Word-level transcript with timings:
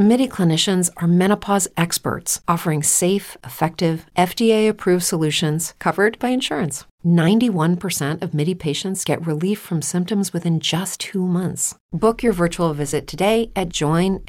MIDI 0.00 0.26
clinicians 0.28 0.88
are 0.96 1.06
menopause 1.06 1.68
experts 1.76 2.40
offering 2.48 2.82
safe, 2.82 3.36
effective, 3.44 4.06
FDA 4.16 4.66
approved 4.66 5.04
solutions 5.04 5.74
covered 5.78 6.18
by 6.18 6.30
insurance. 6.30 6.86
91% 7.04 8.22
of 8.22 8.32
MIDI 8.32 8.54
patients 8.54 9.04
get 9.04 9.26
relief 9.26 9.60
from 9.60 9.82
symptoms 9.82 10.32
within 10.32 10.58
just 10.58 11.00
two 11.00 11.26
months. 11.26 11.78
Book 11.92 12.22
your 12.22 12.32
virtual 12.32 12.72
visit 12.72 13.06
today 13.06 13.50
at 13.54 13.68
joinmidi.com. 13.68 14.24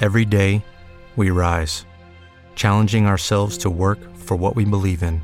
Every 0.00 0.24
day, 0.24 0.64
we 1.14 1.30
rise, 1.30 1.86
challenging 2.56 3.06
ourselves 3.06 3.56
to 3.58 3.70
work 3.70 4.00
for 4.16 4.36
what 4.36 4.56
we 4.56 4.64
believe 4.64 5.04
in. 5.04 5.22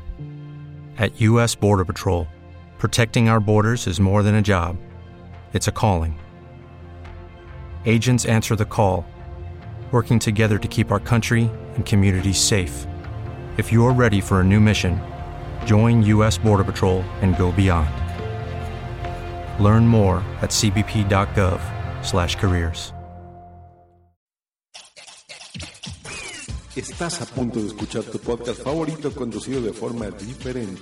At 0.97 1.19
U.S. 1.19 1.53
Border 1.53 1.83
Patrol, 1.83 2.29
protecting 2.77 3.27
our 3.27 3.41
borders 3.41 3.87
is 3.87 3.99
more 3.99 4.23
than 4.23 4.35
a 4.35 4.41
job, 4.41 4.77
it's 5.51 5.67
a 5.67 5.73
calling. 5.73 6.17
Agents 7.85 8.25
answer 8.25 8.55
the 8.55 8.65
call, 8.65 9.05
working 9.91 10.17
together 10.17 10.57
to 10.57 10.67
keep 10.67 10.91
our 10.91 10.99
country 10.99 11.51
and 11.75 11.85
communities 11.85 12.39
safe. 12.39 12.87
If 13.57 13.71
you're 13.71 13.93
ready 13.93 14.19
for 14.19 14.41
a 14.41 14.43
new 14.43 14.59
mission, 14.59 14.99
join 15.65 16.01
U.S. 16.03 16.39
Border 16.39 16.63
Patrol 16.63 17.03
and 17.21 17.37
go 17.37 17.51
beyond. 17.51 17.91
Learn 19.63 19.87
more 19.87 20.25
at 20.41 20.49
cbp.gov/careers. 20.49 22.91
Estás 26.75 27.21
a 27.21 27.27
punto 27.27 27.59
de 27.59 27.67
escuchar 27.67 28.03
tu 28.03 28.17
podcast 28.17 28.63
favorito 28.63 29.13
conducido 29.13 29.61
de 29.61 29.73
forma 29.73 30.09
diferente. 30.09 30.81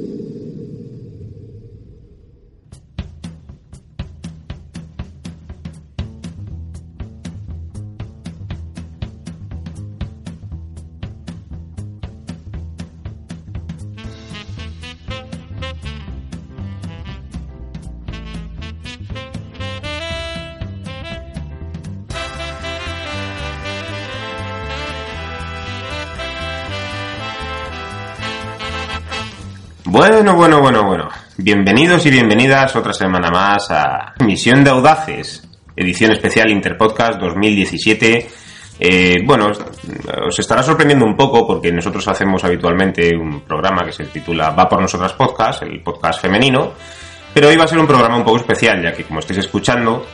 Bueno, 29.93 30.35
bueno, 30.35 30.61
bueno, 30.61 30.85
bueno. 30.85 31.09
Bienvenidos 31.35 32.05
y 32.05 32.11
bienvenidas 32.11 32.73
otra 32.77 32.93
semana 32.93 33.29
más 33.29 33.69
a 33.71 34.13
Misión 34.23 34.63
de 34.63 34.69
Audaces, 34.69 35.45
edición 35.75 36.13
especial 36.13 36.49
Interpodcast 36.49 37.19
2017. 37.19 38.29
Eh, 38.79 39.17
bueno, 39.25 39.51
os 40.25 40.39
estará 40.39 40.63
sorprendiendo 40.63 41.03
un 41.05 41.17
poco 41.17 41.45
porque 41.45 41.73
nosotros 41.73 42.07
hacemos 42.07 42.41
habitualmente 42.45 43.13
un 43.17 43.41
programa 43.41 43.83
que 43.83 43.91
se 43.91 44.05
titula 44.05 44.51
Va 44.51 44.69
por 44.69 44.79
nosotras 44.79 45.11
podcast, 45.11 45.63
el 45.63 45.81
podcast 45.81 46.21
femenino, 46.21 46.71
pero 47.33 47.49
hoy 47.49 47.57
va 47.57 47.65
a 47.65 47.67
ser 47.67 47.79
un 47.79 47.87
programa 47.87 48.15
un 48.15 48.23
poco 48.23 48.37
especial 48.37 48.81
ya 48.81 48.93
que 48.93 49.03
como 49.03 49.19
estáis 49.19 49.39
escuchando, 49.39 50.05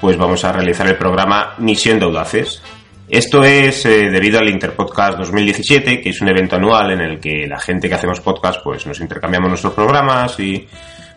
pues 0.00 0.16
vamos 0.16 0.42
a 0.42 0.52
realizar 0.52 0.86
el 0.86 0.96
programa 0.96 1.52
Misión 1.58 1.98
de 1.98 2.06
Audaces, 2.06 2.62
esto 3.10 3.42
es 3.42 3.86
eh, 3.86 4.10
debido 4.10 4.38
al 4.38 4.48
Interpodcast 4.48 5.18
2017, 5.18 6.00
que 6.00 6.10
es 6.10 6.20
un 6.20 6.28
evento 6.28 6.56
anual 6.56 6.90
en 6.90 7.00
el 7.00 7.18
que 7.18 7.46
la 7.46 7.58
gente 7.58 7.88
que 7.88 7.94
hacemos 7.94 8.20
podcast 8.20 8.60
pues 8.62 8.86
nos 8.86 9.00
intercambiamos 9.00 9.48
nuestros 9.48 9.72
programas 9.72 10.38
y 10.38 10.68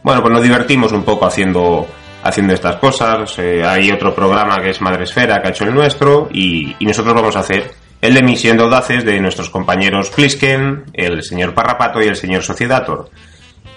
bueno, 0.01 0.21
pues 0.21 0.33
nos 0.33 0.41
divertimos 0.41 0.91
un 0.93 1.03
poco 1.03 1.25
haciendo 1.25 1.85
haciendo 2.23 2.53
estas 2.53 2.77
cosas. 2.77 3.37
Eh, 3.39 3.63
hay 3.65 3.91
otro 3.91 4.15
programa 4.15 4.61
que 4.61 4.69
es 4.69 4.81
Madresfera 4.81 5.41
que 5.41 5.49
ha 5.49 5.51
hecho 5.51 5.65
el 5.65 5.73
nuestro 5.73 6.29
y, 6.31 6.75
nosotros 6.79 7.13
vamos 7.13 7.35
a 7.35 7.39
hacer 7.39 7.71
el 7.99 8.13
de 8.13 8.23
Misión 8.23 8.57
de 8.57 8.63
Audaces 8.63 9.03
de 9.03 9.19
nuestros 9.19 9.49
compañeros 9.49 10.09
Plisken, 10.11 10.85
el 10.93 11.23
señor 11.23 11.53
Parrapato 11.53 12.01
y 12.01 12.07
el 12.07 12.15
señor 12.15 12.43
Sociedator 12.43 13.09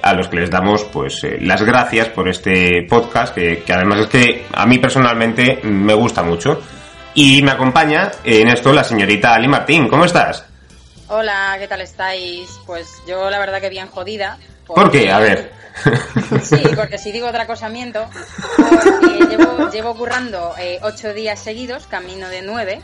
a 0.02 0.12
los 0.12 0.28
que 0.28 0.36
les 0.36 0.50
damos 0.50 0.84
pues 0.84 1.24
eh, 1.24 1.38
las 1.40 1.62
gracias 1.62 2.10
por 2.10 2.28
este 2.28 2.86
podcast 2.88 3.34
que, 3.34 3.62
que 3.64 3.72
además 3.72 4.00
es 4.00 4.06
que 4.06 4.44
a 4.52 4.66
mí 4.66 4.78
personalmente 4.78 5.60
me 5.62 5.94
gusta 5.94 6.22
mucho 6.22 6.60
y 7.14 7.42
me 7.42 7.52
acompaña 7.52 8.10
en 8.24 8.48
esto 8.48 8.72
la 8.72 8.84
señorita 8.84 9.34
Ali 9.34 9.48
Martín. 9.48 9.88
¿Cómo 9.88 10.04
estás? 10.04 10.44
Hola, 11.08 11.56
¿qué 11.58 11.68
tal 11.68 11.80
estáis? 11.80 12.58
Pues 12.66 13.02
yo 13.06 13.30
la 13.30 13.38
verdad 13.38 13.60
que 13.60 13.68
bien 13.68 13.88
jodida. 13.88 14.38
¿Por 14.66 14.90
qué? 14.90 15.10
A 15.10 15.18
ver. 15.18 15.52
Sí, 16.42 16.62
porque 16.76 16.98
si 16.98 17.10
digo 17.10 17.26
otra 17.26 17.48
cosa 17.48 17.68
miento. 17.68 18.06
Llevo, 19.28 19.70
llevo, 19.70 19.96
currando 19.96 20.54
eh, 20.58 20.78
ocho 20.82 21.12
días 21.12 21.40
seguidos, 21.40 21.86
camino 21.86 22.28
de 22.28 22.42
nueve. 22.42 22.80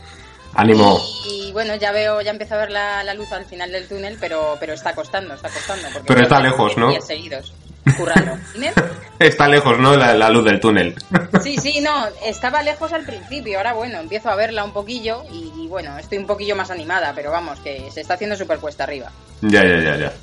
Ánimo. 0.53 0.99
Y, 1.29 1.51
bueno, 1.53 1.75
ya 1.75 1.93
veo, 1.93 2.21
ya 2.21 2.31
empiezo 2.31 2.55
a 2.55 2.57
ver 2.57 2.71
la, 2.71 3.13
luz 3.13 3.31
al 3.31 3.45
final 3.45 3.71
del 3.71 3.87
túnel, 3.87 4.17
pero, 4.19 4.57
pero 4.59 4.73
está 4.73 4.93
costando, 4.93 5.35
está 5.35 5.49
costando. 5.49 5.87
pero 6.05 6.21
está 6.21 6.41
lejos, 6.41 6.75
¿no? 6.75 6.89
Días 6.89 7.07
seguidos 7.07 7.53
currando. 7.97 8.37
Está 9.19 9.47
lejos, 9.47 9.77
¿no? 9.77 9.95
La, 9.95 10.29
luz 10.29 10.45
del 10.45 10.59
túnel. 10.59 10.95
Sí, 11.43 11.57
sí, 11.57 11.79
no, 11.79 12.07
estaba 12.25 12.63
lejos 12.63 12.91
al 12.91 13.05
principio, 13.05 13.57
ahora 13.57 13.73
bueno, 13.73 13.99
empiezo 13.99 14.29
a 14.29 14.35
verla 14.35 14.63
un 14.63 14.73
poquillo 14.73 15.23
y, 15.31 15.67
bueno, 15.67 15.97
estoy 15.99 16.17
un 16.17 16.25
poquillo 16.25 16.55
más 16.55 16.71
animada, 16.71 17.13
pero 17.15 17.29
vamos, 17.31 17.59
que 17.59 17.91
se 17.91 18.01
está 18.01 18.15
haciendo 18.15 18.35
súper 18.35 18.57
cuesta 18.57 18.83
arriba. 18.83 19.11
Ya, 19.41 19.63
ya, 19.63 19.79
ya, 19.79 19.95
ya. 19.95 20.13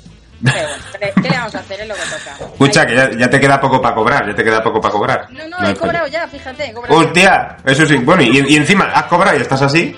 ¿qué 1.21 1.29
le 1.29 1.37
vamos 1.37 1.55
a 1.55 1.59
hacer? 1.59 1.81
Es 1.81 1.87
lo 1.87 1.95
que 1.95 2.01
toca. 2.01 2.51
Escucha, 2.51 2.85
que 2.85 2.95
ya, 2.95 3.29
te 3.29 3.39
queda 3.39 3.59
poco 3.59 3.81
para 3.81 3.95
cobrar, 3.95 4.27
ya 4.27 4.35
te 4.35 4.43
queda 4.43 4.61
poco 4.61 4.81
para 4.81 4.93
cobrar. 4.93 5.27
No, 5.31 5.47
no, 5.47 5.69
he 5.69 5.75
cobrado 5.75 6.07
ya, 6.07 6.27
fíjate. 6.27 6.73
Hostia, 6.89 7.57
eso 7.65 7.85
sí, 7.85 7.95
bueno, 7.97 8.23
y, 8.23 8.45
y, 8.47 8.55
encima, 8.55 8.85
¿has 8.85 9.05
cobrado 9.05 9.37
y 9.37 9.41
estás 9.41 9.61
así? 9.61 9.95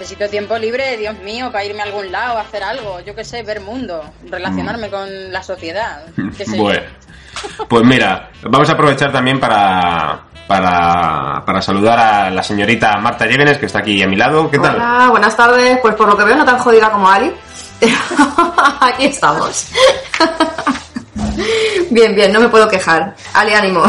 Necesito 0.00 0.30
tiempo 0.30 0.56
libre, 0.56 0.96
Dios 0.96 1.18
mío, 1.18 1.52
para 1.52 1.62
irme 1.62 1.82
a 1.82 1.84
algún 1.84 2.10
lado, 2.10 2.38
hacer 2.38 2.62
algo, 2.62 3.00
yo 3.00 3.14
qué 3.14 3.22
sé, 3.22 3.42
ver 3.42 3.60
mundo, 3.60 4.02
relacionarme 4.30 4.88
mm. 4.88 4.90
con 4.90 5.32
la 5.32 5.42
sociedad. 5.42 6.02
bueno, 6.56 6.80
pues 7.68 7.84
mira, 7.84 8.30
vamos 8.44 8.70
a 8.70 8.72
aprovechar 8.72 9.12
también 9.12 9.38
para, 9.38 10.22
para, 10.46 11.60
saludar 11.60 11.98
a 11.98 12.30
la 12.30 12.42
señorita 12.42 12.96
Marta 12.96 13.26
Llévenes, 13.26 13.58
que 13.58 13.66
está 13.66 13.80
aquí 13.80 14.02
a 14.02 14.08
mi 14.08 14.16
lado. 14.16 14.50
¿Qué 14.50 14.58
tal? 14.58 14.76
Hola, 14.76 15.08
buenas 15.10 15.36
tardes. 15.36 15.78
Pues 15.82 15.94
por 15.94 16.08
lo 16.08 16.16
que 16.16 16.24
veo, 16.24 16.36
no 16.36 16.46
tan 16.46 16.58
jodida 16.58 16.90
como 16.90 17.06
Ali. 17.06 17.30
aquí 18.80 19.04
estamos. 19.04 19.68
bien, 21.90 22.14
bien, 22.14 22.32
no 22.32 22.40
me 22.40 22.48
puedo 22.48 22.66
quejar. 22.68 23.14
Ali, 23.34 23.52
ánimo. 23.52 23.82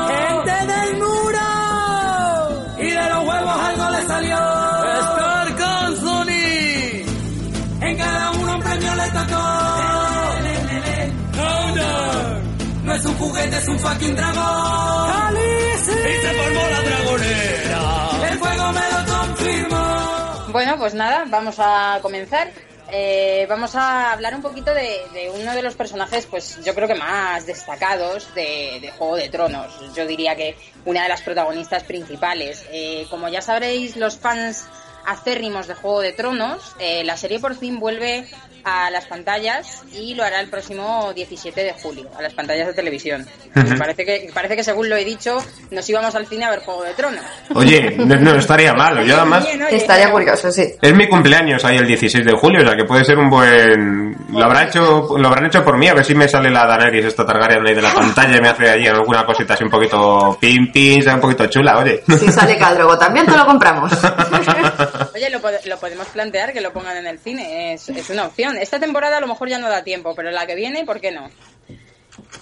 fucking 13.87 14.17
dragón. 14.17 15.37
Y 15.37 15.79
se 15.79 16.33
formó 16.33 16.61
la 16.71 16.81
dragonera. 16.83 18.31
El 18.31 18.39
fuego 18.39 18.73
me 18.73 18.81
lo 18.91 19.15
confirmó. 19.15 20.53
Bueno, 20.53 20.77
pues 20.79 20.95
nada, 20.95 21.25
vamos 21.29 21.57
a 21.59 21.99
comenzar. 22.03 22.51
Eh, 22.89 23.47
vamos 23.49 23.75
a 23.75 24.13
hablar 24.13 24.35
un 24.37 24.43
poquito 24.43 24.73
de, 24.73 25.01
de 25.13 25.29
uno 25.35 25.53
de 25.55 25.63
los 25.63 25.75
personajes, 25.75 26.27
pues 26.27 26.61
yo 26.65 26.73
creo 26.73 26.87
que 26.87 26.95
más 26.95 27.45
destacados 27.45 28.33
de, 28.35 28.79
de 28.81 28.93
Juego 28.93 29.17
de 29.17 29.29
Tronos. 29.29 29.73
Yo 29.97 30.07
diría 30.07 30.37
que 30.37 30.57
una 30.85 31.03
de 31.03 31.09
las 31.09 31.23
protagonistas 31.23 31.83
principales. 31.83 32.65
Eh, 32.71 33.07
como 33.11 33.29
ya 33.29 33.43
sabréis, 33.43 33.97
los 33.97 34.17
fans 34.19 34.69
acérrimos 35.05 35.67
de 35.67 35.75
Juego 35.75 36.01
de 36.01 36.13
Tronos, 36.13 36.75
eh, 36.79 37.05
la 37.05 37.17
serie 37.17 37.41
por 37.41 37.57
fin 37.57 37.79
vuelve 37.81 38.29
a 38.67 38.91
las 38.91 39.07
pantallas 39.07 39.85
y 39.93 40.15
lo 40.17 40.25
hará 40.25 40.41
el 40.41 40.49
próximo 40.49 41.13
17 41.15 41.63
de 41.63 41.73
julio, 41.73 42.11
a 42.19 42.23
las 42.23 42.35
pantallas 42.35 42.67
de 42.67 42.75
televisión. 42.75 43.25
Pues 43.55 43.79
parece, 43.79 44.05
que, 44.05 44.29
parece 44.35 44.57
que, 44.57 44.65
según 44.65 44.91
lo 44.91 44.97
he 44.97 45.05
dicho, 45.05 45.39
nos 45.71 45.89
íbamos 45.89 46.13
al 46.17 46.27
cine 46.27 46.47
a 46.47 46.51
ver 46.51 46.59
Juego 46.59 46.83
de 46.83 46.93
Tronos. 46.95 47.25
Oye, 47.55 47.95
no, 47.97 48.17
no 48.17 48.35
estaría 48.35 48.75
mal. 48.75 49.05
Yo 49.07 49.17
además... 49.17 49.47
Bien, 49.47 49.63
oye, 49.63 49.77
Estaría 49.77 50.11
curioso, 50.11 50.51
sí. 50.51 50.75
Es 50.83 50.95
mi 50.95 51.09
cumpleaños 51.09 51.65
ahí 51.65 51.77
el 51.77 51.87
16 51.87 52.25
de 52.25 52.33
julio, 52.33 52.63
o 52.63 52.67
sea 52.67 52.77
que 52.77 52.85
puede 52.85 53.05
ser 53.05 53.17
un 53.19 53.31
buen... 53.31 54.17
Lo, 54.31 54.45
habrá 54.45 54.65
hecho, 54.65 55.17
lo 55.17 55.29
habrán 55.29 55.47
hecho 55.47 55.65
por 55.65 55.79
mí, 55.79 55.87
a 55.87 55.95
ver 55.95 56.05
si 56.05 56.17
me 56.17 56.27
sale 56.27 56.51
la 56.51 56.67
Daenerys 56.67 57.05
esta 57.05 57.25
Targaryen 57.25 57.65
ahí 57.65 57.75
de 57.75 57.83
la 57.83 57.95
pantalla 57.95 58.37
y 58.37 58.41
me 58.41 58.49
hace 58.49 58.69
allí 58.69 58.89
alguna 58.89 59.25
cosita 59.25 59.55
así 59.55 59.63
un 59.63 59.71
poquito 59.71 60.37
pim 60.41 60.73
pim, 60.73 61.01
sea 61.03 61.15
un 61.15 61.21
poquito 61.21 61.47
chula, 61.47 61.79
oye. 61.79 62.03
Si 62.19 62.33
sale 62.33 62.59
Caldrogo 62.59 62.99
también 62.99 63.27
te 63.27 63.37
lo 63.37 63.47
compramos. 63.47 63.93
Oye, 65.15 65.31
lo, 65.31 65.41
lo 65.67 65.77
podemos 65.79 66.07
plantear 66.09 66.53
que 66.53 66.61
lo 66.61 66.73
pongan 66.73 66.97
en 66.97 67.07
el 67.07 67.19
cine, 67.21 67.75
es, 67.75 67.89
es 67.91 68.11
una 68.11 68.25
opción. 68.25 68.56
Esta 68.59 68.79
temporada 68.81 69.19
a 69.19 69.21
lo 69.21 69.27
mejor 69.27 69.49
ya 69.49 69.59
no 69.59 69.69
da 69.69 69.85
tiempo, 69.85 70.15
pero 70.15 70.31
la 70.31 70.47
que 70.47 70.55
viene, 70.55 70.85
¿por 70.85 71.01
qué 71.01 71.13
no? 71.13 71.31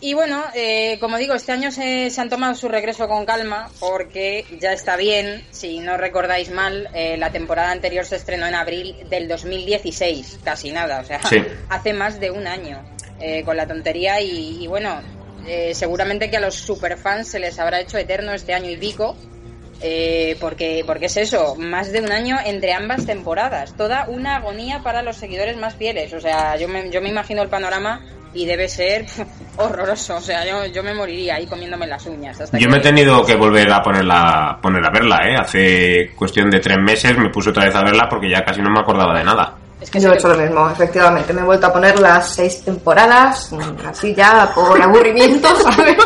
Y 0.01 0.15
bueno, 0.15 0.45
eh, 0.55 0.99
como 1.01 1.17
digo, 1.17 1.35
este 1.35 1.53
año 1.53 1.71
se, 1.71 2.11
se 2.11 2.21
han 2.21 2.29
tomado 2.29 2.55
su 2.55 2.69
regreso 2.69 3.09
con 3.09 3.25
calma 3.27 3.71
porque 3.81 4.45
ya 4.61 4.73
está 4.73 4.97
bien, 4.97 5.45
si 5.51 5.81
no 5.81 5.97
recordáis 5.97 6.51
mal, 6.51 6.89
eh, 6.95 7.17
la 7.17 7.31
temporada 7.33 7.71
anterior 7.71 8.05
se 8.05 8.17
estrenó 8.17 8.47
en 8.47 8.55
abril 8.55 8.95
del 9.09 9.27
2016, 9.29 10.41
casi 10.45 10.71
nada, 10.73 11.01
o 11.01 11.05
sea, 11.05 11.21
Sí. 11.29 11.39
hace 11.71 11.93
más 11.93 12.21
de 12.21 12.31
un 12.31 12.47
año 12.47 12.85
eh, 13.21 13.43
con 13.45 13.57
la 13.57 13.67
tontería 13.67 14.21
y, 14.21 14.63
y 14.63 14.67
bueno, 14.67 15.01
eh, 15.47 15.73
seguramente 15.75 16.31
que 16.31 16.37
a 16.37 16.41
los 16.41 16.55
superfans 16.55 17.29
se 17.29 17.39
les 17.39 17.59
habrá 17.59 17.81
hecho 17.81 17.99
eterno 17.99 18.33
este 18.33 18.55
año 18.55 18.71
y 18.71 18.77
pico, 18.77 19.17
eh, 19.81 20.37
porque, 20.41 20.83
porque 20.87 21.07
es 21.07 21.17
eso, 21.17 21.57
más 21.57 21.93
de 21.93 22.01
un 22.01 22.11
año 22.13 22.37
entre 22.45 22.73
ambas 22.73 23.07
temporadas, 23.07 23.75
toda 23.77 24.07
una 24.09 24.37
agonía 24.37 24.81
para 24.83 25.03
los 25.03 25.17
seguidores 25.17 25.57
más 25.57 25.75
fieles, 25.75 26.13
o 26.13 26.21
sea, 26.21 26.57
yo 26.57 26.69
me, 26.69 26.91
yo 26.91 27.01
me 27.03 27.09
imagino 27.11 27.43
el 27.43 27.49
panorama 27.49 28.01
y 28.33 28.47
debe 28.47 28.69
ser 28.69 29.07
horroroso, 29.57 30.17
o 30.17 30.21
sea, 30.21 30.45
yo, 30.45 30.67
yo 30.67 30.83
me 30.83 30.93
moriría 30.95 31.37
ahí 31.37 31.47
comiéndome 31.47 31.87
las 31.87 32.05
uñas. 32.07 32.41
Hasta 32.41 32.59
Yo 32.59 32.67
que- 32.67 32.73
me 32.73 32.79
he 32.79 32.83
tenido 32.83 33.25
que 33.25 33.37
volver 33.37 33.71
a 33.73 33.83
ponerla, 33.83 34.59
poner 34.61 34.85
a 34.85 34.91
verla, 34.91 35.21
¿eh? 35.29 35.37
Hace 35.37 36.11
cuestión 36.17 36.51
de 36.51 36.61
tres 36.61 36.79
meses 36.79 37.17
me 37.17 37.31
puse 37.31 37.51
otra 37.51 37.65
vez 37.67 37.75
a 37.75 37.83
verla 37.85 38.09
porque 38.09 38.29
ya 38.31 38.45
casi 38.45 38.61
no 38.61 38.71
me 38.71 38.81
acordaba 38.81 39.17
de 39.19 39.25
nada. 39.25 39.57
Es 39.81 39.91
que 39.91 40.01
Yo 40.01 40.11
he 40.13 40.15
hecho 40.15 40.29
lo 40.29 40.39
mismo, 40.39 40.71
efectivamente. 40.71 41.33
Me 41.33 41.43
he 41.43 41.45
vuelto 41.45 41.67
a 41.67 41.73
poner 41.73 41.99
las 42.01 42.29
seis 42.35 42.63
temporadas, 42.65 43.53
mm, 43.53 43.87
así 43.87 44.15
ya 44.15 44.51
por 44.55 44.81
aburrimiento, 44.81 45.49
¿sabes? 45.63 45.97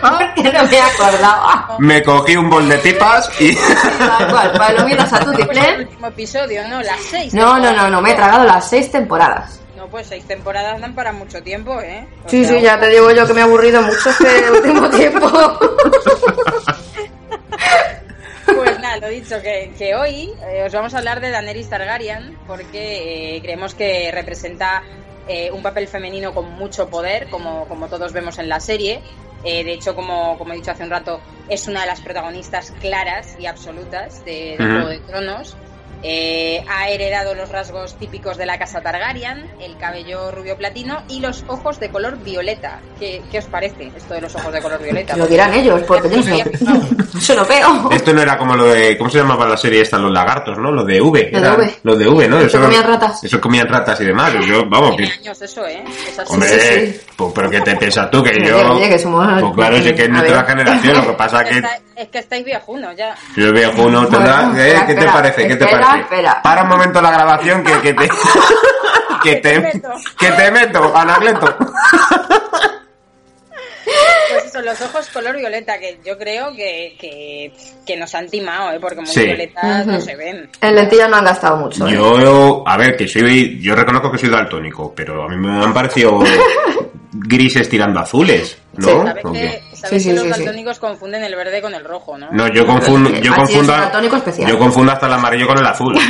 Porque 0.00 0.50
no 0.52 0.64
me 0.64 0.80
acordaba. 0.80 1.76
Me 1.78 2.02
cogí 2.02 2.36
un 2.36 2.48
bol 2.48 2.68
de 2.68 2.78
pipas 2.78 3.30
y... 3.38 3.54
Tal 3.54 4.30
cual, 4.30 4.52
palomitas 4.52 5.12
a 5.12 5.18
tu 5.20 5.26
Pues 5.32 5.38
el 5.40 5.46
triple. 5.48 5.78
último 5.84 6.06
episodio, 6.06 6.68
no, 6.68 6.80
las 6.82 7.00
seis. 7.10 7.34
No, 7.34 7.58
no, 7.58 7.72
no, 7.72 7.90
no, 7.90 8.00
me 8.00 8.12
he 8.12 8.14
tragado 8.14 8.44
las 8.44 8.68
seis 8.68 8.90
temporadas. 8.90 9.60
No, 9.76 9.86
pues 9.88 10.06
seis 10.06 10.24
temporadas 10.26 10.80
dan 10.80 10.94
para 10.94 11.12
mucho 11.12 11.42
tiempo, 11.42 11.80
¿eh? 11.80 12.06
O 12.24 12.28
Sí, 12.30 12.44
sea, 12.44 12.56
sí, 12.56 12.62
ya 12.62 12.80
te 12.80 12.86
digo 12.88 13.10
yo 13.10 13.26
que 13.26 13.34
me 13.34 13.40
he 13.40 13.44
aburrido 13.44 13.82
mucho 13.82 14.10
este 14.10 14.50
último 14.50 14.88
tiempo. 14.90 15.28
Lo 19.02 19.08
dicho, 19.08 19.42
que, 19.42 19.72
que 19.76 19.96
hoy 19.96 20.32
eh, 20.46 20.62
os 20.64 20.72
vamos 20.72 20.94
a 20.94 20.98
hablar 20.98 21.20
de 21.20 21.30
Daenerys 21.30 21.68
Targaryen 21.68 22.38
porque 22.46 23.34
eh, 23.36 23.42
creemos 23.42 23.74
que 23.74 24.12
representa 24.12 24.84
eh, 25.26 25.50
un 25.50 25.60
papel 25.60 25.88
femenino 25.88 26.32
con 26.32 26.52
mucho 26.52 26.88
poder, 26.88 27.28
como, 27.28 27.66
como 27.66 27.88
todos 27.88 28.12
vemos 28.12 28.38
en 28.38 28.48
la 28.48 28.60
serie. 28.60 29.02
De 29.42 29.72
hecho, 29.72 29.96
como, 29.96 30.38
como 30.38 30.52
he 30.52 30.56
dicho 30.56 30.70
hace 30.70 30.84
un 30.84 30.90
rato, 30.90 31.20
es 31.48 31.66
una 31.66 31.80
de 31.80 31.88
las 31.88 32.00
protagonistas 32.00 32.72
claras 32.80 33.36
y 33.40 33.46
absolutas 33.46 34.24
de, 34.24 34.54
de. 34.56 34.64
Juego 34.64 34.88
de 34.88 35.00
Tronos. 35.00 35.56
Eh, 36.04 36.64
ha 36.68 36.88
heredado 36.88 37.34
los 37.34 37.48
rasgos 37.48 37.94
típicos 37.96 38.36
de 38.36 38.44
la 38.46 38.58
casa 38.58 38.80
Targaryen, 38.80 39.48
el 39.60 39.76
cabello 39.76 40.32
rubio 40.32 40.56
platino 40.56 41.02
y 41.08 41.20
los 41.20 41.44
ojos 41.46 41.78
de 41.78 41.90
color 41.90 42.18
violeta. 42.18 42.80
¿Qué, 42.98 43.22
qué 43.30 43.38
os 43.38 43.44
parece 43.46 43.92
esto 43.96 44.14
de 44.14 44.20
los 44.22 44.34
ojos 44.34 44.52
de 44.52 44.60
color 44.60 44.82
violeta? 44.82 45.16
Lo 45.16 45.26
dirán 45.26 45.54
ellos, 45.54 45.80
porque 45.86 46.08
yo. 46.10 46.20
Eso 47.18 47.34
lo 47.36 47.46
veo. 47.46 47.88
Esto 47.92 48.12
no 48.12 48.20
era 48.22 48.36
como 48.36 48.56
lo 48.56 48.64
de... 48.66 48.98
¿Cómo 48.98 49.08
se 49.10 49.18
llamaba 49.18 49.46
la 49.46 49.56
serie 49.56 49.82
esta? 49.82 49.96
Los 49.98 50.10
lagartos, 50.10 50.58
¿no? 50.58 50.72
Lo 50.72 50.82
de 50.84 51.00
V. 51.00 51.30
Lo 51.32 51.40
de 51.40 51.50
V. 51.50 51.74
Lo 51.84 51.96
de 51.96 52.08
V, 52.08 52.28
¿no? 52.28 52.40
Eso 52.40 52.60
comían 52.60 52.84
ratas. 52.84 53.22
Eso 53.24 53.40
comían 53.40 53.68
ratas 53.68 54.00
y 54.00 54.04
demás. 54.06 54.32
Yo, 54.44 54.64
vamos, 54.68 54.96
que... 54.96 55.04
Tiene 55.04 55.12
años 55.20 55.40
eso, 55.42 55.64
¿eh? 55.66 55.84
Hombre, 56.26 56.48
sí, 56.48 56.58
sí. 56.92 57.00
Pues, 57.14 57.32
pero 57.34 57.50
¿qué 57.50 57.60
te 57.60 57.76
piensas 57.76 58.10
tú? 58.10 58.22
Que 58.24 58.44
yo... 58.44 58.72
oye, 58.72 58.88
que 58.88 58.98
somos- 58.98 59.40
Pues 59.40 59.54
claro, 59.54 59.76
sí 59.76 59.94
que 59.94 60.02
es 60.02 60.08
nuestra 60.08 60.44
generación. 60.44 60.96
Lo 60.96 61.06
que 61.06 61.12
pasa 61.12 61.42
Es 61.42 61.50
que... 61.50 61.62
es 61.96 62.08
que 62.08 62.18
estáis 62.18 62.44
viejunos 62.44 62.96
ya. 62.96 63.14
Uno 63.76 64.06
tendrá... 64.08 64.42
Bueno, 64.46 64.58
¿eh? 64.60 64.68
espera, 64.68 64.86
¿Qué 64.86 64.94
te 64.94 65.00
espera, 65.00 65.12
parece? 65.12 65.48
¿Qué 65.48 65.56
te 65.56 65.64
espera, 65.64 65.86
parece? 65.86 66.02
espera. 66.02 66.42
Para 66.42 66.62
un 66.62 66.68
momento 66.68 67.00
la 67.02 67.10
grabación 67.10 67.62
que, 67.64 67.80
que 67.80 67.94
te... 67.94 68.08
que 69.22 69.36
te... 69.36 69.60
meto. 69.60 69.88
que 70.18 70.30
te 70.32 70.50
meto, 70.50 70.96
Anacleto. 70.96 71.56
Pues 74.30 74.44
eso, 74.46 74.62
los 74.62 74.80
ojos 74.80 75.08
color 75.10 75.36
violeta, 75.36 75.78
que 75.78 75.98
yo 76.04 76.16
creo 76.16 76.54
que, 76.54 76.96
que, 76.98 77.52
que 77.84 77.96
nos 77.96 78.14
han 78.14 78.28
timado, 78.28 78.70
¿eh? 78.72 78.78
Porque 78.80 78.96
muy 79.00 79.06
Sí. 79.06 79.24
violetas 79.24 79.86
no 79.86 80.00
se 80.00 80.16
ven. 80.16 80.48
En 80.60 80.74
lentillas 80.74 81.08
no 81.10 81.16
han 81.16 81.24
gastado 81.24 81.56
mucho. 81.56 81.86
¿eh? 81.86 81.92
Yo, 81.92 82.62
a 82.66 82.76
ver, 82.76 82.96
que 82.96 83.06
soy, 83.08 83.60
yo 83.60 83.74
reconozco 83.74 84.10
que 84.10 84.18
soy 84.18 84.30
daltónico, 84.30 84.92
pero 84.94 85.24
a 85.24 85.28
mí 85.28 85.36
me 85.36 85.62
han 85.64 85.74
parecido 85.74 86.20
grises 87.12 87.68
tirando 87.68 88.00
azules, 88.00 88.56
¿no? 88.76 89.04
Sí. 89.34 89.50
¿Sabes 89.82 90.02
Sí, 90.02 90.10
que 90.10 90.10
sí, 90.10 90.12
los 90.12 90.22
sí, 90.22 90.32
sí. 90.32 90.38
daltónicos 90.44 90.78
confunden 90.78 91.24
el 91.24 91.34
verde 91.34 91.60
con 91.60 91.74
el 91.74 91.84
rojo, 91.84 92.16
no? 92.16 92.30
No, 92.30 92.46
yo 92.48 92.64
confundo, 92.66 93.10
yo 93.10 93.34
confundo, 93.34 93.74
especial. 94.16 94.48
yo 94.48 94.58
confundo 94.58 94.92
hasta 94.92 95.06
el 95.06 95.12
amarillo 95.12 95.46
con 95.48 95.58
el 95.58 95.66
azul. 95.66 95.98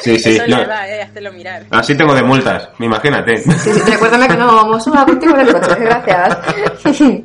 sí, 0.00 0.18
sí, 0.18 0.30
Eso 0.30 0.46
no. 0.48 0.58
le 0.58 0.62
eh, 0.64 1.02
háztelo 1.02 1.32
mirar. 1.32 1.64
así 1.70 1.96
tengo 1.96 2.14
de 2.14 2.22
multas, 2.22 2.68
imagínate. 2.78 3.36
Sí, 3.38 3.50
sí, 3.52 3.72
recuérdame 3.86 4.28
que 4.28 4.36
no 4.36 4.46
vamos 4.54 4.86
a 4.88 5.04
contigo 5.04 5.34
en 5.34 5.40
el 5.46 5.52
coche, 5.52 5.74
gracias. 5.80 6.38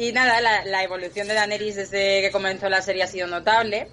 Y 0.00 0.12
nada, 0.12 0.40
la, 0.40 0.64
la 0.64 0.84
evolución 0.84 1.26
de 1.26 1.34
Daenerys 1.34 1.74
desde 1.74 2.20
que 2.20 2.30
comenzó 2.30 2.68
la 2.68 2.80
serie 2.80 3.02
ha 3.02 3.08
sido 3.08 3.26
notable, 3.26 3.88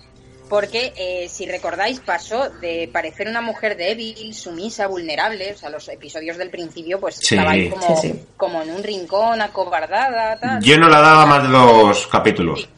porque 0.49 0.93
eh, 0.95 1.27
si 1.29 1.45
recordáis 1.47 1.99
pasó 1.99 2.49
de 2.49 2.89
parecer 2.91 3.27
una 3.27 3.41
mujer 3.41 3.75
débil, 3.77 4.33
sumisa, 4.33 4.87
vulnerable, 4.87 5.53
o 5.53 5.57
sea, 5.57 5.69
los 5.69 5.87
episodios 5.89 6.37
del 6.37 6.49
principio 6.49 6.99
pues 6.99 7.15
Sí. 7.15 7.35
estaba 7.35 7.51
ahí 7.51 7.69
como, 7.69 7.81
Sí, 8.01 8.07
sí. 8.09 8.25
como 8.37 8.61
en 8.61 8.69
un 8.71 8.83
rincón, 8.83 9.41
acobardada, 9.41 10.39
tal. 10.39 10.61
Yo 10.61 10.77
no 10.77 10.87
la 10.89 10.99
daba 10.99 11.25
más 11.25 11.43
de 11.43 11.49
dos 11.49 12.07
capítulos. 12.07 12.69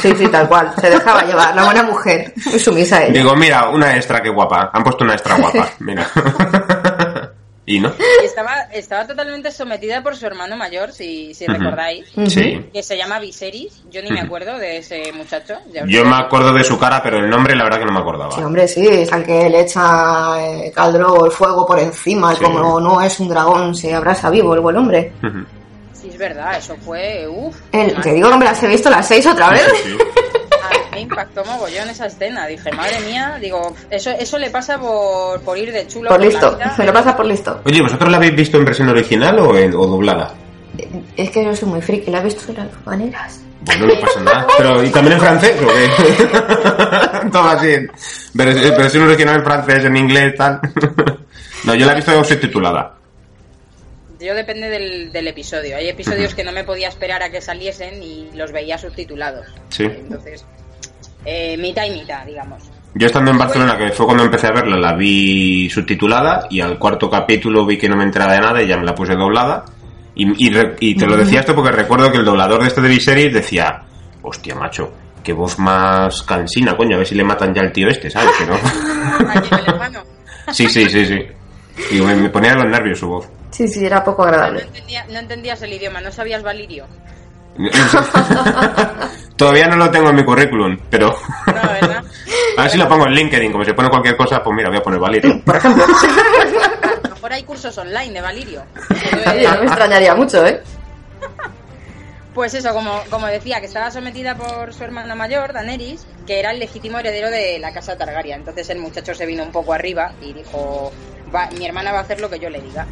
Sí, 0.00 0.12
sí, 0.16 0.28
tal 0.28 0.48
cual. 0.48 0.72
Se 0.80 0.88
dejaba 0.88 1.22
llevar, 1.24 1.54
la 1.56 1.64
buena 1.64 1.82
mujer. 1.82 2.32
Muy 2.46 2.58
sumisa 2.60 3.02
ella. 3.02 3.12
Digo, 3.12 3.34
mira, 3.34 3.68
una 3.70 3.96
extra 3.96 4.22
que 4.22 4.28
guapa. 4.30 4.70
Han 4.72 4.84
puesto 4.84 5.02
una 5.04 5.14
extra 5.14 5.36
guapa, 5.36 5.68
mira. 5.80 6.08
y 7.66 7.80
no, 7.80 7.92
Y 8.22 8.26
estaba, 8.26 8.62
estaba 8.72 9.06
totalmente 9.06 9.50
sometida 9.50 10.02
por 10.02 10.16
su 10.16 10.26
hermano 10.26 10.56
mayor, 10.56 10.92
si, 10.92 11.32
si 11.32 11.46
recordáis, 11.46 12.06
sí. 12.28 12.66
que 12.72 12.82
se 12.82 12.96
llama 12.96 13.18
Viserys. 13.18 13.82
Yo 13.90 14.02
ni 14.02 14.10
me 14.10 14.20
acuerdo 14.20 14.58
de 14.58 14.78
ese 14.78 15.12
muchacho. 15.12 15.54
Yo 15.86 16.04
me 16.04 16.16
acuerdo 16.16 16.52
de 16.52 16.62
su 16.62 16.78
cara, 16.78 17.02
pero 17.02 17.18
el 17.18 17.30
nombre 17.30 17.56
la 17.56 17.64
verdad 17.64 17.78
que 17.78 17.86
no 17.86 17.92
me 17.92 18.00
acordaba. 18.00 18.32
Sí, 18.32 18.42
hombre, 18.42 18.68
sí, 18.68 18.86
es 18.86 19.10
al 19.12 19.24
que 19.24 19.48
le 19.48 19.60
echa 19.60 20.36
eh, 20.46 20.72
Caldrogo 20.74 21.24
el 21.24 21.32
fuego 21.32 21.66
por 21.66 21.78
encima, 21.78 22.34
y 22.34 22.36
como 22.36 22.78
no 22.80 23.00
es 23.00 23.18
un 23.20 23.28
dragón, 23.28 23.74
se 23.74 23.94
abraza 23.94 24.28
vivo 24.28 24.54
el 24.54 24.60
buen 24.60 24.76
hombre. 24.76 25.12
Sí, 25.92 26.10
es 26.10 26.18
verdad, 26.18 26.58
eso 26.58 26.76
fue. 26.84 27.26
Uf, 27.26 27.56
El, 27.72 27.98
te 28.02 28.12
digo, 28.12 28.28
hombre, 28.28 28.48
las 28.48 28.62
he 28.62 28.68
visto 28.68 28.90
las 28.90 29.08
seis 29.08 29.26
otra 29.26 29.48
vez. 29.50 29.62
Sí, 29.82 29.96
me 30.94 31.00
impactó 31.00 31.44
mogollón 31.44 31.90
esa 31.90 32.06
escena. 32.06 32.46
Dije, 32.46 32.72
madre 32.72 33.00
mía, 33.00 33.38
digo, 33.40 33.74
eso, 33.90 34.10
eso 34.10 34.38
le 34.38 34.50
pasa 34.50 34.78
por, 34.78 35.40
por 35.42 35.58
ir 35.58 35.72
de 35.72 35.86
chulo. 35.86 36.08
Por 36.10 36.20
listo, 36.20 36.56
vida. 36.56 36.74
me 36.78 36.84
lo 36.86 36.92
pasa 36.92 37.16
por 37.16 37.26
listo. 37.26 37.60
Oye, 37.64 37.82
¿vosotros 37.82 38.10
la 38.10 38.16
habéis 38.16 38.34
visto 38.36 38.56
en 38.58 38.64
versión 38.64 38.88
original 38.88 39.38
o, 39.38 39.56
en- 39.58 39.74
o 39.74 39.86
doblada? 39.86 40.32
Es 41.16 41.30
que 41.30 41.44
yo 41.44 41.54
soy 41.54 41.68
muy 41.68 41.80
friki, 41.82 42.10
la 42.10 42.20
he 42.20 42.24
visto 42.24 42.52
de 42.52 42.58
las 42.58 42.72
dos 42.72 42.86
maneras. 42.86 43.40
Bueno, 43.62 43.86
no 43.86 44.00
pasa 44.00 44.20
nada. 44.20 44.46
Pero, 44.58 44.82
¿y 44.84 44.90
también 44.90 45.14
en 45.14 45.20
francés 45.20 45.56
o 45.62 45.66
qué? 45.68 47.28
Todo 47.32 47.48
así. 47.48 47.76
Pero, 48.36 49.04
original 49.06 49.36
en 49.36 49.44
francés, 49.44 49.84
en 49.84 49.96
inglés, 49.96 50.34
tal. 50.36 50.60
No, 51.64 51.74
yo 51.74 51.86
la 51.86 51.92
he 51.92 51.94
visto 51.96 52.22
subtitulada. 52.24 52.96
Yo 54.20 54.34
depende 54.34 54.68
del, 54.68 55.10
del 55.12 55.28
episodio. 55.28 55.78
Hay 55.78 55.88
episodios 55.88 56.34
que 56.34 56.44
no 56.44 56.52
me 56.52 56.62
podía 56.62 56.88
esperar 56.88 57.22
a 57.22 57.30
que 57.30 57.40
saliesen 57.40 58.02
y 58.02 58.30
los 58.34 58.52
veía 58.52 58.76
subtitulados. 58.76 59.46
Sí. 59.70 59.84
Entonces, 59.84 60.44
eh, 61.24 61.56
mitad 61.56 61.84
y 61.86 61.90
mitad, 61.90 62.24
digamos. 62.26 62.62
Yo 62.94 63.06
estando 63.06 63.30
en 63.32 63.38
Barcelona, 63.38 63.76
que 63.76 63.90
fue 63.90 64.06
cuando 64.06 64.22
empecé 64.24 64.46
a 64.46 64.52
verla, 64.52 64.76
la 64.76 64.94
vi 64.94 65.68
subtitulada 65.68 66.46
y 66.50 66.60
al 66.60 66.78
cuarto 66.78 67.10
capítulo 67.10 67.66
vi 67.66 67.76
que 67.76 67.88
no 67.88 67.96
me 67.96 68.04
enteraba 68.04 68.34
de 68.34 68.40
nada 68.40 68.62
y 68.62 68.68
ya 68.68 68.76
me 68.76 68.84
la 68.84 68.94
puse 68.94 69.14
doblada. 69.16 69.64
Y, 70.14 70.46
y, 70.46 70.50
re- 70.50 70.76
y 70.78 70.94
te 70.96 71.06
lo 71.06 71.16
decía 71.16 71.40
esto 71.40 71.56
porque 71.56 71.72
recuerdo 71.72 72.12
que 72.12 72.18
el 72.18 72.24
doblador 72.24 72.60
de 72.62 72.68
este 72.68 72.80
de 72.80 72.88
Viserys 72.88 73.34
decía, 73.34 73.82
hostia, 74.22 74.54
macho, 74.54 74.92
qué 75.24 75.32
voz 75.32 75.58
más 75.58 76.22
cansina, 76.22 76.76
coño, 76.76 76.94
a 76.94 76.98
ver 76.98 77.06
si 77.08 77.16
le 77.16 77.24
matan 77.24 77.52
ya 77.52 77.62
al 77.62 77.72
tío 77.72 77.88
este, 77.88 78.08
¿sabes? 78.10 78.30
Que 78.38 78.46
no. 78.46 78.54
Sí, 80.52 80.68
sí, 80.68 80.88
sí, 80.88 81.04
sí. 81.06 81.18
Y 81.90 82.00
me, 82.00 82.14
me 82.14 82.28
ponía 82.28 82.54
los 82.54 82.66
nervios 82.66 82.98
su 82.98 83.08
voz. 83.08 83.28
Sí, 83.50 83.66
sí, 83.66 83.84
era 83.84 84.04
poco 84.04 84.22
No, 84.22 84.28
agradable. 84.28 84.62
entendía- 84.62 85.06
no 85.10 85.18
entendías 85.18 85.62
el 85.62 85.72
idioma, 85.72 86.00
no 86.00 86.12
sabías 86.12 86.42
valirio. 86.42 86.86
Todavía 89.36 89.66
no 89.66 89.76
lo 89.76 89.90
tengo 89.90 90.10
en 90.10 90.16
mi 90.16 90.24
currículum, 90.24 90.78
pero 90.90 91.16
No, 91.46 91.52
¿verdad? 91.54 92.04
a 92.56 92.62
ver 92.62 92.70
si 92.70 92.78
lo 92.78 92.88
pongo 92.88 93.06
en 93.06 93.14
LinkedIn, 93.14 93.50
como 93.52 93.64
se 93.64 93.74
pone 93.74 93.90
cualquier 93.90 94.16
cosa, 94.16 94.42
pues 94.42 94.54
mira, 94.56 94.68
voy 94.68 94.78
a 94.78 94.82
poner 94.82 95.00
Valirio. 95.00 95.40
Por 95.44 95.56
ejemplo, 95.56 95.84
A 95.84 97.08
lo 97.08 97.14
mejor 97.14 97.32
hay 97.32 97.42
cursos 97.42 97.76
online 97.78 98.12
de 98.12 98.20
valirio. 98.20 98.62
me 98.88 99.66
extrañaría 99.66 100.14
mucho, 100.14 100.46
¿eh? 100.46 100.62
Pues 102.32 102.54
eso, 102.54 102.72
como, 102.74 103.00
como 103.10 103.26
decía, 103.28 103.60
que 103.60 103.66
estaba 103.66 103.90
sometida 103.92 104.36
por 104.36 104.72
su 104.74 104.82
hermano 104.82 105.14
mayor, 105.14 105.52
Daenerys, 105.52 106.04
que 106.26 106.40
era 106.40 106.50
el 106.50 106.58
legítimo 106.58 106.98
heredero 106.98 107.30
de 107.30 107.58
la 107.60 107.72
casa 107.72 107.96
Targaryen. 107.96 108.40
Entonces 108.40 108.68
el 108.70 108.80
muchacho 108.80 109.14
se 109.14 109.24
vino 109.24 109.44
un 109.44 109.52
poco 109.52 109.72
arriba 109.72 110.12
y 110.20 110.32
dijo, 110.32 110.92
"Va, 111.32 111.48
mi 111.56 111.64
hermana 111.64 111.92
va 111.92 111.98
a 111.98 112.02
hacer 112.02 112.20
lo 112.20 112.28
que 112.28 112.40
yo 112.40 112.50
le 112.50 112.60
diga. 112.60 112.86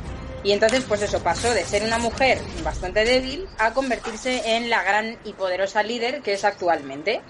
Y 0.45 0.51
entonces, 0.53 0.85
pues 0.89 1.01
eso, 1.03 1.21
pasó 1.21 1.53
de 1.55 1.65
ser 1.65 1.85
una 1.85 1.99
mujer 1.99 2.39
bastante 2.65 3.05
débil 3.05 3.47
a 3.59 3.73
convertirse 3.73 4.57
en 4.57 4.71
la 4.71 4.83
gran 4.83 5.17
y 5.25 5.35
poderosa 5.35 5.83
líder 5.85 6.21
que 6.21 6.33
es 6.33 6.45
actualmente. 6.45 7.21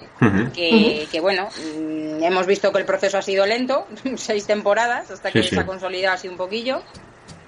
Que, 0.55 1.07
que, 1.13 1.21
bueno, 1.21 1.49
mm, 1.77 2.23
hemos 2.23 2.47
visto 2.47 2.73
que 2.73 2.79
el 2.79 2.87
proceso 2.87 3.19
ha 3.19 3.23
sido 3.23 3.45
lento, 3.45 3.87
seis 4.17 4.47
temporadas, 4.47 5.11
hasta 5.11 5.31
que 5.31 5.43
Sí, 5.43 5.49
sí. 5.51 5.55
se 5.57 5.61
ha 5.61 5.67
consolidado 5.67 6.15
así 6.15 6.29
un 6.29 6.37
poquillo. 6.39 6.83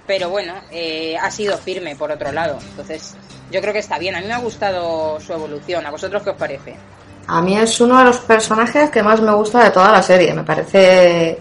Pero 0.07 0.29
bueno, 0.29 0.53
eh, 0.71 1.17
ha 1.19 1.31
sido 1.31 1.57
firme 1.57 1.97
por 1.97 2.11
otro 2.13 2.31
lado. 2.31 2.59
Entonces, 2.71 3.15
yo 3.51 3.63
creo 3.63 3.73
que 3.73 3.79
está 3.79 3.99
bien. 3.99 4.15
A 4.17 4.21
mí 4.21 4.27
me 4.27 4.35
ha 4.35 4.39
gustado 4.39 5.19
su 5.19 5.33
evolución. 5.33 5.87
¿A 5.87 5.91
vosotros 5.91 6.23
qué 6.23 6.29
os 6.31 6.37
parece? 6.37 6.77
A 7.27 7.41
mí 7.41 7.57
es 7.57 7.81
uno 7.81 7.99
de 7.99 8.05
los 8.05 8.19
personajes 8.19 8.91
que 8.91 9.03
más 9.03 9.23
me 9.23 9.33
gusta 9.33 9.65
de 9.65 9.71
toda 9.71 9.91
la 9.93 10.03
serie. 10.03 10.35
Me 10.35 10.45
parece, 10.45 11.39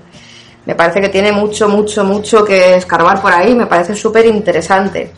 me 0.65 0.75
parece 0.75 1.01
que 1.01 1.09
tiene 1.09 1.31
mucho, 1.31 1.67
mucho, 1.67 2.03
mucho 2.03 2.43
que 2.45 2.75
escarbar 2.75 3.21
por 3.21 3.31
ahí. 3.33 3.53
Me 3.55 3.65
parece 3.67 3.95
súper 3.95 4.25
interesante. 4.25 5.11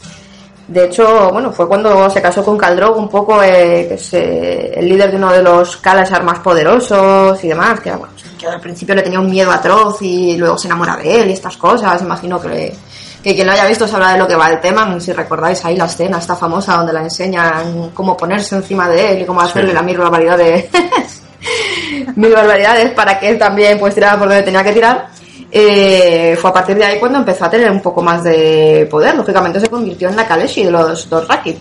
De 0.67 0.85
hecho, 0.85 1.29
bueno, 1.31 1.51
fue 1.51 1.67
cuando 1.67 2.09
se 2.09 2.19
casó 2.21 2.43
con 2.43 2.57
Caldrog 2.57 2.97
un 2.97 3.07
poco, 3.07 3.43
eh, 3.43 3.85
que 3.87 3.93
es 3.93 4.13
eh, 4.15 4.73
el 4.75 4.89
líder 4.89 5.11
de 5.11 5.17
uno 5.17 5.31
de 5.31 5.43
los 5.43 5.77
Kalasar 5.77 6.23
más 6.23 6.39
poderosos 6.39 7.43
y 7.43 7.47
demás, 7.49 7.79
que 7.81 7.91
bueno, 7.91 8.13
yo 8.39 8.49
al 8.49 8.59
principio 8.59 8.95
le 8.95 9.03
tenía 9.03 9.19
un 9.19 9.29
miedo 9.29 9.51
atroz 9.51 10.01
y 10.01 10.35
luego 10.37 10.57
se 10.57 10.67
enamora 10.67 10.95
de 10.97 11.21
él 11.21 11.29
y 11.29 11.33
estas 11.33 11.55
cosas. 11.57 12.01
Imagino 12.01 12.41
que, 12.41 12.47
le- 12.47 12.75
que 13.23 13.35
quien 13.35 13.45
lo 13.45 13.53
haya 13.53 13.65
visto 13.67 13.87
sabrá 13.87 14.13
de 14.13 14.17
lo 14.17 14.27
que 14.27 14.35
va 14.35 14.49
el 14.49 14.59
tema. 14.59 14.99
Si 14.99 15.13
recordáis 15.13 15.63
ahí 15.65 15.77
la 15.77 15.85
escena, 15.85 16.17
esta 16.17 16.35
famosa, 16.35 16.77
donde 16.77 16.93
la 16.93 17.01
enseñan 17.03 17.91
cómo 17.93 18.17
ponerse 18.17 18.55
encima 18.55 18.89
de 18.89 19.11
él 19.11 19.21
y 19.21 19.25
cómo 19.25 19.41
hacerle 19.41 19.71
la 19.71 19.83
mil 19.83 19.99
barbaridades. 19.99 20.65
mil 22.15 22.33
barbaridades 22.33 22.91
para 22.93 23.19
que 23.19 23.29
él 23.29 23.37
también 23.37 23.77
pues 23.79 23.93
tirara 23.93 24.17
por 24.17 24.27
donde 24.27 24.43
tenía 24.43 24.63
que 24.63 24.73
tirar. 24.73 25.09
Eh, 25.57 26.35
fue 26.35 26.49
a 26.49 26.53
partir 26.53 26.75
de 26.75 26.83
ahí 26.83 26.99
cuando 26.99 27.19
empezó 27.19 27.45
a 27.45 27.49
tener 27.49 27.71
un 27.71 27.81
poco 27.81 28.01
más 28.01 28.25
de 28.25 28.85
poder. 28.91 29.15
Lógicamente 29.15 29.61
se 29.61 29.69
convirtió 29.69 30.09
en 30.09 30.17
la 30.17 30.27
Kaleshi 30.27 30.65
de 30.65 30.71
los 30.71 31.09
dos 31.09 31.25
Raki. 31.29 31.57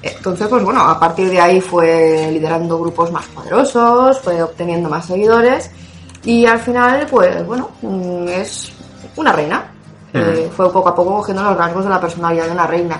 Entonces, 0.00 0.48
pues 0.48 0.64
bueno, 0.64 0.80
a 0.80 0.98
partir 0.98 1.28
de 1.28 1.38
ahí 1.38 1.60
fue 1.60 2.30
liderando 2.32 2.78
grupos 2.78 3.12
más 3.12 3.26
poderosos, 3.26 4.18
fue 4.20 4.42
obteniendo 4.42 4.88
más 4.88 5.04
seguidores 5.04 5.70
y 6.24 6.46
al 6.46 6.58
final, 6.58 7.06
pues 7.10 7.46
bueno, 7.46 7.68
mm, 7.82 8.28
es 8.28 8.72
una 9.14 9.32
reina. 9.32 9.70
Eh, 10.14 10.48
fue 10.56 10.72
poco 10.72 10.88
a 10.88 10.94
poco 10.94 11.16
cogiendo 11.16 11.42
los 11.42 11.56
rasgos 11.56 11.84
de 11.84 11.90
la 11.90 12.00
personalidad 12.00 12.46
de 12.46 12.52
una 12.52 12.66
reina. 12.66 12.98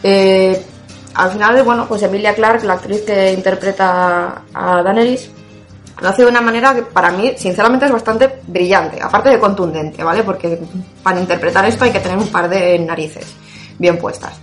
Eh, 0.00 0.64
al 1.14 1.30
final, 1.32 1.60
bueno, 1.64 1.86
pues 1.88 2.02
Emilia 2.02 2.34
Clarke, 2.34 2.66
la 2.66 2.74
actriz 2.74 3.00
que 3.00 3.32
interpreta 3.32 4.42
a 4.54 4.82
Daenerys, 4.82 5.28
lo 6.02 6.08
hace 6.08 6.22
de 6.22 6.28
una 6.28 6.40
manera 6.40 6.74
que 6.74 6.82
para 6.82 7.10
mí, 7.12 7.32
sinceramente, 7.36 7.86
es 7.86 7.92
bastante 7.92 8.28
brillante, 8.46 9.00
aparte 9.00 9.28
de 9.30 9.38
contundente, 9.38 10.02
¿vale? 10.04 10.22
Porque 10.24 10.58
para 11.02 11.20
interpretar 11.20 11.64
esto 11.64 11.84
hay 11.84 11.92
que 11.92 12.00
tener 12.00 12.18
un 12.18 12.28
par 12.28 12.48
de 12.48 12.78
narices 12.80 13.34
bien 13.78 13.96
puestas. 13.98 14.38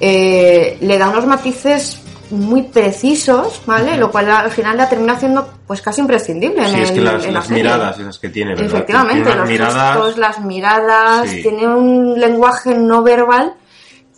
Eh, 0.00 0.76
le 0.80 0.98
da 0.98 1.08
unos 1.08 1.24
matices 1.26 2.02
muy 2.30 2.62
precisos, 2.64 3.62
¿vale? 3.66 3.96
Lo 3.96 4.10
cual 4.10 4.28
al 4.30 4.50
final 4.50 4.76
la 4.76 4.88
termina 4.88 5.12
haciendo 5.12 5.48
pues 5.66 5.80
casi 5.80 6.00
imprescindible 6.00 6.60
en, 6.60 6.74
Sí, 6.74 6.80
es 6.82 6.90
que 6.90 6.98
el- 6.98 7.04
las, 7.04 7.24
en 7.24 7.34
la 7.34 7.40
las 7.40 7.50
miradas 7.50 7.98
esas 8.00 8.18
que 8.18 8.28
tiene, 8.28 8.50
¿verdad? 8.54 8.66
Efectivamente, 8.66 9.22
Tiene 9.22 9.40
los 9.40 9.48
miradas... 9.48 9.92
gestos, 9.94 10.18
las 10.18 10.40
miradas, 10.40 11.30
Sí. 11.30 11.42
tiene 11.42 11.68
un 11.68 12.18
lenguaje 12.20 12.74
no 12.74 13.02
verbal 13.04 13.54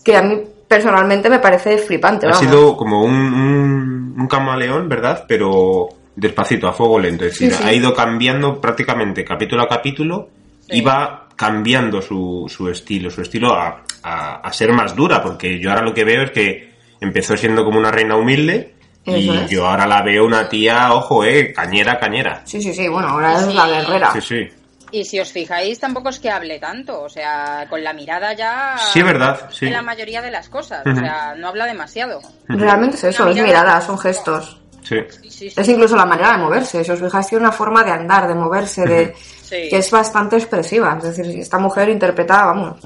que 0.02 0.16
a 0.16 0.22
mí 0.22 0.40
personalmente 0.66 1.28
me 1.28 1.38
parece 1.38 1.76
flipante. 1.78 2.26
Ha 2.26 2.30
vamos. 2.30 2.44
sido 2.44 2.76
como 2.76 3.02
un, 3.04 3.12
un, 3.14 4.14
un 4.18 4.26
camaleón, 4.26 4.88
¿verdad? 4.88 5.24
Pero 5.28 5.88
despacito, 6.20 6.68
a 6.68 6.72
fuego 6.72 6.98
lento. 6.98 7.24
Es 7.24 7.32
decir, 7.32 7.52
Sí, 7.52 7.58
sí. 7.62 7.68
ha 7.68 7.72
ido 7.72 7.94
cambiando 7.94 8.60
prácticamente 8.60 9.24
capítulo 9.24 9.62
a 9.62 9.68
capítulo 9.68 10.28
y 10.68 10.80
va 10.80 11.28
cambiando 11.36 12.02
su, 12.02 12.46
su 12.48 12.68
estilo, 12.68 13.10
su 13.10 13.22
estilo 13.22 13.54
a, 13.54 13.82
a, 14.02 14.34
a 14.40 14.52
ser 14.52 14.72
más 14.72 14.94
dura, 14.96 15.22
porque 15.22 15.58
yo 15.60 15.70
ahora 15.70 15.82
lo 15.82 15.94
que 15.94 16.04
veo 16.04 16.22
es 16.22 16.30
que 16.32 16.74
empezó 17.00 17.36
siendo 17.36 17.64
como 17.64 17.78
una 17.78 17.90
reina 17.92 18.16
humilde 18.16 18.74
y 19.04 19.30
es. 19.34 19.48
yo 19.50 19.66
ahora 19.66 19.86
la 19.86 20.02
veo 20.02 20.26
una 20.26 20.48
tía, 20.48 20.92
ojo, 20.92 21.24
eh, 21.24 21.52
cañera, 21.54 21.98
cañera. 21.98 22.42
Sí, 22.44 22.60
sí, 22.60 22.74
sí, 22.74 22.88
bueno, 22.88 23.08
ahora 23.08 23.38
es 23.40 23.46
Sí. 23.46 23.52
la 23.54 23.68
guerrera. 23.68 24.12
Sí, 24.12 24.20
sí. 24.20 24.48
Y 24.90 25.04
si 25.04 25.20
os 25.20 25.30
fijáis, 25.30 25.78
tampoco 25.78 26.08
es 26.08 26.18
que 26.18 26.30
hable 26.30 26.58
tanto. 26.58 27.02
O 27.02 27.08
sea, 27.10 27.66
con 27.70 27.84
la 27.84 27.92
mirada 27.92 28.32
ya. 28.32 28.74
Sí, 28.92 29.02
verdad, 29.02 29.48
sí. 29.50 29.66
En 29.66 29.74
la 29.74 29.82
mayoría 29.82 30.20
de 30.22 30.30
las 30.30 30.48
cosas. 30.48 30.82
O 30.86 30.94
sea, 30.94 31.34
no 31.36 31.48
habla 31.48 31.66
demasiado. 31.66 32.20
Realmente 32.48 32.96
es 32.96 33.04
eso, 33.04 33.28
es 33.28 33.34
mirada. 33.36 33.46
mirada, 33.62 33.80
son 33.82 33.98
gestos. 33.98 34.60
Sí. 34.88 34.96
Sí, 35.22 35.30
sí, 35.30 35.50
sí. 35.50 35.60
Es 35.60 35.68
incluso 35.68 35.96
la 35.96 36.06
manera 36.06 36.32
de 36.32 36.38
moverse. 36.38 36.82
Si 36.84 36.90
os 36.90 36.98
fijáis, 37.00 37.26
tiene 37.26 37.44
una 37.44 37.52
forma 37.52 37.84
de 37.84 37.90
andar, 37.90 38.26
de 38.28 38.34
moverse, 38.34 38.84
de 38.86 39.14
Sí. 39.14 39.68
que 39.68 39.76
es 39.78 39.90
bastante 39.90 40.36
expresiva. 40.36 40.96
Es 41.02 41.16
decir, 41.16 41.38
esta 41.38 41.58
mujer 41.58 41.88
interpreta, 41.88 42.46
vamos, 42.46 42.80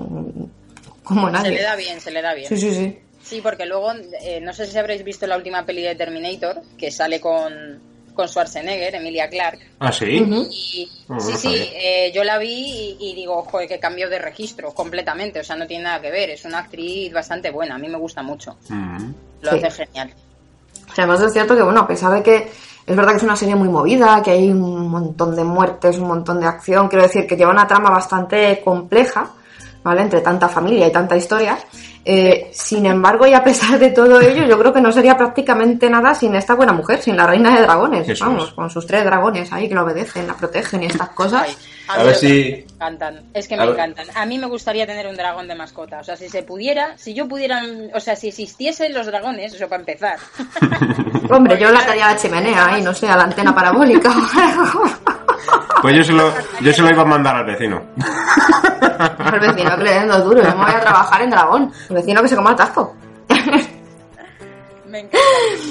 como 1.04 1.26
Se 1.26 1.32
nadie. 1.32 1.50
le 1.52 1.62
da 1.62 1.76
bien, 1.76 2.00
se 2.00 2.10
le 2.10 2.22
da 2.22 2.34
bien. 2.34 2.48
Sí, 2.48 2.56
sí, 2.56 2.74
sí. 2.74 2.98
Sí, 3.22 3.40
porque 3.40 3.66
luego, 3.66 3.92
eh, 4.20 4.40
no 4.42 4.52
sé 4.52 4.66
si 4.66 4.76
habréis 4.78 5.04
visto 5.04 5.26
la 5.26 5.36
última 5.36 5.64
peli 5.64 5.82
de 5.82 5.94
Terminator, 5.94 6.60
que 6.76 6.90
sale 6.90 7.20
con, 7.20 7.80
con 8.14 8.28
Schwarzenegger, 8.28 8.96
Emilia 8.96 9.28
Clarke. 9.28 9.70
Ah, 9.78 9.92
sí. 9.92 10.06
Y, 10.50 10.88
Oh, 11.08 11.20
sí, 11.20 11.32
sí, 11.36 11.70
eh, 11.74 12.10
yo 12.14 12.24
la 12.24 12.38
vi 12.38 12.96
y, 13.00 13.10
y 13.10 13.14
digo, 13.14 13.42
joder, 13.44 13.68
que 13.68 13.78
cambio 13.78 14.08
de 14.10 14.18
registro 14.18 14.72
completamente. 14.72 15.40
O 15.40 15.44
sea, 15.44 15.56
no 15.56 15.66
tiene 15.66 15.84
nada 15.84 16.00
que 16.00 16.10
ver. 16.10 16.30
Es 16.30 16.44
una 16.44 16.58
actriz 16.60 17.12
bastante 17.12 17.50
buena. 17.50 17.74
A 17.74 17.78
mí 17.78 17.88
me 17.88 17.98
gusta 17.98 18.22
mucho. 18.22 18.56
Lo 19.40 19.50
Sí. 19.52 19.64
hace 19.64 19.86
genial. 19.86 20.12
Además 20.96 21.20
es 21.22 21.32
cierto 21.32 21.56
que, 21.56 21.62
bueno, 21.62 21.80
a 21.80 21.86
pesar 21.86 22.12
de 22.12 22.22
que 22.22 22.52
es 22.86 22.96
verdad 22.96 23.12
que 23.12 23.18
es 23.18 23.22
una 23.22 23.36
serie 23.36 23.54
muy 23.54 23.68
movida, 23.68 24.20
que 24.22 24.32
hay 24.32 24.50
un 24.50 24.88
montón 24.88 25.36
de 25.36 25.44
muertes, 25.44 25.98
un 25.98 26.08
montón 26.08 26.40
de 26.40 26.46
acción, 26.46 26.88
quiero 26.88 27.04
decir 27.04 27.26
que 27.26 27.36
lleva 27.36 27.52
una 27.52 27.66
trama 27.66 27.90
bastante 27.90 28.60
compleja, 28.64 29.30
¿vale? 29.84 30.02
Entre 30.02 30.20
tanta 30.20 30.48
familia 30.48 30.88
y 30.88 30.92
tanta 30.92 31.16
historia. 31.16 31.58
Eh, 32.04 32.50
sin 32.52 32.84
embargo, 32.86 33.26
y 33.26 33.32
a 33.34 33.44
pesar 33.44 33.78
de 33.78 33.90
todo 33.90 34.20
ello, 34.20 34.44
yo 34.44 34.58
creo 34.58 34.72
que 34.72 34.80
no 34.80 34.90
sería 34.90 35.16
prácticamente 35.16 35.88
nada 35.88 36.14
sin 36.14 36.34
esta 36.34 36.54
buena 36.54 36.72
mujer, 36.72 37.00
sin 37.00 37.16
la 37.16 37.26
reina 37.26 37.54
de 37.54 37.62
dragones, 37.62 38.08
Eso 38.08 38.24
vamos, 38.24 38.48
es. 38.48 38.54
con 38.54 38.68
sus 38.68 38.84
tres 38.86 39.04
dragones 39.04 39.52
ahí 39.52 39.68
que 39.68 39.74
la 39.76 39.84
obedecen, 39.84 40.26
la 40.26 40.34
protegen 40.34 40.82
y 40.82 40.86
estas 40.86 41.10
cosas. 41.10 41.56
A 41.88 41.98
mí 41.98 42.04
ver 42.04 42.06
los 42.12 42.18
si- 42.20 42.64
me 42.66 42.74
encantan. 42.74 43.22
Es 43.34 43.48
que 43.48 43.54
A 43.54 43.58
me 43.58 43.66
ver- 43.66 43.74
encantan. 43.74 44.06
A 44.16 44.26
mí 44.26 44.38
me 44.38 44.46
gustaría 44.46 44.86
tener 44.86 45.06
un 45.06 45.16
dragón 45.16 45.48
de 45.48 45.54
mascota. 45.54 46.00
O 46.00 46.04
sea, 46.04 46.16
si 46.16 46.28
se 46.28 46.42
pudiera, 46.42 46.96
si 46.98 47.14
yo 47.14 47.26
pudiera, 47.28 47.62
o 47.94 48.00
sea, 48.00 48.16
si 48.16 48.28
existiesen 48.28 48.92
los 48.94 49.06
dragones, 49.06 49.52
eso 49.54 49.68
para 49.68 49.80
empezar. 49.80 50.16
Hombre, 51.30 51.58
yo 51.58 51.70
la 51.70 51.80
ataría 51.80 52.06
a 52.08 52.12
la 52.12 52.16
chimenea 52.18 52.66
ahí, 52.66 52.82
no 52.82 52.92
sé, 52.94 53.08
a 53.08 53.16
la 53.16 53.24
antena 53.24 53.54
parabólica. 53.54 54.10
Pues 55.80 55.96
yo 55.96 56.04
se, 56.04 56.12
lo, 56.12 56.32
yo 56.60 56.72
se 56.72 56.82
lo 56.82 56.90
iba 56.90 57.02
a 57.02 57.06
mandar 57.06 57.34
al 57.36 57.44
vecino. 57.44 57.82
Al 59.18 59.40
vecino 59.40 59.76
que 59.76 59.82
le 59.84 59.90
den 59.94 60.08
dos 60.08 60.24
duros, 60.24 60.44
yo 60.44 60.56
me 60.56 60.64
voy 60.64 60.74
a 60.74 60.80
trabajar 60.80 61.22
en 61.22 61.30
dragón. 61.30 61.72
El 61.88 61.96
vecino 61.96 62.22
que 62.22 62.28
se 62.28 62.36
coma 62.36 62.50
el 62.50 62.56
tasco. 62.56 62.94
Me 64.92 65.00
encanta 65.00 65.18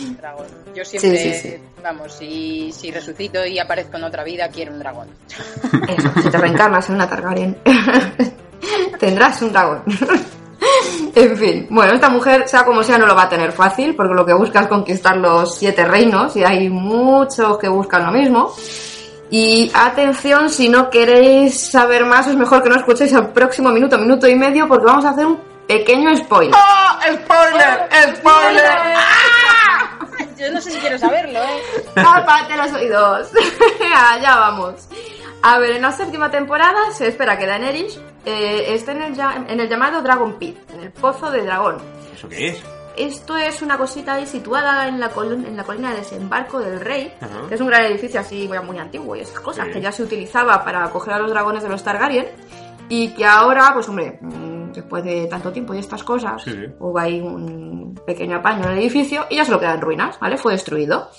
el 0.07 0.17
dragón. 0.17 0.47
Yo 0.75 0.83
siempre, 0.83 1.15
Sí, 1.15 1.33
sí, 1.33 1.49
sí. 1.49 1.55
vamos, 1.83 2.11
si, 2.11 2.71
si 2.71 2.89
resucito 2.89 3.45
y 3.45 3.59
aparezco 3.59 3.97
en 3.97 4.05
otra 4.05 4.23
vida, 4.23 4.49
quiero 4.49 4.73
un 4.73 4.79
dragón. 4.79 5.09
Eso, 5.87 6.09
si 6.23 6.29
te 6.31 6.37
reencarnas 6.39 6.89
en 6.89 6.95
una 6.95 7.07
Targaryen, 7.07 7.55
tendrás 8.99 9.41
un 9.43 9.53
dragón. 9.53 9.83
En 11.15 11.35
fin, 11.35 11.67
bueno, 11.71 11.93
esta 11.93 12.07
mujer, 12.09 12.47
sea 12.47 12.63
como 12.63 12.83
sea, 12.83 12.97
no 12.97 13.07
lo 13.07 13.15
va 13.15 13.23
a 13.23 13.29
tener 13.29 13.51
fácil, 13.51 13.95
porque 13.95 14.13
lo 14.13 14.23
que 14.23 14.33
busca 14.33 14.61
es 14.61 14.67
conquistar 14.67 15.17
los 15.17 15.55
siete 15.55 15.83
reinos, 15.83 16.35
y 16.37 16.43
hay 16.43 16.69
muchos 16.69 17.57
que 17.57 17.67
buscan 17.67 18.05
lo 18.05 18.11
mismo. 18.11 18.53
Y 19.31 19.71
atención, 19.73 20.51
si 20.51 20.69
no 20.69 20.89
queréis 20.91 21.59
saber 21.59 22.05
más, 22.05 22.27
es 22.27 22.35
mejor 22.35 22.61
que 22.61 22.69
no 22.69 22.75
escuchéis 22.75 23.11
el 23.13 23.29
próximo 23.29 23.71
minuto, 23.71 23.97
minuto 23.97 24.27
y 24.27 24.35
medio, 24.35 24.67
porque 24.67 24.85
vamos 24.85 25.03
a 25.03 25.09
hacer 25.09 25.25
un 25.25 25.50
pequeño 25.67 26.15
spoiler. 26.17 26.53
¡Ah! 26.57 26.99
¡Spoiler! 27.03 28.15
¡Spoiler! 28.15 28.71
Yo 30.37 30.51
no 30.51 30.61
sé 30.61 30.71
si 30.71 30.79
quiero 30.79 30.97
saberlo, 30.97 31.39
¿eh? 31.39 31.61
Los 32.57 32.73
oídos. 32.73 33.29
Allá 33.95 34.35
vamos. 34.35 34.87
A 35.43 35.57
ver, 35.59 35.71
en 35.75 35.81
la 35.81 35.91
séptima 35.91 36.29
temporada 36.29 36.91
se 36.91 37.07
espera 37.07 37.37
que 37.37 37.45
Daenerys 37.47 37.99
eh, 38.25 38.65
esté 38.69 38.91
en 38.91 39.01
el, 39.03 39.15
ya- 39.15 39.43
en 39.47 39.59
el 39.59 39.67
llamado 39.69 40.01
Dragon 40.01 40.33
Pit, 40.37 40.57
en 40.73 40.81
el 40.81 40.91
pozo 40.91 41.31
de 41.31 41.43
dragón. 41.43 41.77
¿Eso 42.15 42.27
qué 42.29 42.49
es? 42.49 42.61
Esto 42.97 43.37
es 43.37 43.61
una 43.61 43.77
cosita 43.77 44.13
ahí 44.15 44.27
situada 44.27 44.87
en 44.87 44.99
la, 44.99 45.09
col- 45.09 45.45
en 45.45 45.55
la 45.57 45.63
colina 45.63 45.91
de 45.91 45.97
desembarco 45.97 46.59
del 46.59 46.79
rey, 46.79 47.13
que 47.47 47.55
es 47.55 47.61
un 47.61 47.67
gran 47.67 47.85
edificio 47.85 48.19
así 48.19 48.47
muy, 48.47 48.59
muy 48.59 48.77
antiguo 48.77 49.15
y 49.15 49.21
esas 49.21 49.39
cosas, 49.39 49.65
Sí. 49.67 49.73
que 49.73 49.81
ya 49.81 49.91
se 49.91 50.03
utilizaba 50.03 50.63
para 50.63 50.83
acoger 50.85 51.13
a 51.13 51.19
los 51.19 51.31
dragones 51.31 51.63
de 51.63 51.69
los 51.69 51.83
Targaryen 51.83 52.27
y 52.89 53.09
que 53.13 53.25
ahora, 53.25 53.71
pues 53.73 53.87
hombre, 53.89 54.19
después 54.73 55.03
de 55.03 55.27
tanto 55.27 55.51
tiempo 55.51 55.73
y 55.73 55.79
estas 55.79 56.03
cosas, 56.03 56.41
Sí, 56.43 56.55
hubo 56.79 56.97
ahí 56.97 57.19
un 57.19 57.99
pequeño 58.05 58.37
apaño 58.37 58.65
en 58.65 58.71
el 58.71 58.79
edificio 58.79 59.25
y 59.29 59.35
ya 59.35 59.45
solo 59.45 59.59
queda 59.59 59.75
en 59.75 59.81
ruinas, 59.81 60.19
¿vale? 60.19 60.37
Fue 60.37 60.53
destruido. 60.53 61.09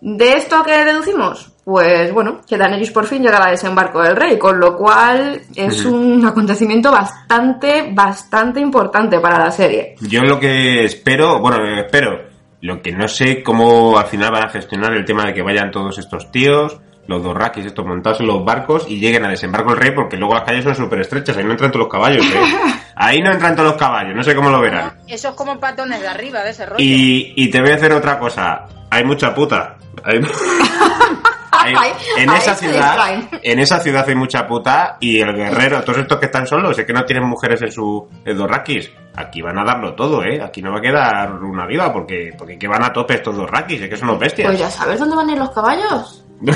¿De 0.00 0.32
esto 0.32 0.62
qué 0.64 0.84
deducimos? 0.84 1.52
Pues 1.62 2.12
bueno, 2.12 2.40
que 2.48 2.56
Daenerys 2.56 2.90
por 2.90 3.06
fin 3.06 3.22
llega 3.22 3.36
al 3.36 3.50
desembarco 3.50 4.02
del 4.02 4.16
rey, 4.16 4.38
con 4.38 4.58
lo 4.58 4.74
cual 4.76 5.42
es 5.54 5.84
un 5.84 6.24
acontecimiento 6.26 6.90
bastante, 6.90 7.90
bastante 7.92 8.60
importante 8.60 9.20
para 9.20 9.38
la 9.38 9.50
serie. 9.50 9.94
Yo 10.00 10.22
lo 10.22 10.40
que 10.40 10.84
espero, 10.84 11.38
bueno, 11.40 11.58
espero, 11.78 12.30
lo 12.62 12.80
que 12.80 12.92
no 12.92 13.08
sé 13.08 13.42
cómo 13.42 13.98
al 13.98 14.06
final 14.06 14.30
van 14.32 14.44
a 14.44 14.50
gestionar 14.50 14.94
el 14.94 15.04
tema 15.04 15.26
de 15.26 15.34
que 15.34 15.42
vayan 15.42 15.70
todos 15.70 15.98
estos 15.98 16.30
tíos, 16.30 16.80
los 17.10 17.22
dos 17.22 17.34
raquis, 17.34 17.66
estos 17.66 17.84
montados 17.84 18.20
en 18.20 18.26
los 18.28 18.44
barcos 18.44 18.86
y 18.88 18.98
lleguen 18.98 19.24
a 19.24 19.28
desembarco 19.28 19.72
el 19.72 19.76
rey 19.78 19.90
porque 19.90 20.16
luego 20.16 20.34
las 20.34 20.44
calles 20.44 20.64
son 20.64 20.74
súper 20.74 21.00
estrechas, 21.00 21.36
ahí 21.36 21.44
no 21.44 21.50
entran 21.50 21.70
todos 21.70 21.84
los 21.84 21.92
caballos, 21.92 22.24
¿eh? 22.24 22.40
Ahí 23.02 23.20
no 23.22 23.32
entran 23.32 23.56
todos 23.56 23.70
los 23.70 23.78
caballos, 23.78 24.14
no 24.14 24.22
sé 24.22 24.34
cómo 24.34 24.50
lo 24.50 24.60
verán. 24.60 24.92
Eso 25.08 25.28
es 25.30 25.34
como 25.34 25.58
patones 25.58 26.00
de 26.02 26.08
arriba, 26.08 26.42
de 26.44 26.50
ese 26.50 26.66
rollo. 26.66 26.76
Y, 26.84 27.32
y 27.34 27.48
te 27.50 27.60
voy 27.62 27.70
a 27.70 27.76
hacer 27.76 27.92
otra 27.94 28.18
cosa, 28.18 28.66
hay 28.90 29.04
mucha 29.04 29.34
puta. 29.34 29.76
Hay- 30.04 30.20
hay- 31.52 31.74
Ahí- 31.74 31.92
en 32.18 32.30
esa 32.30 32.54
ciudad, 32.54 32.96
en 33.42 33.58
esa 33.58 33.80
ciudad 33.80 34.04
hay 34.08 34.14
mucha 34.14 34.46
puta 34.46 34.96
y 35.00 35.18
el 35.20 35.34
guerrero, 35.34 35.82
todos 35.82 35.98
estos 35.98 36.18
que 36.18 36.26
están 36.26 36.46
solos, 36.46 36.78
es 36.78 36.84
que 36.84 36.92
no 36.92 37.04
tienen 37.04 37.24
mujeres 37.26 37.60
en 37.62 37.72
su 37.72 38.06
en 38.24 38.36
dos 38.36 38.48
raquis. 38.50 38.90
Aquí 39.16 39.40
van 39.42 39.58
a 39.58 39.64
darlo 39.64 39.94
todo, 39.94 40.22
¿eh? 40.22 40.40
Aquí 40.42 40.60
no 40.62 40.70
va 40.72 40.78
a 40.78 40.82
quedar 40.82 41.32
una 41.42 41.66
viva 41.66 41.92
porque, 41.92 42.30
porque 42.36 42.58
que 42.58 42.68
van 42.68 42.82
a 42.84 42.92
tope 42.92 43.14
estos 43.14 43.36
dos 43.36 43.48
raquis, 43.50 43.80
es 43.82 43.88
que 43.88 43.96
son 43.96 44.08
los 44.08 44.18
bestias. 44.18 44.46
Pues 44.48 44.58
ya 44.60 44.70
sabes 44.70 44.98
dónde 45.00 45.16
van 45.16 45.28
a 45.28 45.32
ir 45.32 45.38
los 45.38 45.50
caballos. 45.50 46.24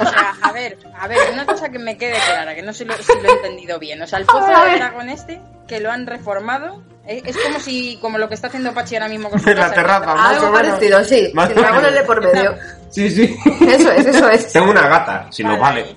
O 0.00 0.06
sea, 0.10 0.34
a 0.42 0.52
ver, 0.52 0.78
a 0.98 1.08
ver, 1.08 1.18
una 1.32 1.46
cosa 1.46 1.68
que 1.70 1.78
me 1.78 1.96
quede 1.96 2.14
clara, 2.26 2.54
que 2.54 2.62
no 2.62 2.72
sé 2.72 2.84
lo- 2.84 2.94
si 2.96 3.12
lo 3.20 3.28
he 3.28 3.32
entendido 3.32 3.78
bien. 3.78 4.00
O 4.02 4.06
sea, 4.06 4.18
el 4.18 4.26
pozo 4.26 4.46
del 4.46 4.60
ver. 4.64 4.78
dragón 4.78 5.08
este, 5.08 5.40
que 5.66 5.80
lo 5.80 5.90
han 5.90 6.06
reformado, 6.06 6.82
es, 7.06 7.22
es 7.24 7.36
como 7.36 7.58
si, 7.58 7.98
como 8.00 8.18
lo 8.18 8.28
que 8.28 8.34
está 8.34 8.48
haciendo 8.48 8.72
Pachi 8.74 8.96
ahora 8.96 9.08
mismo 9.08 9.30
con 9.30 9.40
su 9.40 9.48
En 9.50 9.58
la 9.58 9.72
terraza. 9.72 10.14
Más 10.14 10.36
o 10.42 10.46
Algo 10.46 10.52
menos. 10.52 10.68
parecido, 10.70 11.04
sí. 11.04 11.30
Más 11.34 11.48
dragones 11.54 11.82
menos. 11.82 11.94
de 11.94 12.02
por 12.04 12.22
medio. 12.32 12.56
Sí, 12.90 13.10
sí. 13.10 13.36
Eso 13.66 13.90
es, 13.92 14.06
eso 14.06 14.28
es. 14.28 14.52
Tengo 14.52 14.70
una 14.70 14.86
gata, 14.88 15.26
si 15.30 15.42
nos 15.42 15.58
Vale. 15.58 15.82
vale. 15.82 15.96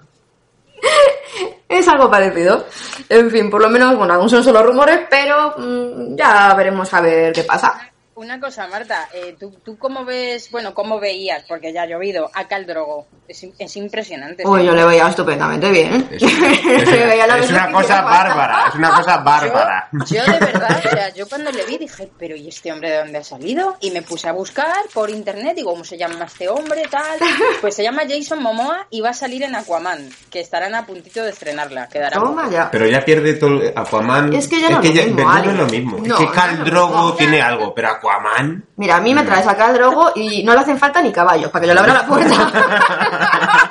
Es 1.68 1.86
algo 1.86 2.10
parecido. 2.10 2.66
En 3.08 3.30
fin, 3.30 3.48
por 3.48 3.62
lo 3.62 3.70
menos, 3.70 3.96
bueno, 3.96 4.14
aún 4.14 4.28
son 4.28 4.42
solo 4.42 4.60
rumores, 4.62 5.00
pero 5.08 5.54
mm, 5.56 6.16
ya 6.16 6.52
veremos 6.54 6.92
a 6.92 7.00
ver 7.00 7.32
qué 7.32 7.44
pasa. 7.44 7.89
Una 8.20 8.38
cosa, 8.38 8.66
Marta, 8.68 9.08
eh, 9.14 9.34
¿tú, 9.40 9.50
¿tú 9.64 9.78
cómo 9.78 10.04
ves, 10.04 10.50
bueno, 10.50 10.74
cómo 10.74 11.00
veías, 11.00 11.42
porque 11.48 11.72
ya 11.72 11.84
ha 11.84 11.86
llovido, 11.86 12.30
a 12.34 12.46
Caldrogo? 12.46 13.06
Es, 13.26 13.46
es 13.58 13.76
impresionante. 13.78 14.46
Uy, 14.46 14.60
¿sí? 14.60 14.66
yo 14.66 14.74
le 14.74 14.84
veía 14.84 15.08
estupendamente 15.08 15.70
bien. 15.70 16.06
Es, 16.10 16.22
es- 16.22 16.32
es 16.34 17.50
una 17.50 17.66
que 17.68 17.72
cosa 17.72 18.02
bárbara, 18.02 18.66
es 18.68 18.74
una 18.74 18.90
cosa 18.90 19.16
bárbara. 19.18 19.88
Yo, 19.92 20.16
yo 20.16 20.32
de 20.34 20.38
verdad, 20.38 20.82
o 20.84 20.90
sea, 20.90 21.08
yo 21.14 21.26
cuando 21.30 21.50
le 21.50 21.64
vi 21.64 21.78
dije, 21.78 22.10
pero 22.18 22.36
¿y 22.36 22.48
este 22.48 22.70
hombre 22.70 22.90
de 22.90 22.98
dónde 22.98 23.18
ha 23.20 23.24
salido? 23.24 23.78
Y 23.80 23.90
me 23.90 24.02
puse 24.02 24.28
a 24.28 24.32
buscar 24.32 24.76
por 24.92 25.08
internet, 25.08 25.54
digo, 25.56 25.70
¿cómo 25.70 25.84
se 25.84 25.96
llama 25.96 26.26
este 26.26 26.46
hombre, 26.50 26.82
tal? 26.90 27.18
Pues 27.62 27.74
se 27.74 27.82
llama 27.82 28.02
Jason 28.06 28.42
Momoa 28.42 28.86
y 28.90 29.00
va 29.00 29.10
a 29.10 29.14
salir 29.14 29.44
en 29.44 29.54
Aquaman, 29.54 30.10
que 30.30 30.40
estarán 30.40 30.74
a 30.74 30.84
puntito 30.84 31.22
de 31.24 31.30
estrenarla, 31.30 31.88
quedará 31.88 32.18
Toma 32.18 32.50
ya. 32.50 32.70
Pero 32.70 32.86
ya 32.86 33.02
pierde 33.02 33.32
todo 33.34 33.62
Aquaman. 33.74 34.34
Es 34.34 34.46
que 34.46 34.60
ya 34.60 34.68
no 34.68 34.82
es 34.82 34.94
lo 34.94 35.02
mismo, 35.06 35.22
no 35.32 35.50
es 35.50 35.56
lo 35.56 35.66
mismo. 35.66 35.98
No, 36.04 36.14
es 36.16 36.20
que 36.20 36.26
no, 36.26 36.32
Khal 36.32 36.64
Drogo 36.64 36.94
no. 36.96 37.14
tiene 37.14 37.40
algo, 37.40 37.72
pero 37.74 37.88
Aquaman. 37.88 38.09
Mira, 38.76 38.96
a 38.96 39.00
mí 39.00 39.14
me 39.14 39.22
traes 39.22 39.46
acá 39.46 39.68
el 39.68 39.74
drogo 39.74 40.12
y 40.14 40.42
no 40.42 40.52
le 40.54 40.60
hacen 40.60 40.78
falta 40.78 41.00
ni 41.02 41.12
caballos 41.12 41.50
para 41.50 41.62
que 41.62 41.68
yo 41.68 41.74
le 41.74 41.80
abra 41.80 41.94
la 41.94 42.06
puerta. 42.06 43.70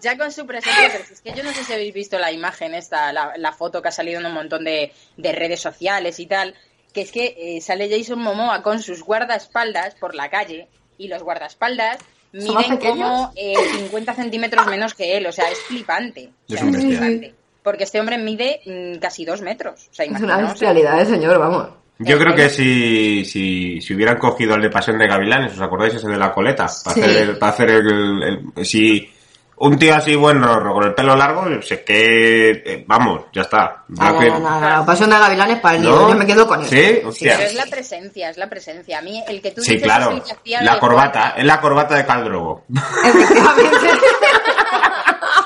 Ya 0.00 0.16
con 0.16 0.30
su 0.30 0.46
presencia, 0.46 0.88
pero 0.92 1.04
es 1.10 1.20
que 1.20 1.32
yo 1.32 1.42
no 1.42 1.50
sé 1.52 1.64
si 1.64 1.72
habéis 1.72 1.92
visto 1.94 2.18
la 2.18 2.30
imagen 2.30 2.74
esta, 2.74 3.12
la, 3.12 3.32
la 3.36 3.52
foto 3.52 3.82
que 3.82 3.88
ha 3.88 3.92
salido 3.92 4.20
en 4.20 4.26
un 4.26 4.34
montón 4.34 4.64
de, 4.64 4.92
de 5.16 5.32
redes 5.32 5.60
sociales 5.60 6.20
y 6.20 6.26
tal, 6.26 6.54
que 6.92 7.00
es 7.02 7.10
que 7.10 7.34
eh, 7.36 7.60
sale 7.60 7.88
Jason 7.90 8.20
Momoa 8.20 8.62
con 8.62 8.80
sus 8.82 9.02
guardaespaldas 9.02 9.94
por 9.96 10.14
la 10.14 10.28
calle 10.30 10.68
y 10.98 11.08
los 11.08 11.22
guardaespaldas 11.22 11.98
¿Son 12.38 12.54
más 12.54 12.68
miden 12.68 12.78
como 12.78 13.32
eh, 13.34 13.54
50 13.78 14.14
centímetros 14.14 14.66
menos 14.66 14.94
que 14.94 15.16
él, 15.16 15.26
o 15.26 15.32
sea, 15.32 15.48
es 15.50 15.58
flipante. 15.60 16.30
O 16.48 16.52
Es 16.52 16.58
sea, 16.60 16.66
un 16.66 16.72
bestia. 16.72 16.98
flipante. 16.98 17.34
Porque 17.62 17.84
este 17.84 17.98
hombre 17.98 18.18
mide 18.18 18.60
mm, 18.66 18.98
casi 19.00 19.24
dos 19.24 19.40
metros. 19.40 19.88
O 19.90 19.94
sea, 19.94 20.04
Es 20.04 20.20
una 20.20 20.36
bestialidad, 20.36 21.00
eh, 21.00 21.06
señor, 21.06 21.38
vamos. 21.38 21.68
Yo 21.98 22.18
creo 22.18 22.34
que 22.34 22.50
si, 22.50 23.24
si, 23.24 23.80
si 23.80 23.94
hubieran 23.94 24.18
cogido 24.18 24.54
el 24.54 24.62
de 24.62 24.70
Pasión 24.70 24.98
de 24.98 25.06
Gavilanes, 25.08 25.52
¿os 25.54 25.60
acordáis 25.62 25.94
ese 25.94 26.08
de 26.08 26.18
la 26.18 26.32
coleta? 26.32 26.66
Para 26.84 26.94
Sí. 26.94 27.00
hacer, 27.00 27.16
el, 27.28 27.38
para 27.38 27.52
hacer 27.52 27.70
el, 27.70 28.22
el- 28.56 28.66
Si 28.66 29.10
un 29.58 29.78
tío 29.78 29.94
así 29.94 30.14
buen 30.14 30.42
rorro 30.42 30.74
con 30.74 30.84
el 30.84 30.92
pelo 30.94 31.16
largo, 31.16 31.46
sé 31.62 31.82
que... 31.82 32.50
eh, 32.50 32.84
vamos, 32.86 33.22
ya 33.32 33.40
está. 33.40 33.84
Ah, 33.98 34.12
Ya 34.12 34.18
que- 34.18 34.28
no, 34.28 34.38
no, 34.40 34.60
no, 34.60 34.76
no, 34.76 34.84
Pasión 34.84 35.08
de 35.08 35.16
Gavilanes 35.18 35.60
para 35.60 35.76
el 35.76 35.82
niño, 35.84 35.94
¿No? 35.96 36.08
yo 36.10 36.14
me 36.16 36.26
quedo 36.26 36.46
con 36.46 36.60
él. 36.60 36.66
¿Sí? 36.68 37.00
Hostia. 37.06 37.36
Pero 37.38 37.48
es 37.48 37.54
la 37.54 37.64
presencia, 37.64 38.28
es 38.28 38.36
la 38.36 38.50
presencia. 38.50 38.98
A 38.98 39.02
mí, 39.02 39.24
el 39.26 39.40
que 39.40 39.52
tú 39.52 39.62
Sí, 39.62 39.72
dices 39.72 39.84
claro. 39.84 40.10
es 40.10 40.16
el 40.18 40.22
que 40.22 40.32
hacía 40.32 40.62
La 40.62 40.78
corbata, 40.78 41.30
es 41.38 41.44
la 41.46 41.58
corbata 41.62 41.94
de 41.96 42.04
Khal 42.04 42.24
Drogo. 42.24 42.64
Efectivamente. 43.04 43.88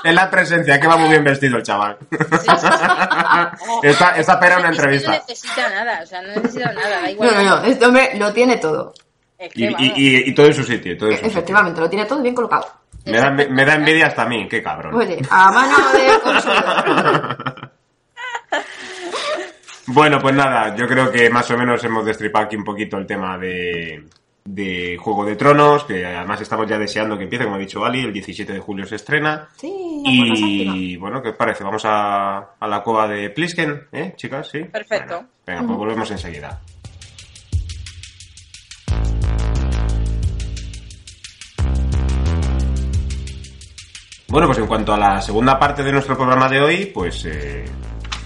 es 0.05 0.15
la 0.15 0.31
presencia, 0.31 0.79
que 0.81 0.87
va 0.87 0.97
muy 0.97 1.09
bien 1.11 1.25
vestido 1.25 1.57
el 1.59 1.63
chaval. 1.63 1.97
Esta, 3.83 4.11
esta 4.17 4.41
pera 4.41 4.59
una 4.59 4.71
Es 4.71 4.77
que 4.77 4.83
entrevista. 4.83 5.11
no 5.13 5.17
necesita 5.29 5.69
nada, 5.71 6.01
o 6.03 6.07
sea, 6.07 6.23
no 6.23 6.29
necesita 6.29 6.73
nada, 6.73 7.01
da 7.03 7.11
igual. 7.11 7.31
No, 7.35 7.43
no, 7.43 7.57
no, 7.61 7.65
este 7.65 7.87
hombre 7.87 8.11
lo 8.17 8.33
tiene 8.33 8.57
todo. 8.59 8.93
Es 9.39 9.53
que, 9.53 9.61
Y, 9.61 9.65
vamos. 9.73 9.81
y, 9.83 9.93
y- 9.97 10.29
y 10.31 10.35
todo 10.35 10.47
en 10.47 10.55
su 10.55 10.65
sitio, 10.65 10.97
todo 10.99 11.11
en 11.11 11.19
su 11.19 11.27
Efectivamente, 11.27 11.81
lo 11.81 11.89
tiene 11.89 12.05
todo 12.07 12.21
bien 12.23 12.35
colocado. 12.35 12.67
Me 13.07 13.19
da, 13.19 13.31
me 13.31 13.65
da 13.65 13.75
envidia 13.75 14.09
hasta 14.09 14.23
a 14.23 14.27
mí, 14.27 14.47
qué 14.49 14.63
cabrón. 14.63 14.95
Oye, 14.95 15.19
a 15.31 15.51
mano 15.51 15.77
de 15.93 16.21
consumidor. 16.21 17.71
Bueno, 19.87 20.19
pues 20.21 20.35
nada, 20.37 20.77
yo 20.77 20.87
creo 20.87 21.11
que 21.11 21.29
más 21.31 21.51
o 21.51 21.57
menos 21.57 21.83
hemos 21.83 22.05
destripado 22.05 22.45
aquí 22.45 22.55
un 22.57 22.63
poquito 22.65 22.97
el 22.97 23.07
tema 23.07 23.37
de, 23.39 24.05
de 24.45 24.97
Juego 24.99 25.25
de 25.25 25.37
Tronos, 25.37 25.85
que 25.85 26.05
además 26.05 26.41
estamos 26.41 26.69
ya 26.69 26.79
deseando 26.79 27.17
que 27.17 27.25
empiece, 27.25 27.45
como 27.45 27.57
ha 27.57 27.61
dicho 27.61 27.85
Ali, 27.85 28.01
el 28.01 28.13
17 28.13 28.53
de 28.53 28.61
julio 28.61 28.87
se 28.87 28.97
estrena. 28.97 29.49
Sí. 29.57 30.03
Y 30.05 30.97
bueno, 30.97 31.23
¿qué 31.23 31.31
os 31.31 31.37
parece? 31.37 31.65
Vamos 31.65 31.85
a, 31.85 32.55
a 32.59 32.69
la 32.69 32.83
cueva 32.83 33.07
de 33.09 33.31
Plisken, 33.31 33.89
¿eh, 33.93 34.15
chicas? 34.17 34.49
¿Sí? 34.49 34.61
Perfecto. 34.65 35.15
Bueno, 35.15 35.29
venga, 35.47 35.63
pues 35.67 35.79
volvemos 35.79 36.11
enseguida. 36.11 36.61
Bueno, 44.31 44.47
pues 44.47 44.59
en 44.59 44.67
cuanto 44.69 44.95
a 44.95 44.97
la 44.97 45.21
segunda 45.21 45.59
parte 45.59 45.83
de 45.83 45.91
nuestro 45.91 46.17
programa 46.17 46.49
de 46.49 46.61
hoy, 46.61 46.87
pues 46.87 47.25
eh, 47.25 47.65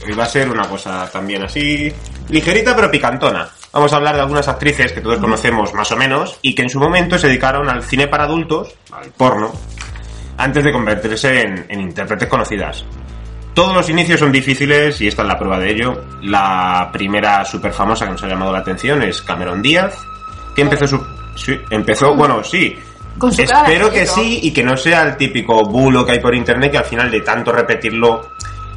hoy 0.07 0.13
va 0.13 0.25
a 0.25 0.29
ser 0.29 0.51
una 0.51 0.69
cosa 0.69 1.11
también 1.11 1.43
así 1.43 1.91
ligerita 2.29 2.77
pero 2.77 2.91
picantona. 2.91 3.49
Vamos 3.75 3.93
a 3.93 3.97
hablar 3.97 4.15
de 4.15 4.21
algunas 4.21 4.47
actrices 4.47 4.93
que 4.93 5.01
todos 5.01 5.19
conocemos 5.19 5.75
más 5.75 5.91
o 5.91 5.97
menos 5.97 6.39
y 6.43 6.55
que 6.55 6.63
en 6.63 6.71
su 6.71 6.79
momento 6.79 7.19
se 7.19 7.27
dedicaron 7.27 7.69
al 7.69 7.83
cine 7.83 8.07
para 8.07 8.23
adultos, 8.23 8.73
al 8.93 9.11
porno, 9.11 9.53
antes 10.39 10.63
de 10.63 10.71
convertirse 10.71 11.43
en, 11.43 11.67
en 11.69 11.81
intérpretes 11.81 12.29
conocidas. 12.29 12.85
Todos 13.53 13.75
los 13.75 13.91
inicios 13.91 14.21
son 14.21 14.31
difíciles 14.31 15.01
y 15.01 15.09
esta 15.09 15.23
es 15.23 15.29
la 15.29 15.37
prueba 15.37 15.59
de 15.59 15.73
ello. 15.73 16.05
La 16.23 16.89
primera 16.93 17.45
súper 17.45 17.73
famosa 17.73 18.05
que 18.05 18.13
nos 18.13 18.23
ha 18.23 18.29
llamado 18.29 18.53
la 18.53 18.61
atención 18.61 19.03
es 19.03 19.21
Cameron 19.23 19.61
Díaz, 19.61 19.97
que 20.55 20.63
empezó 20.63 20.87
su... 20.87 21.05
sí, 21.35 21.59
empezó, 21.69 22.15
bueno, 22.15 22.45
sí. 22.45 22.79
Espero 23.39 23.91
que 23.91 24.07
sí 24.07 24.39
y 24.43 24.53
que 24.53 24.63
no 24.63 24.77
sea 24.77 25.03
el 25.03 25.17
típico 25.17 25.65
bulo 25.65 26.07
que 26.07 26.13
hay 26.13 26.21
por 26.21 26.35
internet 26.35 26.71
que 26.71 26.79
al 26.79 26.85
final 26.85 27.11
de 27.11 27.23
tanto 27.23 27.51
repetirlo 27.51 28.31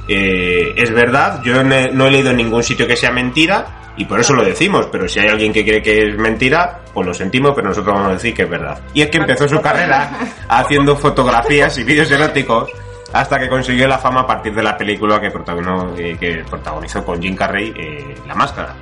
eh, 0.08 0.74
es 0.76 0.92
verdad. 0.92 1.42
Yo 1.44 1.64
no 1.64 1.76
he, 1.76 2.12
leído 2.12 2.32
en 2.32 2.38
ningún 2.38 2.64
sitio 2.64 2.88
que 2.88 2.96
sea 2.96 3.12
mentira 3.12 3.94
y 3.98 4.06
por 4.06 4.20
eso 4.20 4.34
lo 4.34 4.44
decimos, 4.44 4.88
pero 4.92 5.08
si 5.08 5.20
hay 5.20 5.28
alguien 5.28 5.52
que 5.52 5.66
cree 5.66 5.82
que 5.82 6.04
es 6.04 6.18
mentira, 6.18 6.82
pues 6.94 7.08
lo 7.08 7.14
sentimos, 7.14 7.54
pero 7.56 7.70
nosotros 7.70 7.96
vamos 7.96 8.12
a 8.12 8.14
decir 8.14 8.34
que 8.34 8.44
es 8.44 8.50
verdad. 8.50 8.80
Y 8.94 9.02
es 9.02 9.10
que 9.10 9.18
empezó 9.18 9.48
su 9.48 9.60
carrera 9.60 10.12
haciendo 10.48 10.96
fotografías 10.96 11.78
y 11.78 11.84
vídeos 11.84 12.10
eróticos 12.12 12.72
hasta 13.14 13.40
que 13.40 13.50
consiguió 13.50 13.88
la 13.88 13.98
fama 13.98 14.22
a 14.22 14.28
partir 14.28 14.54
de 14.54 14.64
la 14.64 14.78
película 14.78 15.20
que 15.20 15.32
protagonizó, 15.32 15.94
eh, 15.98 16.44
protagonizó 16.50 17.04
con 17.04 17.22
Jim 17.22 17.36
Carrey, 17.36 17.74
eh, 17.76 18.16
La 18.28 18.36
Máscara. 18.36 18.76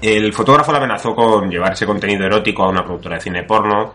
El 0.00 0.32
fotógrafo 0.32 0.72
la 0.72 0.78
amenazó 0.78 1.14
con 1.14 1.50
llevar 1.50 1.72
ese 1.72 1.86
contenido 1.86 2.24
erótico 2.24 2.64
a 2.64 2.68
una 2.68 2.84
productora 2.84 3.16
de 3.16 3.22
cine 3.22 3.42
porno, 3.44 3.94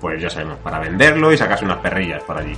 pues 0.00 0.20
ya 0.20 0.30
sabemos, 0.30 0.58
para 0.58 0.78
venderlo 0.78 1.32
y 1.32 1.36
sacarse 1.36 1.64
unas 1.64 1.78
perrillas 1.78 2.22
por 2.22 2.38
allí. 2.38 2.56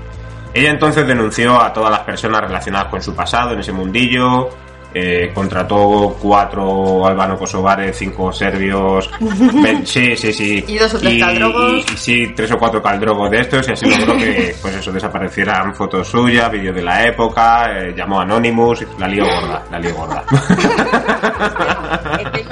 Ella 0.55 0.71
entonces 0.71 1.07
denunció 1.07 1.61
a 1.61 1.73
todas 1.73 1.91
las 1.91 2.01
personas 2.01 2.41
relacionadas 2.41 2.89
con 2.89 3.03
su 3.03 3.15
pasado 3.15 3.53
en 3.53 3.61
ese 3.61 3.73
mundillo, 3.73 4.49
eh, 4.95 5.31
contrató 5.35 6.17
cuatro 6.21 7.07
albano-kosovares, 7.07 7.95
cinco 7.97 8.33
serbios, 8.33 9.11
sí, 9.85 10.17
sí, 10.17 10.33
sí. 10.33 10.65
Y 10.67 10.79
dos 10.79 10.95
o 10.95 10.99
tres 10.99 11.21
caldrogos. 11.21 11.73
y- 11.73 11.93
y 11.93 11.97
sí, 11.97 12.33
tres 12.35 12.51
o 12.53 12.59
cuatro 12.59 12.83
caldrogos 12.83 13.31
de 13.31 13.41
estos 13.41 13.69
y 13.69 13.73
así 13.73 13.87
logró 13.87 14.17
que, 14.17 14.57
pues 14.63 14.75
eso, 14.77 14.91
desaparecieran 14.91 15.75
fotos 15.75 16.09
suyas, 16.09 16.51
vídeos 16.51 16.75
de 16.75 16.83
la 16.83 17.05
época, 17.07 17.67
eh, 17.79 17.95
llamó 17.95 18.21
a 18.21 18.23
Anonymous, 18.23 18.85
la 18.99 19.07
lío 19.07 19.25
gorda, 19.27 19.63
la 19.71 19.79
lío 19.79 19.95
gorda. 19.95 20.25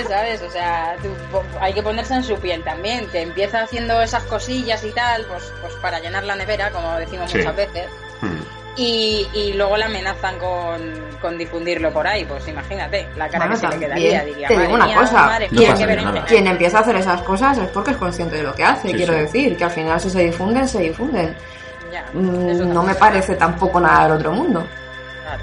Imagínate, 0.00 0.14
¿sabes? 0.38 0.42
O 0.42 0.50
sea, 0.50 0.96
tú- 1.02 1.14
po- 1.32 1.44
hay 1.60 1.72
que 1.72 1.82
ponerse 1.82 2.14
en 2.14 2.24
su 2.24 2.36
piel 2.36 2.62
también. 2.64 3.06
Que 3.08 3.22
empieza 3.22 3.62
haciendo 3.62 4.00
esas 4.02 4.22
cosillas 4.24 4.82
y 4.84 4.90
tal, 4.92 5.24
pues, 5.26 5.52
pues 5.60 5.74
para 5.82 5.98
llenar 6.00 6.24
la 6.24 6.36
nevera, 6.36 6.70
como 6.70 6.96
decimos 6.96 7.30
Sí. 7.30 7.38
muchas 7.38 7.56
veces. 7.56 7.86
Hmm. 8.20 8.40
Y, 8.78 9.26
y 9.32 9.54
luego 9.54 9.76
la 9.78 9.86
amenazan 9.86 10.38
con, 10.38 10.80
con 11.22 11.38
difundirlo 11.38 11.90
por 11.92 12.06
ahí. 12.06 12.24
Pues 12.26 12.46
imagínate, 12.46 13.08
la 13.16 13.26
cara 13.28 13.46
Bueno, 13.46 13.54
que 13.60 13.66
se 13.66 13.72
le 13.72 13.78
quedaría. 13.86 14.24
Diría, 14.24 14.48
te 14.48 14.58
digo 14.58 14.74
una 14.74 14.84
mía, 14.86 14.96
cosa, 14.98 15.12
madre 15.26 15.48
No 15.50 15.60
berenjena. 15.62 16.24
Quien 16.26 16.46
empieza 16.46 16.78
a 16.78 16.80
hacer 16.82 16.96
esas 16.96 17.22
cosas 17.22 17.56
es 17.56 17.68
porque 17.68 17.92
es 17.92 17.96
consciente 17.96 18.36
de 18.36 18.42
lo 18.42 18.54
que 18.54 18.64
hace, 18.64 18.88
Sí, 18.88 18.94
quiero 18.94 19.14
sí. 19.14 19.18
decir, 19.20 19.56
que 19.56 19.64
al 19.64 19.70
final 19.70 19.98
si 20.00 20.10
se 20.10 20.20
difunden, 20.20 20.68
se 20.68 20.78
difunden. 20.80 21.34
Ya, 21.90 22.04
Mm, 22.12 22.70
No 22.74 22.82
me 22.82 22.94
parece 22.96 23.36
tampoco 23.36 23.80
nada 23.80 24.02
del 24.04 24.12
otro 24.18 24.32
mundo. 24.32 24.66
Claro. 25.22 25.42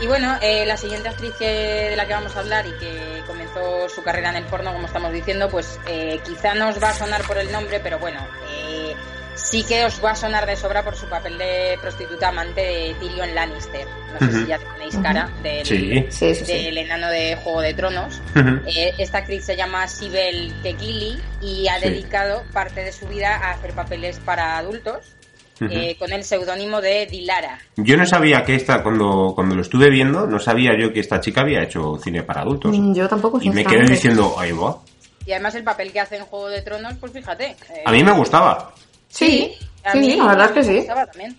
Y 0.00 0.06
bueno, 0.06 0.34
eh, 0.40 0.64
la 0.64 0.76
siguiente 0.78 1.08
actriz 1.10 1.34
que- 1.38 1.88
de 1.90 1.96
la 1.96 2.06
que 2.06 2.14
vamos 2.14 2.34
a 2.36 2.40
hablar 2.40 2.64
y 2.66 2.72
que 2.78 3.13
comenzó 3.26 3.88
su 3.88 4.02
carrera 4.02 4.30
en 4.30 4.36
el 4.36 4.44
porno, 4.44 4.72
como 4.72 4.86
estamos 4.86 5.12
diciendo, 5.12 5.48
pues 5.48 5.78
eh, 5.86 6.20
quizá 6.24 6.54
no 6.54 6.68
os 6.68 6.82
va 6.82 6.90
a 6.90 6.94
sonar 6.94 7.22
por 7.26 7.38
el 7.38 7.50
nombre, 7.52 7.80
pero 7.80 7.98
bueno, 7.98 8.20
eh, 8.50 8.94
sí 9.34 9.64
que 9.64 9.84
os 9.84 10.02
va 10.04 10.12
a 10.12 10.16
sonar 10.16 10.46
de 10.46 10.56
sobra 10.56 10.82
por 10.84 10.96
su 10.96 11.06
papel 11.06 11.38
de 11.38 11.76
prostituta 11.80 12.28
amante 12.28 12.60
de 12.60 12.96
Tyrion 13.00 13.34
Lannister. 13.34 13.86
No 14.12 14.30
sé 14.30 14.32
si 14.38 14.46
ya 14.46 14.58
tenéis 14.58 14.96
cara 15.02 15.28
del, 15.42 15.66
Sí. 15.66 16.06
Sí, 16.10 16.34
sí, 16.36 16.44
sí. 16.44 16.52
del 16.66 16.78
enano 16.78 17.08
de 17.10 17.34
Juego 17.34 17.60
de 17.62 17.74
Tronos. 17.74 18.20
Eh, 18.66 18.94
esta 18.98 19.18
actriz 19.18 19.44
se 19.44 19.56
llama 19.56 19.88
Sibel 19.88 20.54
Kekili 20.62 21.20
y 21.40 21.66
ha 21.66 21.80
Sí. 21.80 21.88
dedicado 21.88 22.44
parte 22.52 22.84
de 22.84 22.92
su 22.92 23.08
vida 23.08 23.34
a 23.36 23.50
hacer 23.52 23.72
papeles 23.72 24.20
para 24.20 24.56
adultos. 24.56 25.13
Eh, 25.60 25.94
con 25.98 26.12
el 26.12 26.24
seudónimo 26.24 26.80
de 26.80 27.06
Dilara. 27.06 27.58
Yo 27.76 27.96
no 27.96 28.04
sabía 28.06 28.44
que 28.44 28.56
esta, 28.56 28.82
cuando, 28.82 29.32
cuando 29.34 29.54
lo 29.54 29.62
estuve 29.62 29.88
viendo, 29.88 30.26
no 30.26 30.38
sabía 30.40 30.76
yo 30.76 30.92
que 30.92 30.98
esta 31.00 31.20
chica 31.20 31.42
había 31.42 31.62
hecho 31.62 31.96
cine 32.02 32.22
para 32.24 32.40
adultos. 32.40 32.76
Mm, 32.76 32.92
Yo 32.94 33.08
tampoco, 33.08 33.38
Y 33.40 33.50
me 33.50 33.64
quedé 33.64 33.84
diciendo, 33.86 34.34
ahí 34.38 34.50
va. 34.52 34.78
Y 35.26 35.32
además 35.32 35.54
el 35.54 35.62
papel 35.64 35.92
que 35.92 36.00
hace 36.00 36.16
en 36.16 36.24
Juego 36.24 36.48
de 36.48 36.60
Tronos, 36.62 36.94
pues 36.98 37.12
fíjate. 37.12 37.44
eh, 37.50 37.82
A 37.86 37.92
mí 37.92 38.02
me 38.02 38.12
gustaba. 38.12 38.72
Sí, 39.08 39.54
a 39.84 39.94
mí 39.94 40.10
sí, 40.12 40.16
la 40.18 40.26
verdad 40.26 40.46
es 40.46 40.52
que 40.52 40.60
me 40.60 40.66
sí. 40.66 40.76
Estaba 40.78 41.06
también. 41.06 41.36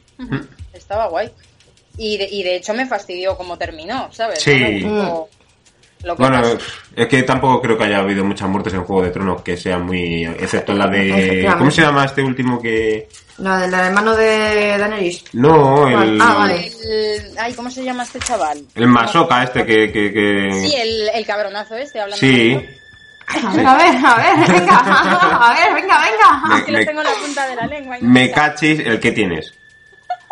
Estaba 0.73 1.07
guay. 1.09 1.29
Y 1.97 2.17
de, 2.17 2.27
y 2.31 2.43
de 2.43 2.55
hecho 2.55 2.73
me 2.73 2.85
fastidió 2.85 3.35
cómo 3.37 3.57
terminó, 3.57 4.09
¿sabes? 4.11 4.41
Sí. 4.41 4.81
No 4.81 4.89
me 4.89 5.01
gustó 5.01 5.29
lo 6.03 6.15
que 6.15 6.21
Bueno, 6.21 6.41
es 6.95 7.07
que 7.07 7.23
tampoco 7.23 7.61
creo 7.61 7.77
que 7.77 7.83
haya 7.85 7.99
habido 7.99 8.23
muchas 8.23 8.47
muertes 8.49 8.73
en 8.73 8.83
Juego 8.83 9.01
de 9.03 9.11
Tronos 9.11 9.41
que 9.41 9.57
sean 9.57 9.85
muy... 9.85 10.23
Excepto 10.25 10.73
la 10.73 10.87
de... 10.87 11.47
¿Cómo 11.57 11.69
se 11.71 11.81
llama 11.81 12.05
este 12.05 12.21
último 12.23 12.61
que...? 12.61 13.07
La 13.37 13.57
del 13.59 13.73
hermano 13.73 14.15
de 14.15 14.77
Daenerys. 14.77 15.23
No, 15.33 15.87
el... 15.89 16.19
Ah, 16.21 16.35
vale. 16.35 16.71
El- 16.83 17.37
ay, 17.37 17.53
¿cómo 17.53 17.69
se 17.69 17.83
llama 17.83 18.03
este 18.03 18.19
chaval? 18.19 18.63
El 18.75 18.87
masoca 18.87 19.43
este 19.43 19.65
que... 19.65 19.91
que, 19.91 20.13
que- 20.13 20.49
Sí, 20.53 20.73
el, 20.75 21.09
el 21.13 21.25
cabronazo 21.25 21.75
este, 21.75 21.99
hablando 21.99 22.19
Sí. 22.25 22.53
A 23.27 23.53
ver, 23.53 23.65
a 23.67 23.75
ver, 23.75 24.05
a 24.05 24.15
ver, 24.15 24.47
venga, 24.47 24.77
a 24.77 25.53
ver, 25.53 25.73
venga, 25.73 25.99
venga. 25.99 26.57
Es 26.59 26.63
que 26.63 26.71
lo 26.71 26.77
Me- 26.77 26.85
tengo 26.85 27.01
en 27.01 27.07
la 27.07 27.13
punta 27.13 27.47
de 27.47 27.55
la 27.55 27.65
lengua. 27.67 27.97
Me 28.01 28.31
cachis 28.31 28.79
el 28.79 28.99
que 28.99 29.11
tienes. 29.11 29.53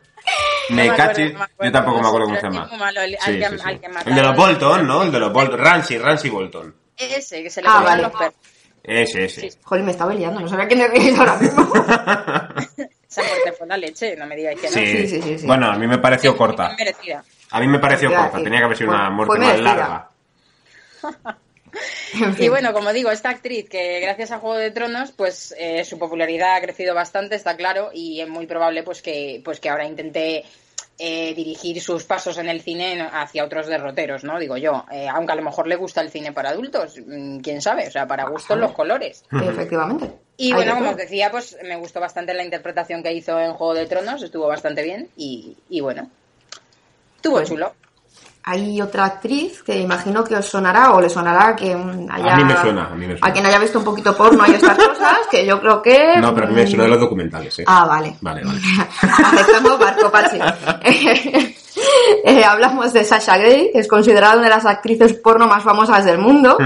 No 0.68 0.74
me 0.74 0.82
acuerdo, 0.90 1.06
cachis... 1.06 1.32
no 1.32 1.38
me 1.38 1.44
acuerdo, 1.44 1.64
Yo 1.64 1.72
tampoco 1.72 2.00
me 2.02 2.08
acuerdo 2.08 2.26
cómo 2.26 2.36
se 2.40 2.42
llama. 2.42 2.68
el- 3.04 3.16
Sí, 3.24 3.32
sí, 3.32 3.58
sí. 3.58 3.80
El 4.06 4.14
de 4.16 4.22
los 4.22 4.36
Bolton, 4.36 4.84
¿no? 4.86 5.02
El 5.04 5.12
de 5.12 5.20
los 5.20 5.32
Bolton. 5.32 5.58
Ramsey, 5.60 5.98
Ramsey 5.98 6.28
Bolton. 6.30 6.74
Ese, 6.96 7.42
que 7.44 7.50
se 7.50 7.62
le 7.62 7.68
Ah, 7.70 7.82
vale. 7.82 8.02
los 8.02 8.10
perros. 8.12 8.34
Ese, 8.86 9.24
ese. 9.24 9.50
Sí. 9.50 9.58
Joder, 9.62 9.84
me 9.84 9.90
estaba 9.90 10.14
liando, 10.14 10.40
no 10.40 10.48
sabía 10.48 10.68
quién 10.68 10.80
decís 10.80 11.18
ahora 11.18 11.36
mismo. 11.36 11.72
Esa 13.08 13.22
muerte 13.22 13.52
fue 13.58 13.66
la 13.66 13.76
leche, 13.76 14.16
no 14.16 14.26
me 14.26 14.36
digáis 14.36 14.60
que 14.60 14.68
no. 14.68 14.72
Sí. 14.74 14.86
Sí, 14.86 15.08
sí, 15.08 15.22
sí, 15.22 15.38
sí. 15.38 15.46
Bueno, 15.46 15.66
a 15.66 15.76
mí 15.76 15.86
me 15.86 15.98
pareció 15.98 16.36
corta. 16.36 16.74
merecida. 16.76 17.24
A 17.50 17.60
mí 17.60 17.66
me 17.66 17.78
pareció 17.78 18.12
corta. 18.14 18.42
Tenía 18.42 18.58
que 18.60 18.64
haber 18.64 18.76
sido 18.76 18.90
una 18.90 19.10
muerte 19.10 19.38
más 19.38 19.60
larga. 19.60 20.08
Y 22.38 22.48
bueno, 22.48 22.72
como 22.72 22.92
digo, 22.92 23.10
esta 23.10 23.30
actriz 23.30 23.68
que 23.68 24.00
gracias 24.00 24.30
a 24.30 24.38
Juego 24.38 24.56
de 24.56 24.70
Tronos, 24.70 25.12
pues 25.12 25.54
eh, 25.58 25.84
su 25.84 25.98
popularidad 25.98 26.56
ha 26.56 26.60
crecido 26.60 26.94
bastante, 26.94 27.36
está 27.36 27.56
claro, 27.56 27.90
y 27.92 28.20
es 28.20 28.28
muy 28.28 28.46
probable 28.46 28.82
pues 28.82 29.02
que, 29.02 29.42
pues 29.44 29.60
que 29.60 29.68
ahora 29.68 29.86
intente 29.86 30.44
eh, 30.98 31.34
dirigir 31.34 31.80
sus 31.82 32.04
pasos 32.04 32.38
en 32.38 32.48
el 32.48 32.62
cine 32.62 33.06
hacia 33.12 33.44
otros 33.44 33.66
derroteros, 33.66 34.24
¿no? 34.24 34.38
Digo 34.38 34.56
yo, 34.56 34.84
Eh, 34.90 35.08
aunque 35.08 35.32
a 35.32 35.36
lo 35.36 35.42
mejor 35.42 35.66
le 35.66 35.76
gusta 35.76 36.00
el 36.00 36.10
cine 36.10 36.32
para 36.32 36.50
adultos, 36.50 36.98
mm, 37.04 37.38
quién 37.40 37.60
sabe, 37.60 37.88
o 37.88 37.90
sea, 37.90 38.06
para 38.06 38.28
gustos 38.28 38.56
los 38.58 38.72
colores. 38.72 39.24
Efectivamente. 39.30 40.10
Y 40.38 40.52
bueno, 40.52 40.74
como 40.74 40.90
os 40.90 40.96
decía, 40.96 41.30
pues 41.30 41.56
me 41.62 41.76
gustó 41.76 42.00
bastante 42.00 42.34
la 42.34 42.44
interpretación 42.44 43.02
que 43.02 43.12
hizo 43.12 43.38
en 43.40 43.52
Juego 43.54 43.74
de 43.74 43.86
Tronos, 43.86 44.22
estuvo 44.22 44.46
bastante 44.46 44.82
bien 44.82 45.08
y, 45.16 45.56
y 45.68 45.80
bueno, 45.80 46.10
estuvo 47.16 47.36
Pues 47.36 47.48
chulo. 47.48 47.74
Hay 48.48 48.80
otra 48.80 49.06
actriz 49.06 49.60
que 49.64 49.76
imagino 49.76 50.22
que 50.22 50.36
os 50.36 50.46
sonará 50.46 50.92
o 50.92 51.00
le 51.00 51.10
sonará 51.10 51.56
que 51.56 51.72
haya... 51.72 52.34
A 52.34 52.36
mí 52.36 52.44
me 52.44 52.56
suena, 52.56 52.86
a 52.86 52.94
mí 52.94 53.04
me 53.04 53.18
suena. 53.18 53.26
A 53.26 53.32
quien 53.32 53.44
haya 53.44 53.58
visto 53.58 53.80
un 53.80 53.84
poquito 53.84 54.16
porno 54.16 54.46
y 54.46 54.52
estas 54.52 54.76
cosas, 54.78 55.18
que 55.28 55.44
yo 55.44 55.60
creo 55.60 55.82
que... 55.82 56.20
No, 56.20 56.32
pero 56.32 56.46
a 56.46 56.50
mí 56.50 56.54
me 56.54 56.64
mm, 56.64 56.68
suena 56.68 56.84
de 56.84 56.90
los 56.90 57.00
documentales, 57.00 57.58
¿eh? 57.58 57.64
Ah, 57.66 57.84
vale. 57.88 58.16
Vale, 58.20 58.44
vale. 58.44 58.60
Aceptamos 59.02 59.78
Barco 59.80 60.10
Pachi. 60.10 60.38
Eh, 62.24 62.42
hablamos 62.42 62.92
de 62.94 63.04
Sasha 63.04 63.36
Grey, 63.36 63.70
que 63.70 63.80
es 63.80 63.88
considerada 63.88 64.34
una 64.36 64.44
de 64.44 64.50
las 64.50 64.64
actrices 64.64 65.12
porno 65.12 65.46
más 65.46 65.62
famosas 65.62 66.04
del 66.06 66.16
mundo. 66.16 66.56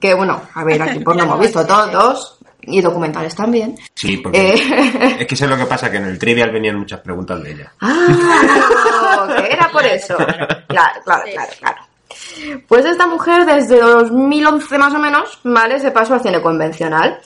Que 0.00 0.14
bueno, 0.14 0.40
a 0.54 0.64
ver, 0.64 0.80
aquí 0.80 1.00
porno 1.00 1.24
hemos 1.24 1.38
visto 1.38 1.66
todos, 1.66 2.37
y 2.70 2.80
documentales 2.80 3.34
también. 3.34 3.76
Sí, 3.94 4.16
porque 4.18 4.54
Eh. 4.54 5.16
es 5.20 5.26
que 5.26 5.36
sé 5.36 5.46
lo 5.46 5.56
que 5.56 5.66
pasa, 5.66 5.90
que 5.90 5.96
en 5.98 6.04
el 6.06 6.18
trivial 6.18 6.50
venían 6.50 6.78
muchas 6.78 7.00
preguntas 7.00 7.42
de 7.42 7.52
ella. 7.52 7.72
Ah, 7.80 9.26
que 9.38 9.52
era 9.52 9.68
por 9.70 9.84
eso. 9.84 10.16
Claro, 10.16 11.00
claro, 11.04 11.22
claro, 11.32 11.52
claro. 11.58 11.76
Pues 12.66 12.84
esta 12.84 13.06
mujer 13.06 13.44
desde 13.44 13.80
2011 13.80 14.78
más 14.78 14.94
o 14.94 14.98
menos, 14.98 15.38
¿vale? 15.44 15.78
Se 15.80 15.90
pasó 15.90 16.14
al 16.14 16.22
cine 16.22 16.40
convencional. 16.40 17.18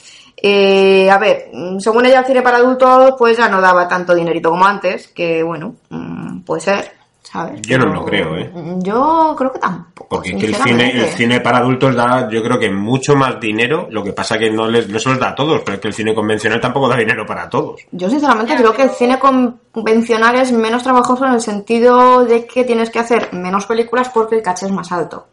Eh, 0.44 1.08
a 1.10 1.18
ver, 1.18 1.50
según 1.78 2.06
ella 2.06 2.20
el 2.20 2.26
cine 2.26 2.42
para 2.42 2.56
adultos 2.58 3.14
pues 3.18 3.36
ya 3.36 3.48
no 3.48 3.60
daba 3.60 3.86
tanto 3.86 4.14
dinerito 4.14 4.50
como 4.50 4.66
antes, 4.66 5.08
que 5.08 5.42
bueno, 5.42 5.76
mm, 5.90 6.40
puede 6.40 6.60
ser, 6.62 6.92
¿sabes? 7.32 7.62
Yo 7.62 7.78
no 7.78 7.86
lo 7.86 8.04
creo, 8.04 8.36
¿eh? 8.36 8.52
Yo 8.80 9.34
creo 9.36 9.52
que 9.52 9.58
tampoco. 9.58 10.08
Porque 10.08 10.30
es 10.30 10.36
que 10.36 10.46
el 10.46 10.54
cine, 10.54 10.90
el 10.90 11.06
cine 11.06 11.40
para 11.40 11.58
adultos 11.58 11.94
da, 11.94 12.28
yo 12.28 12.42
creo 12.42 12.58
que 12.58 12.70
mucho 12.70 13.16
más 13.16 13.40
dinero, 13.40 13.88
lo 13.90 14.04
que 14.04 14.12
pasa 14.12 14.38
que 14.38 14.50
no 14.50 14.68
les, 14.68 14.88
no 14.88 14.98
se 14.98 15.08
los 15.08 15.18
da 15.18 15.30
a 15.30 15.34
todos, 15.34 15.62
pero 15.64 15.76
es 15.76 15.80
que 15.80 15.88
el 15.88 15.94
cine 15.94 16.14
convencional 16.14 16.60
tampoco 16.60 16.88
da 16.88 16.96
dinero 16.96 17.24
para 17.24 17.48
todos. 17.48 17.80
Yo 17.90 18.10
sinceramente 18.10 18.54
creo 18.54 18.74
que 18.74 18.82
el 18.82 18.90
cine 18.90 19.18
convencional 19.18 20.36
es 20.36 20.52
menos 20.52 20.82
trabajoso 20.82 21.24
en 21.24 21.32
el 21.32 21.40
sentido 21.40 22.24
de 22.24 22.46
que 22.46 22.64
tienes 22.64 22.90
que 22.90 22.98
hacer 22.98 23.32
menos 23.32 23.64
películas 23.64 24.10
porque 24.10 24.36
el 24.36 24.42
caché 24.42 24.66
es 24.66 24.72
más 24.72 24.92
alto. 24.92 25.26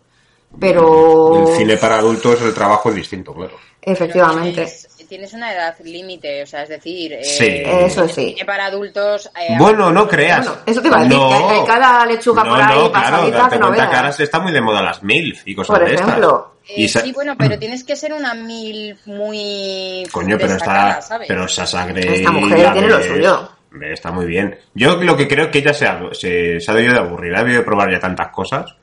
Pero... 0.59 1.49
El 1.49 1.55
cine 1.57 1.77
para 1.77 1.97
adultos 1.99 2.41
el 2.41 2.53
trabajo 2.53 2.89
es 2.89 2.95
distinto, 2.95 3.33
claro. 3.33 3.53
Efectivamente. 3.81 4.51
Tienes, 4.65 4.87
tienes 5.07 5.33
una 5.33 5.53
edad 5.53 5.75
límite, 5.83 6.43
o 6.43 6.45
sea, 6.45 6.63
es 6.63 6.69
decir, 6.69 7.13
eh, 7.13 7.23
Sí. 7.23 7.45
Eso 7.65 8.07
sí. 8.07 8.33
cine 8.33 8.45
para 8.45 8.65
adultos. 8.65 9.29
eh, 9.39 9.55
Bueno, 9.57 9.91
no 9.91 10.07
creas. 10.07 10.45
Bueno, 10.45 10.61
eso 10.65 10.81
te 10.81 10.87
iba 10.87 10.97
a 10.97 11.03
decir, 11.03 11.17
No. 11.17 11.29
que 11.29 11.35
hay- 11.35 11.59
hay 11.59 11.65
cada 11.65 12.05
lechuga 12.05 12.43
no, 12.43 12.49
por 12.49 12.61
ahí 12.61 12.75
no, 12.77 12.91
pasadita 12.91 13.49
que 13.49 13.55
no 13.59 13.67
cuenta 13.67 13.83
que 13.85 13.87
veas. 13.89 13.95
ahora 13.97 14.11
se 14.11 14.23
está 14.23 14.39
muy 14.39 14.51
de 14.51 14.61
moda 14.61 14.81
las 14.81 15.01
MILF 15.03 15.47
y 15.47 15.55
cosas 15.55 15.77
Por 15.79 15.87
de 15.87 15.95
ejemplo. 15.95 16.53
estas. 16.63 16.77
eh, 16.77 16.81
Y 16.81 16.89
sí, 16.89 17.11
bueno, 17.13 17.35
pero 17.37 17.57
tienes 17.57 17.83
que 17.83 17.95
ser 17.95 18.13
una 18.13 18.33
mil 18.33 18.97
muy. 19.05 20.03
Coño, 20.11 20.37
pero 20.39 20.55
está. 20.55 21.01
¿sabes? 21.01 21.27
Pero 21.27 21.47
Sasha 21.47 21.85
Grey. 21.87 22.15
Esta 22.15 22.31
mujer 22.31 22.73
tiene 22.73 22.87
lo 22.87 23.01
suyo. 23.01 23.49
Está 23.81 24.11
muy 24.11 24.25
bien. 24.25 24.57
Yo 24.73 24.95
lo 24.97 25.15
que 25.15 25.27
creo 25.27 25.45
es 25.45 25.51
que 25.51 25.59
ella 25.59 25.73
se 25.73 25.85
ha, 25.87 25.99
se, 26.11 26.59
se 26.59 26.71
ha 26.71 26.73
debido 26.73 26.93
de 26.95 26.99
aburrir, 26.99 27.35
ha 27.35 27.39
debido 27.39 27.59
de 27.59 27.65
probar 27.65 27.91
ya 27.91 27.99
tantas 27.99 28.29
cosas 28.29 28.75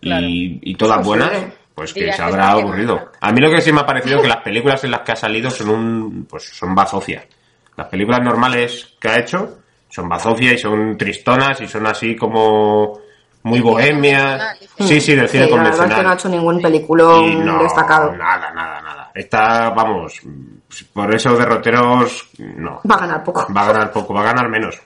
Claro. 0.00 0.26
y, 0.26 0.58
y 0.62 0.74
todas 0.76 1.00
Es 1.00 1.06
posible. 1.06 1.26
buenas, 1.28 1.52
pues 1.74 1.92
que 1.94 2.12
se 2.12 2.22
habrá 2.22 2.54
que 2.54 2.60
aburrido. 2.62 2.94
no. 2.96 3.08
A 3.20 3.32
mí 3.32 3.40
lo 3.40 3.50
que 3.50 3.60
sí 3.60 3.72
me 3.72 3.80
ha 3.80 3.86
parecido 3.86 4.16
es 4.16 4.22
que 4.22 4.28
las 4.28 4.42
películas 4.42 4.82
en 4.84 4.90
las 4.92 5.00
que 5.00 5.12
ha 5.12 5.16
salido 5.16 5.50
son 5.50 5.68
un. 5.70 6.26
pues 6.28 6.44
son 6.44 6.74
bazofia. 6.74 7.24
Las 7.76 7.88
películas 7.88 8.20
normales 8.22 8.94
que 9.00 9.08
ha 9.08 9.18
hecho 9.18 9.58
son 9.88 10.08
bazofia 10.08 10.52
y 10.52 10.58
son 10.58 10.96
tristonas 10.98 11.60
y 11.60 11.68
son 11.68 11.86
así 11.86 12.14
como. 12.16 12.98
muy 13.42 13.60
bohemias. 13.60 14.22
convencional, 14.22 14.58
dices. 14.60 14.88
Sí, 14.88 15.00
sí, 15.00 15.14
del 15.14 15.28
cine 15.28 15.44
Sí, 15.46 15.50
la 15.50 15.56
verdad 15.56 15.70
es 15.72 15.76
convencional. 15.78 15.96
que 15.96 16.02
no 16.04 16.10
ha 16.10 16.14
hecho 16.14 16.28
ningún 16.28 16.60
peliculón 16.60 17.44
no, 17.46 17.62
destacado. 17.62 18.12
Nada, 18.12 18.50
nada, 18.52 18.52
nada. 18.54 18.80
nada. 18.82 19.10
Está, 19.14 19.70
vamos, 19.70 20.20
por 20.92 21.14
esos 21.14 21.38
derroteros, 21.38 22.28
no. 22.38 22.80
Va 22.90 22.94
a 22.96 22.98
ganar 23.00 23.24
poco. 23.24 23.46
Va 23.52 23.62
a 23.62 23.72
ganar 23.72 23.90
poco, 23.92 24.14
va 24.14 24.20
a 24.20 24.24
ganar 24.24 24.48
menos. 24.48 24.78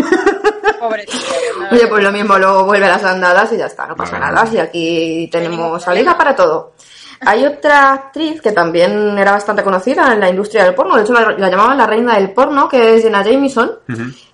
No- 0.80 1.68
Oye, 1.72 1.86
pues 1.86 2.02
lo 2.02 2.10
mismo, 2.12 2.38
luego 2.38 2.64
vuelve 2.64 2.86
a 2.86 2.90
las 2.90 3.04
andadas 3.04 3.52
y 3.52 3.56
ya 3.58 3.66
está, 3.66 3.86
no 3.86 3.94
pasa 3.96 4.18
Vale. 4.18 4.34
nada. 4.34 4.48
Y 4.52 4.58
aquí 4.58 5.28
tenemos 5.30 5.82
salida 5.82 6.16
para 6.16 6.34
todo. 6.34 6.72
Hay 7.20 7.44
otra 7.44 7.92
actriz 7.92 8.40
que 8.40 8.52
también 8.52 9.18
era 9.18 9.32
bastante 9.32 9.62
conocida 9.62 10.12
en 10.12 10.20
la 10.20 10.30
industria 10.30 10.64
del 10.64 10.74
porno, 10.74 10.96
de 10.96 11.02
hecho 11.02 11.12
la, 11.12 11.32
la 11.32 11.50
llamaban 11.50 11.76
la 11.76 11.86
reina 11.86 12.14
del 12.16 12.30
porno, 12.30 12.68
que 12.68 12.96
es 12.96 13.02
Jenna 13.02 13.22
Jameson, 13.22 13.70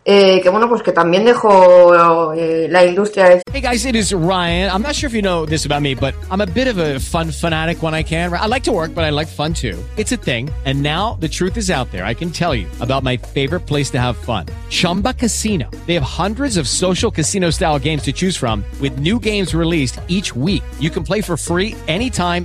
eh, 0.05 0.41
que 0.41 0.49
bueno, 0.51 0.69
pues 0.69 0.83
que 0.83 0.93
también 0.93 1.25
dejó 1.25 2.33
eh, 2.35 2.69
la 2.71 2.85
industria 2.85 3.41
Hey 3.53 3.61
guys, 3.61 3.87
it 3.87 3.97
is 3.97 4.13
Ryan. 4.13 4.71
I'm 4.71 4.83
not 4.83 4.95
sure 4.95 5.09
if 5.09 5.15
you 5.15 5.23
know 5.23 5.47
this 5.47 5.65
about 5.65 5.81
me, 5.81 5.95
but 5.95 6.15
I'm 6.31 6.43
a 6.43 6.47
bit 6.47 6.69
of 6.69 6.77
a 6.79 7.01
fun 7.01 7.33
fanatic 7.33 7.83
when 7.83 7.95
I 7.95 8.03
can. 8.03 8.33
I 8.33 8.47
like 8.47 8.65
to 8.65 8.73
work, 8.73 8.95
but 8.95 9.03
I 9.03 9.11
like 9.11 9.29
fun 9.29 9.55
too. 9.55 9.83
It's 9.97 10.13
a 10.13 10.17
thing. 10.17 10.51
And 10.67 10.83
now 10.83 11.17
the 11.21 11.29
truth 11.29 11.57
is 11.57 11.71
out 11.71 11.91
there. 11.91 12.05
I 12.05 12.13
can 12.13 12.31
tell 12.31 12.55
you 12.55 12.69
about 12.81 13.03
my 13.03 13.17
favorite 13.17 13.61
place 13.61 13.89
to 13.93 13.99
have 13.99 14.17
fun 14.17 14.47
Chumba 14.69 15.15
Casino. 15.15 15.71
They 15.87 15.95
have 15.95 16.03
hundreds 16.03 16.59
of 16.59 16.69
social 16.69 17.11
casino 17.11 17.51
style 17.51 17.79
games 17.79 18.03
to 18.03 18.13
choose 18.13 18.37
from, 18.37 18.63
with 18.81 18.99
new 18.99 19.19
games 19.19 19.55
released 19.55 19.99
each 20.07 20.37
week. 20.37 20.63
You 20.79 20.91
can 20.91 21.03
play 21.03 21.23
for 21.23 21.37
free 21.39 21.75
anytime, 21.89 22.45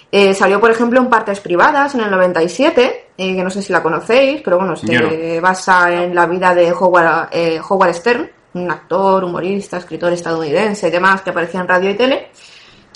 Eh, 0.11 0.33
salió, 0.33 0.59
por 0.59 0.71
ejemplo, 0.71 0.99
en 0.99 1.09
Partes 1.09 1.39
Privadas 1.39 1.95
en 1.95 2.01
el 2.01 2.11
97, 2.11 3.05
eh, 3.17 3.35
que 3.35 3.43
no 3.43 3.49
sé 3.49 3.61
si 3.61 3.71
la 3.71 3.81
conocéis, 3.81 4.41
pero 4.41 4.57
bueno, 4.57 4.75
se 4.75 4.87
no. 4.93 5.41
basa 5.41 6.03
en 6.03 6.13
la 6.13 6.25
vida 6.25 6.53
de 6.53 6.71
Howard, 6.71 7.29
eh, 7.31 7.59
Howard 7.67 7.93
Stern, 7.93 8.29
un 8.53 8.69
actor, 8.71 9.23
humorista, 9.23 9.77
escritor 9.77 10.11
estadounidense 10.11 10.87
y 10.87 10.91
demás 10.91 11.21
que 11.21 11.29
aparecía 11.29 11.61
en 11.61 11.67
radio 11.67 11.89
y 11.89 11.95
tele. 11.95 12.27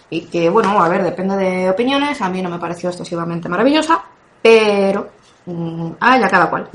Y 0.09 0.21
que, 0.21 0.49
bueno, 0.49 0.83
a 0.83 0.89
ver, 0.89 1.03
depende 1.03 1.35
de 1.37 1.69
opiniones, 1.69 2.21
a 2.21 2.29
mí 2.29 2.41
no 2.41 2.49
me 2.49 2.59
pareció 2.59 2.89
excesivamente 2.89 3.49
maravillosa, 3.49 4.03
pero... 4.41 5.09
mm, 5.45 5.91
ah, 5.99 6.19
ya 6.19 6.27
cada 6.29 6.49
cual. 6.49 6.69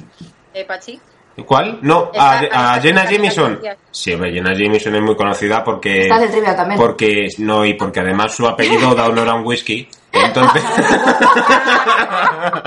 Eh, 0.53 0.65
Pachi. 0.65 1.01
¿Cuál? 1.47 1.79
No, 1.83 2.11
a, 2.17 2.75
a 2.75 2.81
Jenna 2.81 3.05
Jameson. 3.09 3.61
Sí, 3.91 4.13
Jenna 4.17 4.53
Jameson 4.55 4.95
es 4.95 5.03
muy 5.03 5.17
conocida 5.17 5.63
porque. 5.65 6.03
Está 6.03 6.19
del 6.19 6.31
trivia 6.31 6.57
también. 6.57 6.81
Porque, 6.81 7.29
no, 7.39 7.65
y 7.65 7.75
porque 7.75 8.01
además 8.01 8.35
su 8.35 8.47
apellido 8.47 8.95
da 8.97 9.07
honor 9.07 9.29
a 9.29 9.35
un 9.35 9.47
whisky. 9.47 9.89
Entonces. 10.13 10.63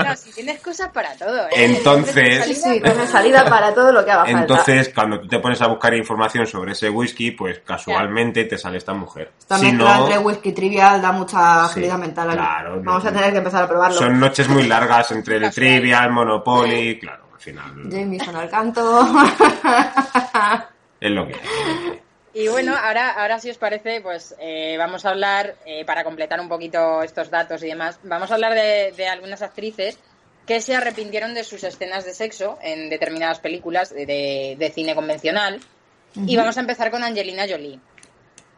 No, 0.04 0.16
si 0.16 0.32
tienes 0.32 0.60
cosas 0.60 0.88
para 0.90 1.14
todo, 1.16 1.46
¿eh? 1.46 1.50
Entonces- 1.52 2.44
Sí, 2.44 2.54
sí, 2.54 2.80
tiene 2.82 3.06
salida 3.06 3.44
para 3.46 3.74
todo 3.74 3.92
lo 3.92 4.04
que 4.04 4.10
haga 4.10 4.24
falta. 4.24 4.40
Entonces, 4.40 4.90
cuando 4.94 5.20
tú 5.20 5.28
te 5.28 5.38
pones 5.38 5.60
a 5.62 5.66
buscar 5.66 5.94
información 5.94 6.46
sobre 6.46 6.72
ese 6.72 6.88
whisky, 6.90 7.32
pues 7.32 7.60
casualmente 7.60 8.44
te 8.44 8.56
sale 8.58 8.78
esta 8.78 8.92
mujer. 8.94 9.32
Esta 9.38 9.58
Si 9.58 9.66
mezcla 9.66 9.96
no, 9.98 10.04
entre 10.04 10.18
whisky 10.18 10.52
trivial 10.52 11.02
da 11.02 11.12
mucha 11.12 11.64
Sí, 11.66 11.70
agilidad 11.72 11.98
mental. 11.98 12.28
aquí. 12.30 12.38
claro, 12.38 12.76
no. 12.76 12.82
Vamos 12.82 13.04
a 13.04 13.12
tener 13.12 13.32
que 13.32 13.38
empezar 13.38 13.64
a 13.64 13.68
probarlo. 13.68 13.96
son 13.98 14.18
noches 14.20 14.48
muy 14.48 14.64
largas 14.64 15.10
entre 15.12 15.36
el 15.36 15.50
trivial, 15.52 16.10
Monopoly, 16.12 16.98
claro, 16.98 17.24
al 17.34 17.40
final 17.40 17.72
Jameson 17.90 18.36
al 18.36 18.48
canto. 18.48 19.06
es 21.00 21.10
lo 21.10 21.26
que 21.26 21.34
hay. 21.34 21.40
Y 22.34 22.48
bueno, 22.48 22.74
ahora, 22.76 23.10
ahora 23.12 23.38
si 23.38 23.48
os 23.50 23.58
parece, 23.58 24.00
pues 24.00 24.34
eh, 24.40 24.74
vamos 24.76 25.04
a 25.04 25.10
hablar, 25.10 25.54
eh, 25.66 25.84
para 25.84 26.02
completar 26.02 26.40
un 26.40 26.48
poquito 26.48 27.02
estos 27.02 27.30
datos 27.30 27.62
y 27.62 27.68
demás, 27.68 27.98
vamos 28.02 28.30
a 28.30 28.34
hablar 28.34 28.54
de, 28.54 28.92
de 28.96 29.06
algunas 29.06 29.40
actrices 29.42 29.98
que 30.46 30.60
se 30.60 30.74
arrepintieron 30.74 31.32
de 31.32 31.44
sus 31.44 31.62
escenas 31.64 32.04
de 32.04 32.12
sexo 32.12 32.58
en 32.60 32.90
determinadas 32.90 33.38
películas 33.38 33.90
de, 33.90 34.04
de- 34.04 34.56
de 34.58 34.70
cine 34.70 34.94
convencional. 34.94 35.60
Y 36.26 36.36
vamos 36.36 36.56
a 36.56 36.60
empezar 36.60 36.90
con 36.90 37.02
Angelina 37.02 37.46
Jolie. 37.48 37.80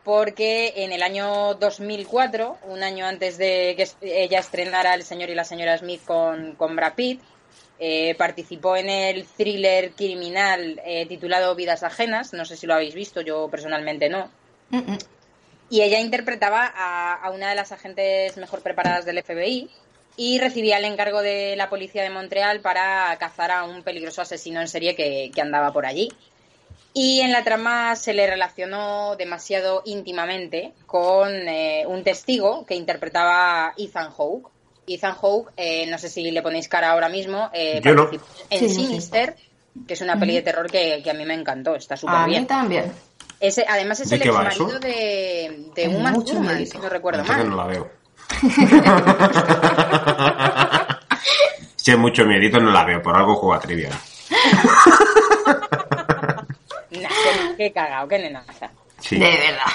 Porque 0.04 0.72
en 0.76 0.92
el 0.92 1.02
año 1.02 1.54
2004, 1.54 2.58
un 2.68 2.82
año 2.82 3.06
antes 3.06 3.38
de 3.38 3.74
que 3.76 3.88
ella 4.22 4.38
estrenara 4.38 4.94
El 4.94 5.02
señor 5.02 5.30
y 5.30 5.34
la 5.34 5.44
señora 5.44 5.76
Smith 5.78 6.04
con, 6.04 6.54
con 6.56 6.76
Brad 6.76 6.94
Pitt, 6.94 7.20
eh, 7.78 8.14
participó 8.16 8.76
en 8.76 8.88
el 8.88 9.26
thriller 9.26 9.92
criminal 9.92 10.80
eh, 10.84 11.06
titulado 11.06 11.54
Vidas 11.54 11.82
Ajenas. 11.82 12.32
No 12.32 12.44
sé 12.44 12.56
si 12.56 12.66
lo 12.66 12.74
habéis 12.74 12.94
visto, 12.94 13.20
yo 13.20 13.48
personalmente 13.48 14.08
no. 14.08 14.30
Y 15.68 15.82
ella 15.82 16.00
interpretaba 16.00 16.72
a, 16.74 17.14
a 17.14 17.30
una 17.30 17.50
de 17.50 17.56
las 17.56 17.72
agentes 17.72 18.36
mejor 18.36 18.62
preparadas 18.62 19.04
del 19.04 19.22
FBI 19.22 19.70
y 20.16 20.38
recibía 20.38 20.78
el 20.78 20.84
encargo 20.84 21.20
de 21.20 21.56
la 21.56 21.68
policía 21.68 22.02
de 22.02 22.10
Montreal 22.10 22.60
para 22.60 23.14
cazar 23.18 23.50
a 23.50 23.64
un 23.64 23.82
peligroso 23.82 24.22
asesino 24.22 24.60
en 24.60 24.68
serie 24.68 24.94
que, 24.94 25.30
que 25.34 25.40
andaba 25.40 25.72
por 25.72 25.86
allí. 25.86 26.10
Y 26.98 27.20
en 27.20 27.30
la 27.30 27.44
trama 27.44 27.94
se 27.94 28.14
le 28.14 28.26
relacionó 28.26 29.16
demasiado 29.16 29.82
íntimamente 29.84 30.72
con 30.86 31.30
eh, 31.30 31.84
un 31.86 32.02
testigo 32.02 32.64
que 32.64 32.74
interpretaba 32.74 33.74
Ethan 33.76 34.10
Hawke. 34.10 34.48
Ethan 34.87 35.14
Hawke, 35.20 35.51
eh, 35.57 35.87
no 35.90 35.99
sé 35.99 36.09
si 36.09 36.31
le 36.31 36.42
ponéis 36.42 36.68
cara 36.68 36.90
ahora 36.92 37.09
mismo, 37.09 37.51
eh, 37.53 37.81
Yo 37.83 37.94
no. 37.94 38.05
participó 38.11 38.27
en 38.51 38.59
Sí, 38.61 38.68
sí, 38.68 38.75
sí. 38.75 38.87
Sinister, 38.87 39.37
que 39.87 39.94
es 39.94 40.01
una 40.01 40.18
peli 40.18 40.35
de 40.35 40.42
terror 40.42 40.70
que, 40.70 41.01
que 41.03 41.11
a 41.11 41.14
mí 41.14 41.25
me 41.25 41.35
encantó, 41.35 41.75
está 41.75 41.96
súper 41.96 42.14
a 42.16 42.27
bien. 42.27 42.42
mí 42.42 42.46
también. 42.46 42.92
Ese, 43.40 43.64
además 43.68 44.01
es 44.01 44.09
¿De 44.11 44.16
el 44.16 44.22
ex 44.22 44.33
marido 44.33 44.79
de, 44.79 45.70
de 45.75 45.88
Uma 45.88 46.12
Thurman, 46.14 46.66
si 46.66 46.79
no 46.79 46.88
recuerdo 46.88 47.25
mal. 47.25 47.49
no 47.51 47.57
la 47.57 47.66
veo. 47.66 47.90
si 51.77 51.90
es 51.90 51.99
mucho 51.99 52.25
miedito, 52.25 52.59
no 52.59 52.70
la 52.70 52.85
veo. 52.85 53.03
Por 53.03 53.16
algo 53.16 53.35
juega 53.37 53.61
trivia. 53.61 53.90
Nah, 56.90 57.09
qué, 57.09 57.57
qué 57.59 57.72
cagao, 57.72 58.09
qué 58.09 58.18
nenaza. 58.18 58.70
Sí. 59.01 59.18
De 59.18 59.27
verdad. 59.31 59.66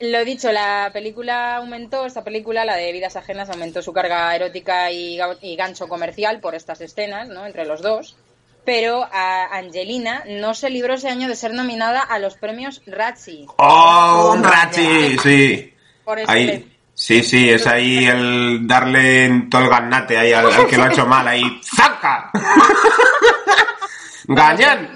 Lo 0.00 0.24
dicho, 0.24 0.50
la 0.52 0.90
película 0.92 1.56
aumentó, 1.56 2.04
esta 2.04 2.24
película, 2.24 2.64
la 2.64 2.76
de 2.76 2.92
Vidas 2.92 3.16
Ajenas, 3.16 3.48
aumentó 3.48 3.80
su 3.80 3.92
carga 3.92 4.34
erótica 4.34 4.90
y, 4.90 5.16
ga- 5.16 5.38
y 5.40 5.54
gancho 5.56 5.88
comercial 5.88 6.40
por 6.40 6.54
estas 6.54 6.80
escenas, 6.80 7.28
¿no? 7.28 7.46
Entre 7.46 7.64
los 7.64 7.80
dos. 7.80 8.16
Pero 8.64 9.06
a 9.12 9.56
Angelina 9.56 10.24
no 10.26 10.54
se 10.54 10.70
libró 10.70 10.94
ese 10.94 11.08
año 11.08 11.28
de 11.28 11.36
ser 11.36 11.52
nominada 11.54 12.00
a 12.00 12.18
los 12.18 12.34
premios 12.36 12.82
Razzie. 12.86 13.46
¡Oh, 13.58 14.32
un 14.34 14.42
Rachi! 14.42 15.18
Sí. 15.22 15.74
Por 16.04 16.18
este 16.18 16.32
Ahí. 16.32 16.70
Sí, 16.96 17.22
sí, 17.22 17.50
es 17.50 17.66
ahí 17.66 18.04
el 18.06 18.66
darle 18.66 19.24
en 19.26 19.50
todo 19.50 19.62
el 19.62 19.68
ganate 19.68 20.16
ahí 20.16 20.32
al, 20.32 20.50
al 20.52 20.66
que 20.66 20.76
lo 20.76 20.84
ha 20.84 20.88
hecho 20.92 21.06
mal, 21.06 21.26
ahí. 21.28 21.42
¡Zaca! 21.76 22.30
¡Gañán! 24.28 24.90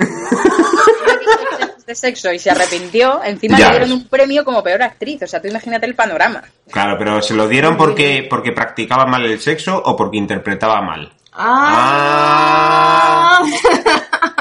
De 1.88 1.94
sexo 1.96 2.33
y 2.33 2.38
se 2.38 2.51
arrepintió, 2.51 3.20
encima 3.24 3.59
Ya 3.59 3.64
le 3.66 3.70
dieron 3.72 3.88
ves. 3.90 3.98
un 3.98 4.09
premio 4.09 4.44
como 4.44 4.62
peor 4.62 4.83
actriz. 4.83 5.22
O 5.22 5.27
sea, 5.27 5.40
tú 5.42 5.48
imagínate 5.48 5.87
el 5.87 5.94
panorama. 5.96 6.42
Claro, 6.70 6.96
pero 6.98 7.20
¿se 7.22 7.35
lo 7.35 7.48
dieron 7.48 7.77
porque, 7.77 8.27
porque 8.31 8.53
practicaba 8.53 9.07
mal 9.07 9.24
el 9.24 9.40
sexo 9.40 9.81
o 9.85 9.96
porque 9.96 10.18
interpretaba 10.18 10.81
mal? 10.83 11.12
Ah. 11.33 12.38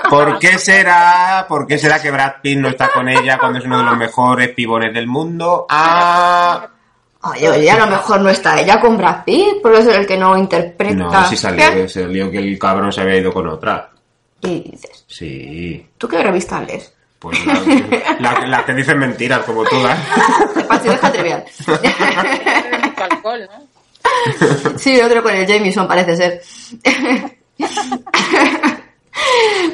¿Por 0.09 0.39
qué 0.39 0.57
será? 0.57 1.45
¿Por 1.47 1.67
qué 1.67 1.77
será 1.77 2.01
que 2.01 2.11
Brad 2.11 2.35
Pitt 2.41 2.57
no 2.59 2.69
está 2.69 2.89
con 2.89 3.07
ella 3.09 3.37
cuando 3.37 3.59
es 3.59 3.65
uno 3.65 3.77
de 3.79 3.83
los 3.83 3.97
mejores 3.97 4.49
pibones 4.49 4.93
del 4.93 5.07
mundo? 5.07 5.65
Ah, 5.69 6.67
Oye, 7.23 7.49
oye, 7.49 7.69
a 7.71 7.77
lo 7.79 7.87
mejor 7.87 8.21
no 8.21 8.29
está 8.29 8.59
ella 8.61 8.79
con 8.79 8.95
Brad 8.97 9.23
Pitt, 9.25 9.61
porque 9.61 9.79
es 9.79 9.87
el 9.87 10.05
que 10.07 10.17
no 10.17 10.37
interpreta. 10.37 10.93
no, 10.95 11.27
si 11.27 11.35
salió, 11.35 11.89
salió 11.89 12.31
que 12.31 12.37
el 12.37 12.57
cabrón 12.59 12.93
se 12.93 13.01
había 13.01 13.17
ido 13.17 13.33
con 13.33 13.47
otra. 13.47 13.89
Y 14.41 14.71
dices, 14.71 15.03
Sí, 15.07 15.85
¿tú 15.97 16.07
qué 16.07 16.21
revista 16.23 16.61
lees? 16.61 16.93
Pues 17.19 17.37
la, 17.45 17.59
la- 18.19 18.45
la 18.47 18.65
que 18.65 18.73
dicen 18.73 18.99
mentiras 18.99 19.39
como 19.45 19.63
todas. 19.65 19.97
Deja 20.83 21.11
trivial. 21.11 21.43
Sí, 24.77 24.99
otro 25.01 25.21
con 25.21 25.33
el 25.33 25.45
Jameson 25.45 25.87
parece 25.87 26.15
ser. 26.15 26.41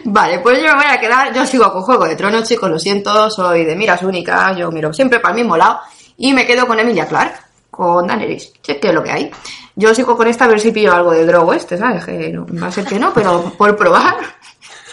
vale, 0.05 0.39
pues 0.39 0.57
yo 0.61 0.69
me 0.69 0.83
voy 0.83 0.85
a 0.91 0.99
quedar, 0.99 1.33
yo 1.33 1.45
sigo 1.45 1.71
con 1.71 1.81
Juego 1.83 2.05
de 2.05 2.15
Tronos, 2.15 2.47
chicos, 2.47 2.69
lo 2.69 2.79
siento, 2.79 3.29
soy 3.29 3.63
de 3.65 3.75
miras 3.75 4.01
únicas, 4.01 4.57
yo 4.57 4.71
miro 4.71 4.91
siempre 4.93 5.19
para 5.19 5.33
el 5.35 5.41
mismo 5.41 5.55
lado 5.57 5.81
y 6.17 6.33
me 6.33 6.45
quedo 6.45 6.65
con 6.67 6.79
Emilia 6.79 7.07
Clark. 7.07 7.35
con 7.69 8.07
Daenerys. 8.07 8.53
Sé 8.61 8.79
que 8.79 8.89
es 8.89 8.93
lo 8.93 9.03
que 9.03 9.11
hay. 9.11 9.31
Yo 9.75 9.93
sigo 9.95 10.15
con 10.15 10.27
esta 10.27 10.45
a 10.45 10.47
ver 10.47 10.59
si 10.59 10.71
pillo 10.71 10.93
algo 10.93 11.11
de 11.11 11.25
drogo 11.25 11.53
este, 11.53 11.77
¿sabes? 11.77 12.05
Que 12.05 12.29
no, 12.29 12.45
va 12.61 12.67
a 12.67 12.71
ser 12.71 12.85
que 12.85 12.99
no, 12.99 13.13
pero 13.13 13.51
por 13.57 13.75
probar. 13.75 14.15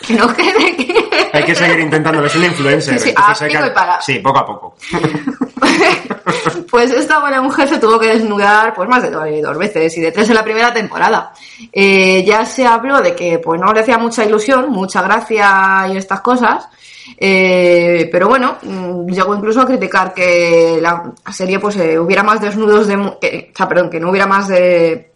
Que 0.06 0.14
no 0.14 0.32
quede 0.34 0.76
que... 0.76 1.09
Hay 1.32 1.44
que 1.44 1.54
seguir 1.54 1.80
intentándolo, 1.80 2.26
es 2.26 2.34
un 2.36 2.44
influencer. 2.44 2.98
Sí, 2.98 3.04
sí, 3.04 3.08
entonces 3.10 3.42
a 3.42 3.44
hay 3.44 3.50
que- 3.50 3.56
pico 3.58 3.68
y 3.70 3.74
pala. 3.74 4.00
Sí, 4.00 4.18
poco 4.18 4.38
a 4.38 4.46
poco. 4.46 4.74
Pues 6.70 6.90
esta 6.92 7.18
buena 7.20 7.42
mujer 7.42 7.68
se 7.68 7.78
tuvo 7.78 7.98
que 7.98 8.06
desnudar 8.08 8.72
pues 8.74 8.88
más 8.88 9.02
de 9.02 9.10
dos, 9.10 9.24
dos 9.42 9.58
veces 9.58 9.96
y 9.96 10.00
de 10.00 10.12
tres 10.12 10.28
en 10.28 10.36
la 10.36 10.44
primera 10.44 10.72
temporada. 10.72 11.32
Eh, 11.72 12.24
ya 12.24 12.44
se 12.44 12.66
habló 12.66 13.00
de 13.02 13.14
que 13.14 13.38
pues 13.40 13.60
no 13.60 13.72
le 13.72 13.80
hacía 13.80 13.98
mucha 13.98 14.24
ilusión, 14.24 14.70
mucha 14.70 15.02
gracia 15.02 15.86
y 15.92 15.96
estas 15.96 16.20
cosas. 16.20 16.68
Eh, 17.18 18.08
pero 18.12 18.28
bueno, 18.28 18.56
mm, 18.62 19.06
llegó 19.08 19.34
incluso 19.34 19.60
a 19.60 19.66
criticar 19.66 20.14
que 20.14 20.78
la 20.80 21.12
serie 21.32 21.58
pues 21.58 21.76
eh, 21.76 21.98
hubiera 21.98 22.22
más 22.22 22.40
desnudos 22.40 22.86
de 22.86 23.16
que, 23.20 23.50
o 23.52 23.56
sea, 23.56 23.68
perdón, 23.68 23.90
que 23.90 23.98
no 24.00 24.10
hubiera 24.10 24.26
más 24.26 24.48
de 24.48 25.09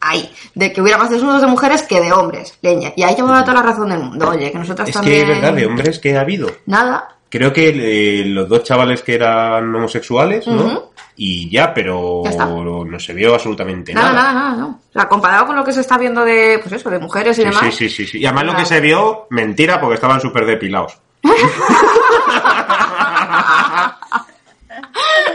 ahí, 0.00 0.30
de 0.54 0.72
que 0.72 0.80
hubiera 0.80 0.98
más 0.98 1.10
desnudos 1.10 1.40
de 1.40 1.46
mujeres 1.48 1.82
que 1.82 2.00
de 2.00 2.12
hombres, 2.12 2.56
leña. 2.62 2.92
Y 2.96 3.02
ahí 3.02 3.14
llevaba 3.16 3.42
toda 3.42 3.54
la 3.54 3.62
razón 3.62 3.88
del 3.90 4.00
mundo. 4.00 4.28
Oye, 4.30 4.50
que 4.52 4.58
nosotras 4.58 4.88
Es 4.88 4.94
también 4.94 5.14
que 5.14 5.22
es 5.22 5.28
verdad, 5.40 5.52
de 5.54 5.66
hombres 5.66 5.98
que 5.98 6.16
ha 6.16 6.20
habido. 6.20 6.50
nada. 6.66 7.08
Creo 7.28 7.52
que 7.52 8.20
eh, 8.20 8.24
los 8.24 8.48
dos 8.48 8.62
chavales 8.62 9.02
que 9.02 9.14
eran 9.16 9.74
homosexuales, 9.74 10.46
¿no? 10.46 10.90
Y 11.16 11.50
ya, 11.50 11.74
pero 11.74 12.22
Ya 12.24 12.46
no 12.46 13.00
se 13.00 13.12
vio 13.14 13.34
absolutamente 13.34 13.92
Nada, 13.92 14.12
nada. 14.12 14.32
nada, 14.32 14.50
nada, 14.50 14.56
no. 14.56 14.66
O 14.88 14.92
sea, 14.92 15.08
comparado 15.08 15.44
con 15.46 15.56
lo 15.56 15.64
que 15.64 15.72
se 15.72 15.80
está 15.80 15.98
viendo 15.98 16.24
de, 16.24 16.60
pues 16.62 16.72
eso, 16.74 16.88
de 16.88 17.00
mujeres 17.00 17.36
y 17.38 17.42
Sí, 17.42 17.48
demás. 17.48 17.64
sí, 17.64 17.72
sí, 17.72 17.88
sí, 17.88 18.06
sí. 18.06 18.18
Y 18.20 18.26
además 18.26 18.44
lo 18.44 18.54
que 18.56 18.64
se 18.64 18.80
vio, 18.80 19.26
mentira, 19.30 19.80
porque 19.80 19.96
estaban 19.96 20.20
súper 20.20 20.46
depilados. 20.46 20.96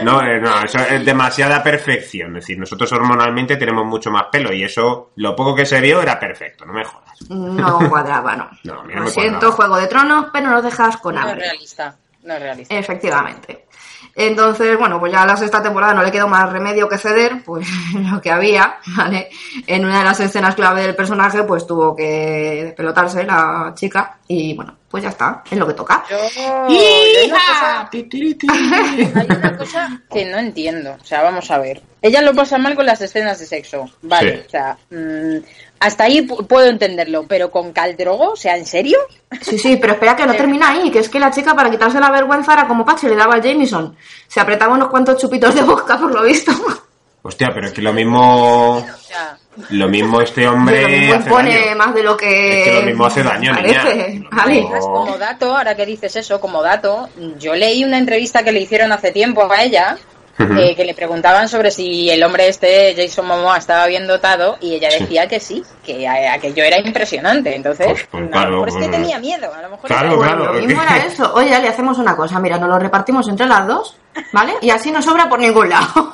No, 0.04 0.22
eh, 0.22 0.40
no, 0.40 0.62
eso 0.62 0.78
es 0.78 1.04
demasiada 1.04 1.62
perfección. 1.62 2.36
Es 2.36 2.42
decir, 2.44 2.58
nosotros 2.58 2.90
hormonalmente 2.92 3.56
tenemos 3.56 3.84
mucho 3.86 4.10
más 4.10 4.24
pelo 4.30 4.52
y 4.52 4.62
eso, 4.64 5.10
lo 5.16 5.34
poco 5.36 5.54
que 5.54 5.66
se 5.66 5.80
vio 5.80 6.00
era 6.02 6.18
perfecto, 6.18 6.64
no 6.64 6.72
me 6.72 6.84
jodas. 6.84 7.30
No 7.30 7.88
cuadraba, 7.88 8.36
no. 8.36 8.50
No, 8.64 8.80
a 8.80 8.84
mí 8.84 8.92
no 8.94 9.00
Lo 9.00 9.04
me 9.06 9.10
siento, 9.10 9.38
cuadraba. 9.38 9.56
Juego 9.56 9.76
de 9.78 9.86
Tronos, 9.86 10.26
pero 10.32 10.50
nos 10.50 10.62
dejas 10.64 10.96
con 10.98 11.14
No 11.14 11.20
es 11.22 11.26
hambre. 11.26 11.46
realista. 11.46 11.96
No 12.24 12.34
es 12.34 12.40
realista. 12.40 12.74
Efectivamente. 12.74 13.66
Entonces, 14.14 14.76
bueno, 14.78 15.00
pues 15.00 15.10
ya 15.10 15.22
a 15.22 15.26
la 15.26 15.36
sexta 15.36 15.62
temporada 15.62 15.94
no 15.94 16.02
le 16.02 16.12
quedó 16.12 16.28
más 16.28 16.52
remedio 16.52 16.88
que 16.88 16.98
ceder, 16.98 17.42
pues 17.44 17.66
lo 18.12 18.20
que 18.20 18.30
había, 18.30 18.76
¿vale? 18.96 19.30
En 19.66 19.84
una 19.86 19.98
de 20.00 20.04
las 20.04 20.20
escenas 20.20 20.54
clave 20.54 20.82
del 20.82 20.94
personaje, 20.94 21.42
pues 21.44 21.66
tuvo 21.66 21.96
que 21.96 22.62
despelotarse 22.64 23.24
la 23.24 23.72
chica 23.74 24.18
y 24.28 24.54
bueno, 24.54 24.76
pues 24.92 25.02
ya 25.02 25.08
está, 25.08 25.42
es 25.50 25.58
lo 25.58 25.66
que 25.66 25.72
toca. 25.74 26.04
Yo, 26.08 26.16
yo 26.36 26.78
hay 26.78 27.26
una 27.30 27.38
cosa- 27.46 27.88
hay 29.14 29.26
una 29.36 29.56
cosa 29.56 30.02
que 30.12 30.24
no 30.26 30.38
entiendo. 30.38 30.96
O 31.00 31.04
sea, 31.04 31.22
vamos 31.22 31.50
a 31.50 31.58
ver. 31.58 31.82
Ella 32.02 32.20
lo 32.22 32.34
pasa 32.34 32.58
mal 32.58 32.74
con 32.76 32.84
las 32.86 33.00
escenas 33.00 33.38
de 33.40 33.46
sexo. 33.46 33.90
Vale, 34.02 34.36
Sí. 34.40 34.42
o 34.46 34.50
sea, 34.50 34.76
mm, 34.90 35.36
hasta 35.80 36.04
ahí 36.04 36.20
pu- 36.26 36.46
puedo 36.46 36.66
entenderlo. 36.68 37.24
Pero 37.26 37.50
con 37.50 37.72
Caldrogo, 37.72 38.32
o 38.32 38.36
sea, 38.36 38.56
¿en 38.56 38.66
serio? 38.66 38.98
Sí, 39.40 39.58
sí, 39.58 39.76
pero 39.78 39.94
espera 39.94 40.14
que 40.14 40.26
no 40.26 40.34
termina 40.36 40.68
ahí, 40.68 40.90
que 40.90 40.98
es 40.98 41.08
que 41.08 41.18
la 41.18 41.30
chica 41.30 41.54
para 41.54 41.70
quitarse 41.70 41.98
la 41.98 42.10
vergüenza 42.10 42.52
era 42.52 42.68
como 42.68 42.84
Pache 42.84 43.08
le 43.08 43.16
daba 43.16 43.34
al 43.34 43.42
Jameson. 43.42 43.96
Se 44.28 44.40
apretaba 44.40 44.74
unos 44.74 44.88
cuantos 44.90 45.18
chupitos 45.20 45.54
de 45.54 45.62
vodka 45.62 45.98
por 45.98 46.12
lo 46.12 46.22
visto. 46.22 46.52
Hostia, 47.22 47.50
pero 47.54 47.68
es 47.68 47.72
que 47.72 47.80
lo 47.82 47.92
mismo, 47.92 48.76
O 48.78 48.86
sea, 49.06 49.38
lo 49.70 49.88
mismo 49.88 50.20
este 50.20 50.48
hombre 50.48 50.82
lo 50.82 50.88
mismo 50.88 51.14
hace 51.14 51.28
impone 51.28 51.58
daño. 51.64 51.76
más 51.76 51.94
de 51.94 52.02
lo 52.02 52.16
que... 52.16 52.62
Es 52.62 52.68
que 52.68 52.74
lo 52.74 52.82
mismo 52.82 53.06
hace 53.06 53.22
daño, 53.22 53.52
niña. 53.54 53.82
parece. 53.82 54.18
Lo 54.20 54.30
Vale. 54.36 54.68
como 54.80 55.18
dato, 55.18 55.56
ahora 55.56 55.74
que 55.74 55.84
dices 55.86 56.16
eso, 56.16 56.40
como 56.40 56.62
dato, 56.62 57.08
yo 57.38 57.54
leí 57.54 57.84
una 57.84 57.98
entrevista 57.98 58.42
que 58.42 58.52
le 58.52 58.60
hicieron 58.60 58.92
hace 58.92 59.12
tiempo 59.12 59.50
a 59.50 59.62
ella. 59.62 59.96
Eh, 60.38 60.74
que 60.74 60.84
le 60.84 60.94
preguntaban 60.94 61.46
sobre 61.48 61.70
si 61.70 62.10
el 62.10 62.20
hombre 62.24 62.48
este, 62.48 62.94
Jason 62.96 63.26
Momoa, 63.26 63.58
estaba 63.58 63.86
bien 63.86 64.08
dotado 64.08 64.56
y 64.60 64.74
ella 64.74 64.90
Sí. 64.90 65.00
decía 65.04 65.28
que 65.28 65.38
sí, 65.38 65.62
que 65.84 66.08
a- 66.08 66.32
aquello 66.32 66.64
era 66.64 66.80
impresionante. 66.80 67.54
Entonces, 67.54 67.86
Pues- 67.86 68.06
pues 68.10 68.24
a 68.24 68.30
claro, 68.30 68.50
lo 68.50 68.64
mejor 68.64 68.68
es 68.82 68.86
que 68.86 68.90
tenía 68.90 69.18
miedo. 69.20 69.52
A 69.54 69.60
lo 69.62 69.68
mejor 69.68 69.86
Claro, 69.86 70.08
era- 70.14 70.34
claro. 70.34 70.52
lo 70.54 70.60
mismo 70.66 70.82
era 70.82 70.96
eso. 71.04 71.32
Oye, 71.34 71.50
le 71.60 71.68
hacemos 71.68 71.98
una 71.98 72.16
cosa. 72.16 72.40
Mira, 72.40 72.58
nos 72.58 72.70
lo 72.70 72.78
repartimos 72.78 73.28
entre 73.28 73.46
las 73.46 73.66
dos, 73.68 73.96
¿vale? 74.32 74.54
Y 74.62 74.70
así 74.70 74.90
no 74.90 75.00
sobra 75.02 75.28
por 75.28 75.38
ningún 75.38 75.68
lado. 75.68 76.10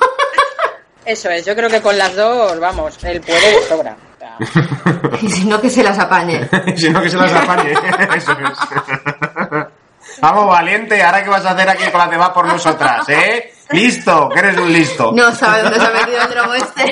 Eso 1.05 1.29
es, 1.29 1.45
yo 1.45 1.55
creo 1.55 1.69
que 1.69 1.81
con 1.81 1.97
las 1.97 2.15
dos, 2.15 2.59
vamos, 2.59 2.97
él 3.03 3.21
puede 3.21 3.55
de 3.55 3.63
sobra. 3.63 3.95
Y 5.21 5.29
si 5.29 5.45
no, 5.45 5.59
que 5.59 5.69
se 5.69 5.83
las 5.83 5.99
apañe. 5.99 6.47
si 6.77 6.89
no 6.89 7.01
que 7.01 7.09
se 7.09 7.17
las 7.17 7.33
apañe. 7.33 7.71
Eso 8.15 8.31
es. 8.31 10.19
Vamos, 10.21 10.47
valiente, 10.47 11.01
ahora 11.03 11.23
qué 11.23 11.29
vas 11.29 11.45
a 11.45 11.51
hacer 11.51 11.69
aquí 11.69 11.83
con 11.91 11.99
las 11.99 12.09
demás 12.09 12.29
por 12.29 12.45
nosotras, 12.45 13.07
¿eh? 13.09 13.53
Listo, 13.71 14.29
que 14.29 14.39
eres 14.39 14.57
un 14.57 14.71
listo. 14.71 15.11
No 15.11 15.31
sabe 15.31 15.61
dónde 15.61 15.79
se 15.79 15.85
ha 15.85 15.91
metido 15.91 16.21
el 16.21 16.29
drogo 16.29 16.53
este. 16.55 16.83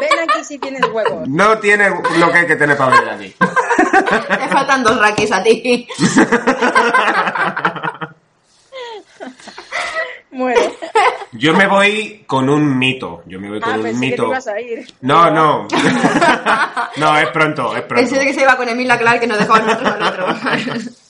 Ven 0.00 0.28
aquí 0.28 0.44
si 0.44 0.58
tienes 0.58 0.82
huevos. 0.92 1.26
No 1.28 1.58
tiene 1.58 1.88
lo 1.88 2.30
que 2.30 2.38
hay 2.38 2.46
que 2.46 2.56
tener 2.56 2.76
para 2.76 3.00
venir 3.00 3.10
aquí. 3.10 3.36
Te 3.38 4.48
faltan 4.48 4.82
dos 4.82 4.98
raquis 4.98 5.32
a 5.32 5.42
ti. 5.42 5.88
Bueno, 10.30 10.60
Yo 11.32 11.54
me 11.54 11.66
voy 11.66 12.24
con 12.26 12.48
un 12.48 12.78
mito. 12.78 13.22
Yo 13.26 13.38
me 13.40 13.48
voy 13.50 13.60
con 13.60 13.72
ah, 13.72 13.76
un 13.76 13.82
pensé 13.82 14.00
que 14.00 14.06
te 14.06 14.10
mito. 14.12 14.26
ibas 14.28 14.46
a 14.46 14.60
ir. 14.60 14.86
No, 15.02 15.30
no. 15.30 15.68
no, 16.96 17.18
es 17.18 17.28
pronto, 17.28 17.76
es 17.76 17.82
pronto. 17.82 17.94
Pensé 17.94 18.18
de 18.18 18.24
que 18.26 18.34
se 18.34 18.42
iba 18.42 18.56
con 18.56 18.68
Emilia 18.68 18.98
Clark 18.98 19.20
que 19.20 19.26
nos 19.26 19.38
dejaba 19.38 19.60
nosotros 19.60 19.92
al 19.92 20.02
otro. 20.02 20.26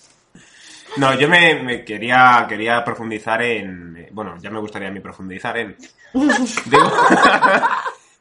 No, 0.97 1.15
yo 1.17 1.29
me, 1.29 1.63
me 1.63 1.85
quería, 1.85 2.45
quería 2.49 2.83
profundizar 2.83 3.41
en. 3.43 4.09
Bueno, 4.11 4.37
ya 4.41 4.51
me 4.51 4.59
gustaría 4.59 4.89
a 4.89 4.91
mí 4.91 4.99
profundizar 4.99 5.57
en. 5.57 5.77
Digo- 6.13 6.93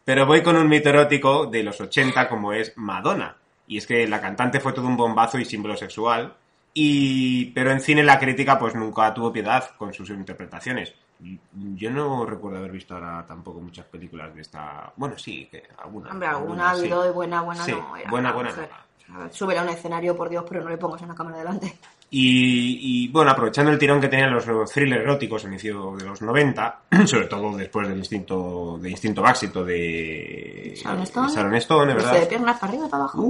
pero 0.05 0.25
voy 0.25 0.43
con 0.43 0.55
un 0.57 0.67
mito 0.69 0.89
erótico 0.89 1.47
de 1.47 1.63
los 1.63 1.79
80 1.81 2.29
como 2.29 2.53
es 2.53 2.73
Madonna. 2.75 3.35
Y 3.67 3.77
es 3.77 3.87
que 3.87 4.07
la 4.07 4.21
cantante 4.21 4.59
fue 4.59 4.73
todo 4.73 4.85
un 4.85 4.95
bombazo 4.97 5.39
y 5.39 5.45
símbolo 5.45 5.75
sexual. 5.75 6.33
Y, 6.73 7.45
pero 7.51 7.71
en 7.71 7.81
cine 7.81 8.03
la 8.03 8.19
crítica 8.19 8.59
pues 8.59 8.75
nunca 8.75 9.11
tuvo 9.13 9.33
piedad 9.33 9.71
con 9.77 9.93
sus 9.93 10.09
interpretaciones. 10.11 10.93
Yo 11.19 11.89
no 11.89 12.25
recuerdo 12.25 12.59
haber 12.59 12.71
visto 12.71 12.93
ahora 12.93 13.25
tampoco 13.27 13.59
muchas 13.59 13.85
películas 13.85 14.33
de 14.35 14.41
esta... 14.41 14.91
Bueno, 14.95 15.17
sí, 15.17 15.47
que 15.49 15.63
alguna. 15.77 16.11
Hombre, 16.11 16.27
alguna 16.27 16.69
ha 16.69 16.75
sí. 16.75 16.81
habido 16.81 17.09
y 17.09 17.11
buena, 17.11 17.41
buena 17.41 17.63
Sí, 17.63 17.71
no. 17.71 17.97
Era 17.97 18.09
buena, 18.09 18.31
buena 18.31 18.51
sea, 18.51 19.29
Súbela 19.31 19.61
a 19.61 19.63
un 19.63 19.69
escenario, 19.69 20.15
por 20.15 20.29
Dios, 20.29 20.45
pero 20.47 20.63
no 20.63 20.69
le 20.69 20.77
pongas 20.77 21.01
una 21.01 21.15
cámara 21.15 21.37
delante. 21.37 21.77
Y, 22.09 23.03
y, 23.03 23.07
bueno, 23.09 23.31
aprovechando 23.31 23.69
el 23.69 23.77
tirón 23.77 23.99
que 23.99 24.07
tenían 24.07 24.31
los 24.31 24.45
thrillers 24.71 25.01
eróticos 25.01 25.43
a 25.43 25.47
inicio 25.47 25.95
de 25.97 26.05
los 26.05 26.21
90, 26.21 26.79
sobre 27.05 27.25
todo 27.25 27.57
después 27.57 27.87
del 27.87 27.97
instinto 27.97 28.77
de 28.81 28.89
instinto 28.89 29.21
básico 29.21 29.63
de 29.65 30.73
Sharon 30.75 31.03
Stone. 31.03 31.33
Sharon 31.33 31.55
Stone, 31.55 31.93
¿verdad? 31.93 32.15
Uh. 32.15 32.19
de 32.21 32.25
piernas 32.27 32.59
para 32.59 32.71
arriba 32.71 32.87
para 32.87 33.03
abajo. 33.03 33.27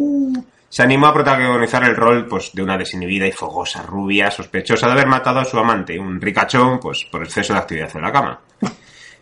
Se 0.70 0.84
animó 0.84 1.08
a 1.08 1.14
protagonizar 1.14 1.84
el 1.86 1.96
rol 1.96 2.28
pues, 2.28 2.52
de 2.54 2.62
una 2.62 2.78
desinhibida 2.78 3.26
y 3.26 3.32
fogosa 3.32 3.82
rubia 3.82 4.30
sospechosa 4.30 4.86
de 4.88 4.94
haber 4.94 5.08
matado 5.08 5.40
a 5.40 5.46
su 5.46 5.58
amante, 5.58 5.98
un 5.98 6.20
ricachón, 6.20 6.80
pues 6.80 7.06
por 7.10 7.24
exceso 7.24 7.54
de 7.54 7.60
actividad 7.60 7.90
en 7.96 8.02
la 8.02 8.12
cama. 8.12 8.42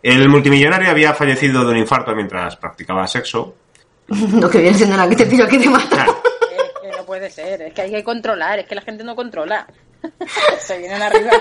El 0.02 0.28
multimillonario 0.28 0.90
había 0.90 1.14
fallecido 1.14 1.64
de 1.64 1.72
un 1.72 1.78
infarto 1.78 2.14
mientras 2.16 2.58
practicaba 2.58 3.08
sexo. 3.08 3.56
Lo 4.08 4.50
que 4.50 4.60
viene 4.60 4.78
siendo 4.78 4.98
la 4.98 5.08
que 5.08 5.16
te 5.16 5.26
pillo 5.26 5.48
que 5.48 5.60
te 5.60 5.70
mata. 5.70 5.88
Claro, 5.96 6.15
puede 7.16 7.30
ser, 7.30 7.62
es 7.62 7.74
que 7.74 7.82
hay 7.82 7.92
que 7.92 8.04
controlar, 8.04 8.60
es 8.60 8.66
que 8.66 8.76
la 8.76 8.82
gente 8.82 9.04
no 9.04 9.16
controla. 9.16 9.66
Se 10.60 10.78
vienen 10.78 11.02
arriba. 11.02 11.32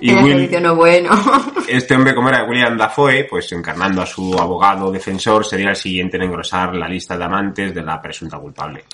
y 0.00 0.12
Will, 0.14 0.32
ejercicio 0.32 0.60
no 0.60 0.72
es 0.72 0.76
bueno. 0.76 1.10
Este 1.68 1.94
hombre, 1.94 2.12
como 2.12 2.28
era 2.28 2.44
William 2.44 2.76
Dafoe, 2.76 3.24
pues 3.24 3.50
encarnando 3.52 4.02
a 4.02 4.06
su 4.06 4.36
abogado 4.36 4.90
defensor, 4.90 5.44
sería 5.44 5.70
el 5.70 5.76
siguiente 5.76 6.16
en 6.16 6.24
engrosar 6.24 6.74
la 6.74 6.88
lista 6.88 7.16
de 7.16 7.24
amantes 7.24 7.72
de 7.72 7.82
la 7.82 8.02
presunta 8.02 8.38
culpable. 8.38 8.84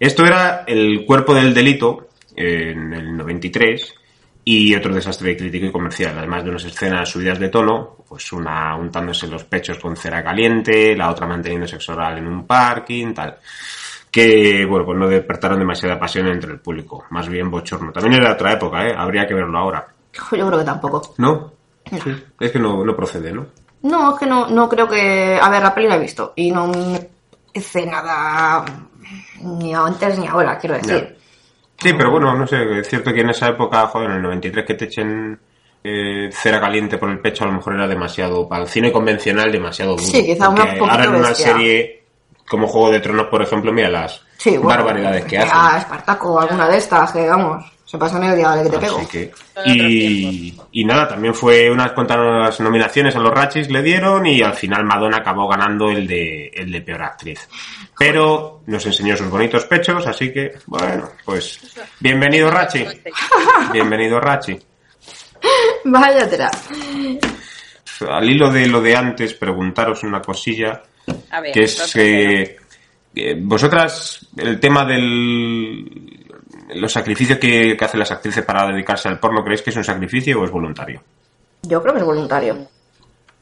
Esto 0.00 0.24
era 0.24 0.64
el 0.66 1.04
cuerpo 1.04 1.34
del 1.34 1.52
delito 1.52 2.08
en 2.34 2.94
el 2.94 3.14
93 3.14 3.94
y 4.44 4.74
otro 4.74 4.94
desastre 4.94 5.36
crítico 5.36 5.66
y 5.66 5.72
comercial, 5.72 6.16
además 6.16 6.44
de 6.44 6.50
unas 6.50 6.64
escenas 6.64 7.10
subidas 7.10 7.38
de 7.38 7.50
tono, 7.50 7.96
pues 8.08 8.32
una 8.32 8.74
untándose 8.74 9.26
los 9.26 9.44
pechos 9.44 9.78
con 9.78 9.96
cera 9.96 10.24
caliente, 10.24 10.96
la 10.96 11.10
otra 11.10 11.26
manteniendo 11.26 11.68
sexo 11.68 11.92
oral 11.92 12.16
en 12.16 12.26
un 12.26 12.46
parking, 12.46 13.12
tal. 13.12 13.36
Que, 14.18 14.64
bueno, 14.66 14.84
pues 14.84 14.98
no 14.98 15.08
despertaron 15.08 15.58
demasiada 15.58 15.98
pasión 15.98 16.26
entre 16.28 16.52
el 16.52 16.60
público, 16.60 17.04
más 17.10 17.28
bien 17.28 17.50
bochorno. 17.50 17.92
También 17.92 18.20
era 18.20 18.32
otra 18.32 18.52
época, 18.52 18.84
¿eh? 18.86 18.94
Habría 18.96 19.26
que 19.26 19.34
verlo 19.34 19.58
ahora. 19.58 19.86
Yo 20.12 20.46
creo 20.48 20.58
que 20.58 20.64
tampoco. 20.64 21.14
¿No? 21.18 21.52
Es 22.40 22.50
que 22.52 22.58
no, 22.58 22.84
no 22.84 22.96
procede, 22.96 23.32
¿no? 23.32 23.46
No, 23.82 24.12
es 24.12 24.18
que 24.18 24.26
no, 24.26 24.48
no 24.48 24.68
creo 24.68 24.88
que. 24.88 25.38
A 25.40 25.48
ver, 25.48 25.62
la 25.62 25.74
peli 25.74 25.86
la 25.88 25.96
he 25.96 26.00
visto 26.00 26.32
y 26.36 26.50
no 26.50 26.66
me 26.66 27.08
hace 27.56 27.86
nada 27.86 28.64
ni 29.42 29.74
antes 29.74 30.18
ni 30.18 30.26
ahora, 30.26 30.58
quiero 30.58 30.76
decir. 30.76 31.16
Sí, 31.80 31.92
pero 31.96 32.10
bueno, 32.10 32.34
no 32.36 32.46
sé, 32.46 32.56
es 32.80 32.88
cierto 32.88 33.12
que 33.12 33.20
en 33.20 33.30
esa 33.30 33.48
época, 33.50 33.86
joder, 33.86 34.10
en 34.10 34.16
el 34.16 34.22
93 34.22 34.66
que 34.66 34.74
te 34.74 34.84
echen 34.86 35.38
eh, 35.84 36.28
cera 36.32 36.60
caliente 36.60 36.98
por 36.98 37.08
el 37.08 37.20
pecho, 37.20 37.44
a 37.44 37.46
lo 37.46 37.52
mejor 37.54 37.74
era 37.74 37.86
demasiado, 37.86 38.48
para 38.48 38.62
el 38.64 38.68
cine 38.68 38.90
convencional, 38.90 39.52
demasiado 39.52 39.92
duro. 39.92 40.02
Sí, 40.02 40.26
quizá 40.26 40.48
una 40.48 40.64
poquito 40.66 40.84
Ahora 40.86 41.04
en 41.04 41.10
una 41.14 41.28
bestia. 41.28 41.52
serie 41.52 41.97
como 42.48 42.66
Juego 42.66 42.90
de 42.90 43.00
Tronos, 43.00 43.26
por 43.28 43.42
ejemplo, 43.42 43.72
mira, 43.72 43.88
las, 43.88 44.22
Sí, 44.38 44.50
bueno, 44.50 44.68
barbaridades 44.68 45.24
que 45.24 45.38
a 45.38 45.42
hacen. 45.42 45.78
Espartaco, 45.80 46.40
alguna 46.40 46.68
de 46.68 46.78
estas, 46.78 47.12
que 47.12 47.28
vamos, 47.28 47.64
se 47.84 47.98
pasan 47.98 48.22
el 48.22 48.36
día 48.36 48.50
de 48.50 48.64
que 48.64 48.70
te 48.70 48.78
pego. 48.78 48.98
Así 48.98 49.06
que, 49.06 49.32
y, 49.66 50.60
y 50.72 50.84
nada, 50.84 51.08
también 51.08 51.34
fue 51.34 51.70
unas 51.70 51.92
cuantas 51.92 52.60
nominaciones 52.60 53.16
a 53.16 53.18
los 53.18 53.32
Ratchis 53.32 53.68
le 53.68 53.82
dieron 53.82 54.24
y 54.26 54.42
al 54.42 54.54
final 54.54 54.84
Madonna 54.84 55.18
acabó 55.18 55.48
ganando 55.48 55.90
el 55.90 56.06
de, 56.06 56.52
el 56.54 56.70
de 56.70 56.80
peor 56.82 57.02
actriz. 57.02 57.48
Pero 57.98 58.62
nos 58.66 58.86
enseñó 58.86 59.16
sus 59.16 59.28
bonitos 59.28 59.64
pechos, 59.64 60.06
así 60.06 60.32
que, 60.32 60.52
bueno, 60.66 61.08
pues 61.24 61.76
bienvenido 61.98 62.50
Rachi. 62.50 62.86
Bienvenido 63.72 64.20
Rachi. 64.20 64.56
Vaya 65.84 66.28
tela. 66.28 66.50
Al 68.08 68.30
hilo 68.30 68.50
de 68.50 68.66
lo 68.68 68.80
de 68.80 68.94
antes, 68.94 69.34
preguntaros 69.34 70.04
una 70.04 70.20
cosilla, 70.20 70.82
A 71.30 71.40
ver, 71.40 71.52
que 71.52 71.64
es 71.64 71.92
que 71.92 72.56
eh, 73.14 73.36
vosotras, 73.38 74.26
el 74.36 74.60
tema 74.60 74.84
del 74.84 76.18
los 76.74 76.92
sacrificios 76.92 77.38
que, 77.38 77.76
que 77.76 77.84
hacen 77.84 78.00
las 78.00 78.10
actrices 78.10 78.44
para 78.44 78.66
dedicarse 78.66 79.08
al 79.08 79.18
porno, 79.18 79.42
¿creéis 79.42 79.62
que 79.62 79.70
es 79.70 79.76
un 79.76 79.84
sacrificio 79.84 80.40
o 80.40 80.44
es 80.44 80.50
voluntario? 80.50 81.02
Yo 81.62 81.82
creo 81.82 81.94
que 81.94 82.00
es 82.00 82.06
voluntario. 82.06 82.68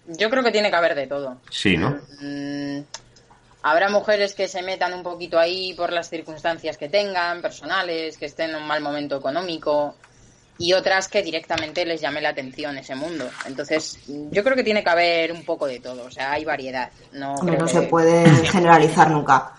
Yo 0.07 0.31
creo 0.31 0.43
que 0.43 0.53
tiene 0.53 0.71
que 0.71 0.77
haber 0.77 0.95
de 0.95 1.07
todo. 1.07 1.39
Sí, 1.51 1.77
¿no? 1.77 1.99
Mm, 2.21 2.81
habrá 3.63 3.89
mujeres 3.89 4.35
que 4.35 4.47
se 4.47 4.63
metan 4.63 4.95
un 4.95 5.03
poquito 5.03 5.39
ahí 5.39 5.75
por 5.75 5.93
las 5.93 6.09
circunstancias 6.09 6.77
que 6.77 6.89
tengan, 6.89 7.43
personales, 7.43 8.17
que 8.17 8.27
estén 8.27 8.51
en 8.51 8.57
un 8.57 8.67
mal 8.67 8.81
momento 8.81 9.17
económico, 9.17 9.97
y 10.59 10.73
otras 10.73 11.09
que 11.09 11.23
directamente 11.23 11.85
les 11.85 12.01
llame 12.01 12.21
la 12.21 12.31
atención 12.31 12.79
ese 12.79 12.95
mundo. 12.95 13.29
Entonces, 13.47 13.99
yo 14.07 14.43
creo 14.43 14.57
que 14.57 14.65
tiene 14.65 14.83
que 14.83 14.91
haber 14.91 15.33
un 15.33 15.45
poco 15.45 15.67
de 15.67 15.81
todo, 15.81 16.05
o 16.07 16.11
sea, 16.11 16.33
hay 16.33 16.45
variedad. 16.45 16.91
No, 17.13 17.35
Hombre, 17.35 17.57
creo 17.57 17.67
no 17.67 17.73
que- 17.73 17.73
se 17.81 17.83
puede 17.83 18.25
generalizar 18.47 19.11
nunca. 19.11 19.53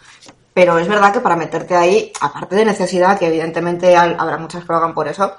Pero 0.54 0.80
es 0.80 0.88
verdad 0.88 1.14
que 1.14 1.20
para 1.20 1.36
meterte 1.36 1.76
ahí, 1.76 2.12
aparte 2.20 2.56
de 2.56 2.66
necesidad, 2.66 3.20
que 3.20 3.28
evidentemente 3.28 3.96
habrá 3.96 4.38
muchas 4.38 4.64
que 4.64 4.72
lo 4.74 4.78
hagan 4.78 4.94
por 4.96 5.08
eso, 5.08 5.36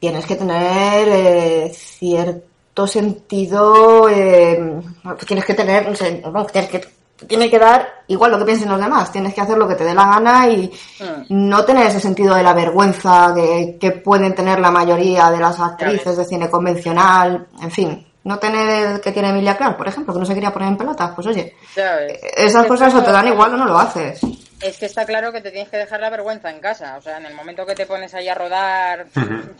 tienes 0.00 0.26
que 0.26 0.34
tener 0.34 1.08
eh, 1.08 1.72
cierto 1.72 2.86
sentido, 2.88 4.08
eh, 4.08 4.80
tienes 5.26 5.44
que 5.44 5.54
tener, 5.54 5.88
no 5.88 5.94
sé, 5.94 6.20
no, 6.24 6.44
tienes 6.46 6.70
que, 6.70 6.84
tiene 7.26 7.50
que 7.50 7.58
dar 7.58 7.88
igual 8.06 8.30
lo 8.30 8.38
que 8.38 8.44
piensen 8.44 8.68
los 8.68 8.80
demás, 8.80 9.10
tienes 9.10 9.34
que 9.34 9.40
hacer 9.40 9.58
lo 9.58 9.66
que 9.66 9.74
te 9.74 9.84
dé 9.84 9.94
la 9.94 10.06
gana 10.06 10.48
y 10.48 10.70
Mm. 11.00 11.24
no 11.48 11.64
tener 11.64 11.86
ese 11.86 12.00
sentido 12.00 12.34
de 12.34 12.42
la 12.42 12.52
vergüenza 12.54 13.32
que, 13.34 13.76
que 13.80 13.90
pueden 13.92 14.34
tener 14.34 14.58
la 14.60 14.70
mayoría 14.70 15.30
de 15.30 15.38
las 15.38 15.58
actrices 15.60 16.16
de 16.16 16.24
cine 16.24 16.48
convencional, 16.50 17.46
en 17.60 17.70
fin. 17.70 18.04
No 18.24 18.38
tener 18.38 19.00
que 19.00 19.12
tiene 19.12 19.30
Emilia 19.30 19.56
Clarke, 19.56 19.78
por 19.78 19.88
ejemplo, 19.88 20.12
que 20.12 20.20
no 20.20 20.26
se 20.26 20.34
quería 20.34 20.52
poner 20.52 20.68
en 20.68 20.76
pelotas, 20.76 21.12
pues 21.14 21.26
oye, 21.28 21.54
¿sabes? 21.74 22.18
esas 22.36 22.62
Es 22.64 22.68
cosas 22.68 22.94
o 22.94 23.02
te 23.02 23.10
dan 23.12 23.26
igual 23.28 23.54
o 23.54 23.56
no 23.56 23.64
lo 23.64 23.78
haces. 23.78 24.20
Es 24.60 24.76
que 24.76 24.86
está 24.86 25.06
claro 25.06 25.32
que 25.32 25.40
te 25.40 25.52
tienes 25.52 25.70
que 25.70 25.76
dejar 25.76 26.00
la 26.00 26.10
vergüenza 26.10 26.50
en 26.50 26.58
casa. 26.60 26.96
O 26.98 27.00
sea, 27.00 27.16
en 27.18 27.26
el 27.26 27.34
momento 27.34 27.64
que 27.64 27.76
te 27.76 27.86
pones 27.86 28.12
ahí 28.12 28.28
a 28.28 28.34
rodar 28.34 29.06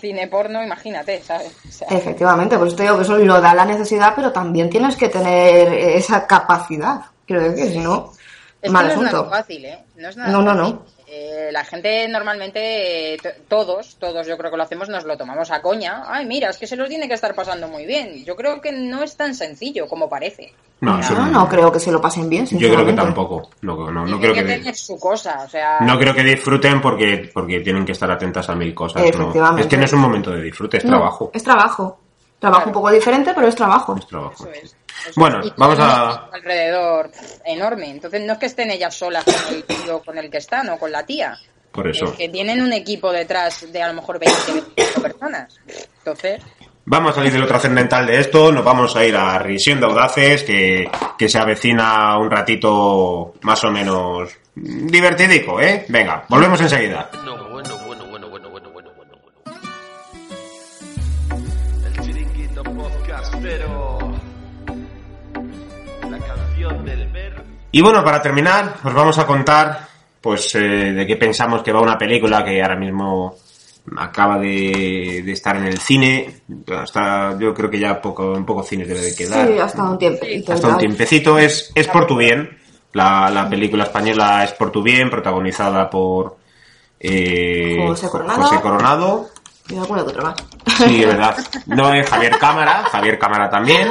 cine 0.01 0.27
porno, 0.27 0.63
imagínate, 0.63 1.23
¿sabes? 1.23 1.57
O 1.67 1.73
sea, 1.73 1.87
Efectivamente, 1.89 2.59
pues 2.59 2.75
te 2.75 2.83
digo 2.83 2.97
que 2.97 3.03
eso 3.05 3.17
lo 3.17 3.41
da 3.41 3.55
la 3.55 3.65
necesidad, 3.65 4.13
pero 4.17 4.33
también 4.33 4.69
tienes 4.69 4.97
que 4.97 5.09
tener 5.09 5.73
esa 5.73 6.27
capacidad. 6.27 7.01
Quiero 7.29 7.43
decir, 7.43 7.73
si 7.73 7.79
no, 7.79 8.11
es 8.63 8.73
mal 8.73 8.89
que 8.89 8.97
no 8.97 9.07
es 9.07 9.13
nada 9.13 9.29
fácil, 9.29 9.65
¿eh? 9.67 9.79
No 9.97 10.09
es 10.09 10.17
nada 10.17 10.33
No, 10.33 10.41
no, 10.41 10.57
fácil. 10.57 10.75
no. 10.75 10.99
Eh, 11.11 11.51
la 11.53 11.65
gente 11.65 12.07
normalmente, 12.09 13.15
eh, 13.15 13.19
todos, 13.49 13.97
todos 13.99 14.27
yo 14.27 14.37
creo 14.37 14.51
que 14.51 14.57
lo 14.57 14.63
hacemos, 14.63 14.89
nos 14.89 15.05
lo 15.05 15.17
tomamos 15.17 15.51
a 15.51 15.61
coña. 15.61 16.05
Ay, 16.07 16.27
mira, 16.27 16.49
es 16.49 16.57
que 16.57 16.67
se 16.67 16.77
los 16.77 16.89
tiene 16.89 17.07
que 17.07 17.15
estar 17.15 17.35
pasando 17.35 17.69
muy 17.69 17.87
bien. 17.87 18.25
Yo 18.25 18.35
creo 18.35 18.61
que 18.61 18.73
no 18.73 19.03
es 19.03 19.15
tan 19.17 19.35
sencillo 19.35 19.87
como 19.87 20.09
parece. 20.09 20.53
No, 20.81 20.99
eso 21.01 21.15
Yo 21.15 21.27
no 21.27 21.49
creo 21.49 21.71
que 21.71 21.81
se 21.81 21.93
lo 21.93 22.01
pasen 22.01 22.31
bien, 22.31 22.47
Yo 22.47 22.73
creo 22.73 22.87
que 22.87 22.93
tampoco. 22.95 23.51
No, 23.63 23.91
no, 23.91 24.07
no 24.07 24.19
creo 24.19 24.33
que 24.33 24.43
que, 24.43 24.47
tener 24.47 24.75
su 24.75 24.99
cosa, 24.99 25.43
o 25.45 25.49
sea... 25.49 25.81
no 25.81 25.99
creo 25.99 26.15
que 26.15 26.23
disfruten 26.23 26.81
porque, 26.81 27.31
porque 27.33 27.61
tienen 27.61 27.85
que 27.85 27.93
estar 27.93 28.11
atentas 28.11 28.49
a 28.49 28.55
mil 28.55 28.75
cosas. 28.75 29.03
¿no? 29.03 29.09
Efectivamente. 29.09 29.63
Es 29.63 29.67
que 29.67 29.77
no 29.77 29.85
es 29.85 29.93
un 29.93 30.01
momento 30.01 30.31
de 30.31 30.43
disfrute, 30.43 30.79
es 30.79 30.85
No, 30.85 30.91
trabajo. 30.91 31.31
Es 31.35 31.43
trabajo. 31.43 31.99
Trabajo 32.39 32.63
Claro. 32.65 32.69
un 32.69 32.73
poco 32.75 32.91
diferente, 32.91 33.33
pero 33.35 33.49
es 33.49 33.55
trabajo. 33.57 33.97
Es 33.97 34.07
trabajo. 34.07 34.35
Eso 34.35 34.51
es. 34.53 34.77
Eso 35.09 35.13
Bueno, 35.21 35.41
es. 35.41 35.53
Vamos 35.57 35.79
a- 35.81 36.29
alrededor 36.33 37.11
enorme. 37.45 37.91
Entonces 37.91 38.21
no 38.25 38.33
es 38.35 38.39
que 38.39 38.47
estén 38.47 38.71
ellas 38.71 38.95
solas 38.95 39.25
con 39.25 39.55
el 39.55 39.65
tío 39.65 40.01
con 40.05 40.19
el 40.19 40.31
que 40.31 40.39
están 40.39 40.69
o 40.71 40.79
con 40.79 40.91
la 40.93 41.05
tía. 41.05 41.37
Por 41.73 41.89
eso. 41.89 42.07
Es 42.07 42.13
que 42.13 42.29
tienen 42.29 42.63
un 42.63 42.73
equipo 42.73 43.13
detrás 43.13 43.71
de 43.73 43.83
a 43.83 43.89
lo 43.89 43.95
mejor 43.95 44.19
20, 44.19 44.53
25 44.53 45.03
personas. 45.03 45.59
Entonces, 45.99 46.43
Vamos 46.91 47.13
a 47.13 47.17
salir 47.17 47.31
de 47.35 47.39
lo 47.39 47.47
trascendental 47.47 48.07
de 48.07 48.19
esto, 48.19 48.51
nos 48.51 48.65
vamos 48.65 48.97
a 48.97 49.05
ir 49.05 49.15
a 49.15 49.39
Risión 49.39 49.79
de 49.79 49.85
Audaces, 49.85 50.43
que, 50.43 50.91
que 51.19 51.29
se 51.29 51.39
avecina 51.39 52.17
un 52.17 52.31
ratito 52.31 53.35
más 53.43 53.63
o 53.65 53.71
menos 53.71 54.31
divertidico, 54.55 55.61
¿eh? 55.61 55.85
Venga, 55.89 56.25
volvemos 56.31 56.59
enseguida. 56.63 57.11
Bueno, 57.13 57.49
bueno, 57.51 57.78
Y 67.71 67.81
bueno, 67.83 68.03
para 68.03 68.23
terminar, 68.23 68.77
os 68.83 68.95
vamos 68.95 69.19
a 69.19 69.27
contar, 69.27 69.87
pues, 70.21 70.55
eh, 70.55 70.59
de 70.59 71.07
qué 71.07 71.17
pensamos 71.17 71.63
que 71.63 71.73
va 71.73 71.81
una 71.81 71.99
película 71.99 72.45
que 72.45 72.63
ahora 72.63 72.77
mismo 72.77 73.37
acaba 73.97 74.39
de, 74.39 75.23
de 75.25 75.33
estar 75.33 75.57
en 75.57 75.65
el 75.65 75.79
cine. 75.79 76.43
Hasta, 76.77 77.39
yo 77.39 77.55
creo 77.55 77.71
que 77.71 77.79
ya 77.79 78.01
poco, 78.01 78.35
en 78.37 78.45
pocos 78.45 78.67
cines 78.67 78.89
debe 78.89 79.01
de 79.01 79.15
quedar. 79.15 79.47
Sí, 79.47 79.59
hasta 79.59 79.83
un 79.83 79.99
tiempecito. 79.99 80.53
Hasta 80.53 80.69
un 80.69 80.79
tiempecito. 80.79 81.39
Es, 81.39 81.71
es 81.75 81.89
por 81.89 82.07
tu 82.07 82.17
bien. 82.17 82.59
La, 82.93 83.31
la 83.31 83.49
película 83.49 83.85
española 83.85 84.45
es 84.45 84.53
por 84.53 84.73
tu 84.73 84.83
bien, 84.83 85.11
protagonizada 85.11 85.91
por 85.91 86.39
eh, 86.99 87.77
José 87.87 88.09
Coronado. 88.09 88.43
José 88.43 88.61
Coronado. 88.61 89.29
Y 89.69 89.77
alguna 89.77 90.03
otra 90.03 90.23
más. 90.23 90.35
Sí, 90.79 91.05
verdad. 91.05 91.37
No 91.67 91.93
es 91.93 92.09
Javier 92.09 92.39
Cámara, 92.39 92.85
Javier 92.91 93.19
Cámara 93.19 93.51
también. 93.51 93.89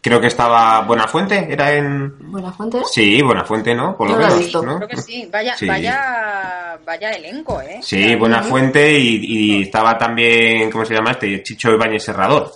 Creo 0.00 0.20
que 0.20 0.28
estaba 0.28 0.80
Buenafuente, 0.82 1.46
era 1.52 1.72
en... 1.72 2.14
Buena 2.30 2.52
fuente. 2.52 2.80
Sí, 2.90 3.20
Buenafuente, 3.20 3.74
¿no? 3.74 3.96
Por 3.96 4.08
lo 4.08 4.14
no 4.14 4.20
la 4.20 4.26
he 4.26 4.28
menos, 4.30 4.44
visto. 4.44 4.62
¿no? 4.62 4.76
creo 4.76 4.88
que 4.88 4.96
sí. 4.98 5.28
Vaya, 5.30 5.56
Sí. 5.56 5.66
vaya, 5.66 6.78
vaya 6.86 7.10
elenco, 7.10 7.60
¿eh? 7.60 7.80
Sí, 7.82 8.14
Buenafuente 8.14 8.92
y, 8.98 9.20
y 9.58 9.62
estaba 9.62 9.98
también, 9.98 10.70
¿cómo 10.70 10.84
se 10.84 10.94
llama 10.94 11.10
este? 11.12 11.42
Chicho 11.42 11.70
Ibáñez 11.72 12.04
Serrador. 12.04 12.50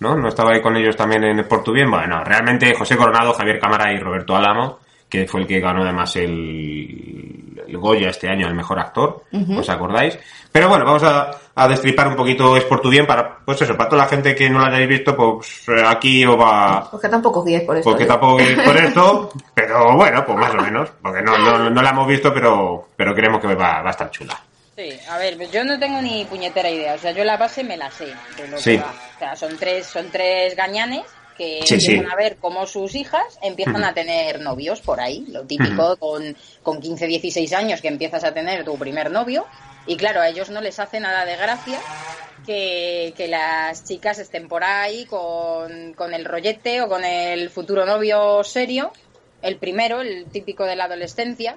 ¿No? 0.00 0.14
¿No 0.16 0.28
estaba 0.28 0.52
ahí 0.52 0.62
con 0.62 0.76
ellos 0.76 0.96
también 0.96 1.24
en 1.24 1.48
Por 1.48 1.64
tu 1.64 1.72
Bien? 1.72 1.90
Bueno, 1.90 2.22
realmente 2.22 2.72
José 2.76 2.96
Coronado, 2.96 3.34
Javier 3.34 3.58
Cámara 3.58 3.92
y 3.92 3.98
Roberto 3.98 4.36
Álamo, 4.36 4.78
que 5.08 5.26
fue 5.26 5.40
el 5.40 5.46
que 5.46 5.60
ganó 5.60 5.82
además 5.82 6.14
el, 6.16 7.62
el 7.66 7.76
Goya 7.78 8.10
este 8.10 8.28
año, 8.28 8.46
el 8.46 8.54
mejor 8.54 8.78
actor, 8.78 9.24
¿os 9.56 9.68
acordáis? 9.68 10.18
Pero 10.50 10.68
bueno, 10.68 10.84
vamos 10.84 11.02
a, 11.02 11.30
a 11.54 11.68
destripar 11.68 12.08
un 12.08 12.16
poquito 12.16 12.56
Es 12.56 12.64
por 12.64 12.80
tu 12.80 12.88
bien 12.88 13.06
para, 13.06 13.38
pues 13.44 13.60
eso, 13.62 13.76
para 13.76 13.88
toda 13.90 14.02
la 14.04 14.08
gente 14.08 14.34
que 14.34 14.48
no 14.48 14.58
lo 14.58 14.64
hayáis 14.66 14.88
visto, 14.88 15.14
pues 15.16 15.68
eh, 15.68 15.82
aquí 15.86 16.24
os 16.24 16.38
va, 16.38 16.90
Porque 16.90 17.08
tampoco 17.08 17.44
guíes 17.44 17.62
por 17.62 17.76
esto. 17.76 17.90
porque 17.90 18.04
¿eh? 18.04 18.06
tampoco 18.06 18.40
es 18.40 18.58
por 18.64 18.76
esto, 18.76 19.30
pero 19.54 19.94
bueno, 19.96 20.24
pues 20.24 20.38
más 20.38 20.54
o 20.54 20.58
menos, 20.62 20.90
porque 21.02 21.22
no, 21.22 21.36
no, 21.38 21.70
no 21.70 21.82
la 21.82 21.90
hemos 21.90 22.06
visto, 22.08 22.32
pero, 22.32 22.88
pero 22.96 23.14
creemos 23.14 23.40
que 23.40 23.48
va, 23.54 23.82
va 23.82 23.88
a 23.88 23.90
estar 23.90 24.10
chula. 24.10 24.38
Sí, 24.76 24.90
a 25.10 25.18
ver, 25.18 25.36
yo 25.50 25.64
no 25.64 25.76
tengo 25.78 26.00
ni 26.00 26.24
puñetera 26.26 26.70
idea. 26.70 26.94
O 26.94 26.98
sea, 26.98 27.10
yo 27.10 27.24
la 27.24 27.36
base 27.36 27.64
me 27.64 27.76
la 27.76 27.90
sé. 27.90 28.06
de 28.36 28.46
lo 28.48 28.56
que 28.58 28.62
Sí. 28.62 28.76
va. 28.76 28.92
O 29.16 29.18
sea, 29.18 29.34
son 29.34 29.56
tres, 29.58 29.86
son 29.86 30.06
tres 30.12 30.54
gañanes 30.54 31.02
que 31.38 31.60
Sí, 31.64 31.74
empiezan 31.74 32.04
sí. 32.06 32.12
a 32.12 32.16
ver 32.16 32.36
cómo 32.36 32.66
sus 32.66 32.94
hijas 32.94 33.38
empiezan 33.40 33.84
a 33.84 33.94
tener 33.94 34.40
novios 34.40 34.80
por 34.80 35.00
ahí. 35.00 35.24
Lo 35.28 35.44
típico 35.44 35.96
con, 35.96 36.36
con 36.62 36.80
15, 36.80 37.06
16 37.06 37.52
años 37.54 37.80
que 37.80 37.88
empiezas 37.88 38.24
a 38.24 38.34
tener 38.34 38.64
tu 38.64 38.76
primer 38.76 39.10
novio. 39.10 39.46
Y 39.86 39.96
claro, 39.96 40.20
a 40.20 40.28
ellos 40.28 40.50
no 40.50 40.60
les 40.60 40.78
hace 40.80 41.00
nada 41.00 41.24
de 41.24 41.36
gracia 41.36 41.78
que, 42.44 43.14
que 43.16 43.28
las 43.28 43.84
chicas 43.84 44.18
estén 44.18 44.48
por 44.48 44.64
ahí 44.64 45.06
con, 45.06 45.94
con 45.94 46.12
el 46.12 46.24
rollete 46.24 46.82
o 46.82 46.88
con 46.88 47.04
el 47.04 47.48
futuro 47.48 47.86
novio 47.86 48.42
serio. 48.44 48.92
El 49.40 49.56
primero, 49.56 50.00
el 50.00 50.26
típico 50.26 50.64
de 50.64 50.76
la 50.76 50.84
adolescencia. 50.84 51.56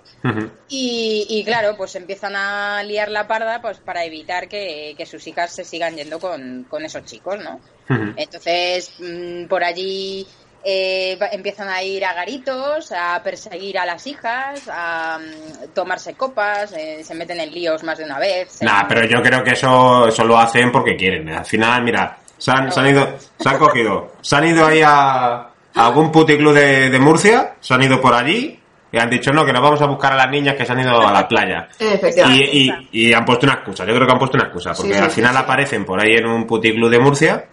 Y, 0.70 1.26
y 1.30 1.44
claro, 1.44 1.76
pues 1.78 1.96
empiezan 1.96 2.36
a 2.36 2.84
liar 2.84 3.10
la 3.10 3.28
parda 3.28 3.62
pues 3.62 3.80
para 3.80 4.06
evitar 4.06 4.48
que, 4.48 4.94
que 4.98 5.06
sus 5.06 5.26
hijas 5.28 5.54
se 5.54 5.64
sigan 5.64 5.96
yendo 5.96 6.20
con, 6.20 6.66
con 6.70 6.86
esos 6.86 7.06
chicos, 7.06 7.40
¿no? 7.44 7.60
Entonces, 8.16 8.94
mm, 9.00 9.46
por 9.48 9.64
allí 9.64 10.26
eh, 10.64 11.18
empiezan 11.32 11.70
a 11.70 11.82
ir 11.84 12.06
a 12.06 12.14
garitos, 12.14 12.92
a 12.92 13.22
perseguir 13.24 13.80
a 13.80 13.86
las 13.86 14.06
hijas, 14.06 14.70
a 14.72 15.20
mm, 15.20 15.74
tomarse 15.74 16.14
copas, 16.14 16.72
eh, 16.74 17.04
se 17.04 17.16
meten 17.16 17.40
en 17.40 17.52
líos 17.52 17.84
más 17.84 17.98
de 17.98 18.06
una 18.06 18.20
vez. 18.20 18.62
Nah, 18.62 18.88
pero 18.88 19.06
yo 19.06 19.22
creo 19.24 19.44
que 19.44 19.52
eso, 19.52 20.08
eso 20.08 20.24
lo 20.24 20.38
hacen 20.38 20.72
porque 20.72 20.96
quieren. 20.96 21.30
Al 21.30 21.46
final, 21.46 21.84
mira, 21.84 22.18
se 22.38 22.52
han, 22.52 22.72
se 22.72 22.80
han 22.80 22.88
ido, 22.88 23.18
se 23.40 23.50
han 23.50 23.58
cogido, 23.58 24.12
se 24.22 24.36
han 24.36 24.48
ido 24.48 24.66
ahí 24.66 24.82
a 24.86 25.51
algún 25.76 26.11
puticlub 26.11 26.53
de, 26.53 26.89
de 26.89 26.99
Murcia, 26.99 27.55
se 27.59 27.74
han 27.74 27.84
ido 27.84 27.99
por 28.01 28.13
allí 28.13 28.59
y 28.91 28.97
han 28.97 29.09
dicho 29.09 29.32
no, 29.32 29.45
que 29.45 29.53
nos 29.53 29.61
vamos 29.61 29.82
a 29.82 29.86
buscar 29.86 30.13
a 30.13 30.17
las 30.17 30.30
niñas 30.30 30.55
que 30.55 30.65
se 30.65 30.72
han 30.74 30.80
ido 30.82 31.07
a 31.07 31.11
la 31.13 31.28
playa. 31.28 31.69
Efectivamente. 31.80 32.49
Y, 32.53 32.69
y, 32.91 33.07
y 33.09 33.13
han 33.13 33.24
puesto 33.26 33.45
una 33.45 33.55
excusa, 33.55 33.86
yo 33.86 33.93
creo 33.95 34.05
que 34.05 34.11
han 34.13 34.19
puesto 34.19 34.38
una 34.38 34.45
excusa, 34.47 34.72
porque 34.74 34.89
Sí, 34.93 34.97
sí, 34.97 35.03
al 35.03 35.09
sí, 35.09 35.15
final 35.15 35.34
sí. 35.34 35.39
aparecen 35.41 35.86
por 35.86 35.99
ahí 36.01 36.15
en 36.15 36.26
un 36.26 36.45
puticlub 36.45 36.89
de 36.89 36.99
Murcia, 36.99 37.45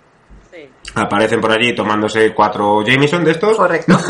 Sí. 0.51 0.69
aparecen 0.95 1.41
por 1.41 1.53
allí 1.53 1.75
tomándose 1.75 2.33
cuatro 2.35 2.83
Jameson 2.85 3.23
de 3.25 3.31
estos. 3.33 3.57
Correcto. 3.57 3.97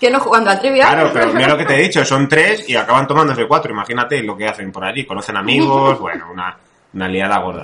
Que 0.00 0.10
no 0.10 0.18
jugando 0.20 0.48
al 0.50 0.58
trivia. 0.58 0.86
Claro, 0.88 1.10
pero 1.12 1.32
mira 1.34 1.48
lo 1.48 1.58
que 1.58 1.66
te 1.66 1.74
he 1.74 1.82
dicho, 1.82 2.02
son 2.06 2.26
tres 2.26 2.66
y 2.68 2.74
acaban 2.74 3.06
tomándose 3.06 3.46
cuatro. 3.46 3.70
Imagínate 3.72 4.22
lo 4.22 4.34
que 4.34 4.46
hacen 4.48 4.72
por 4.72 4.82
allí. 4.82 5.04
Conocen 5.04 5.36
amigos, 5.36 5.98
bueno, 6.00 6.26
una, 6.32 6.56
una 6.94 7.08
liada 7.08 7.38
gorda. 7.38 7.60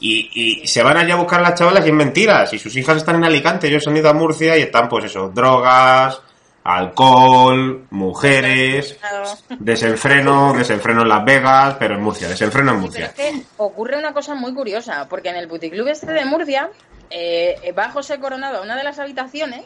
Y, 0.00 0.60
y 0.62 0.66
se 0.66 0.82
van 0.82 0.96
allá 0.96 1.14
a 1.14 1.18
buscar 1.18 1.40
las 1.40 1.54
chavalas 1.54 1.84
y 1.84 1.88
es 1.88 1.94
mentiras. 1.94 2.52
Y 2.52 2.58
sus 2.58 2.74
hijas 2.76 2.96
están 2.98 3.16
en 3.16 3.24
Alicante, 3.24 3.66
ellos 3.68 3.86
han 3.88 3.96
ido 3.96 4.08
a 4.08 4.12
Murcia 4.14 4.56
y 4.56 4.62
están, 4.62 4.88
pues 4.88 5.06
eso, 5.06 5.28
drogas, 5.34 6.20
alcohol, 6.64 7.86
mujeres, 7.90 8.96
desenfreno, 9.58 10.52
desenfreno 10.52 11.02
en 11.02 11.08
Las 11.08 11.24
Vegas, 11.24 11.76
pero 11.78 11.94
en 11.94 12.02
Murcia, 12.02 12.28
desenfreno 12.28 12.70
en 12.72 12.76
Pero 12.76 12.86
Murcia. 12.86 13.06
es 13.06 13.12
que 13.14 13.42
ocurre 13.56 13.98
una 13.98 14.12
cosa 14.12 14.34
muy 14.34 14.54
curiosa, 14.54 15.06
porque 15.08 15.30
en 15.30 15.36
el 15.36 15.48
puticlub 15.48 15.88
este 15.88 16.12
de 16.12 16.24
Murcia 16.26 16.68
eh, 17.10 17.72
va 17.76 17.90
José 17.90 18.20
Coronado 18.20 18.58
a 18.58 18.62
una 18.62 18.76
de 18.76 18.84
las 18.84 18.98
habitaciones 18.98 19.64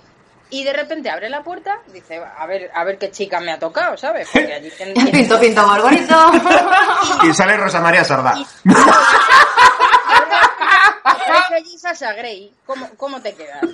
y 0.48 0.64
de 0.64 0.72
repente 0.72 1.10
abre 1.10 1.28
la 1.28 1.42
puerta, 1.42 1.78
dice, 1.92 2.20
a 2.38 2.46
ver, 2.46 2.70
a 2.74 2.84
ver 2.84 2.98
qué 2.98 3.10
chica 3.10 3.40
me 3.40 3.50
ha 3.52 3.58
tocado, 3.58 3.96
¿sabes? 3.96 4.28
Porque 4.32 4.52
allí 4.54 4.70
tienen- 4.76 5.10
Pinto, 5.10 5.40
pinto, 5.40 5.66
gorgorito. 5.66 6.14
Y 7.24 7.32
sale 7.34 7.56
Rosa 7.56 7.80
María 7.80 8.04
Sardá. 8.04 8.34
Allí 11.52 11.78
Sasha 11.78 12.12
Grey, 12.14 12.52
¿cómo, 12.64 12.88
cómo 12.96 13.20
te 13.20 13.34
quedas? 13.34 13.62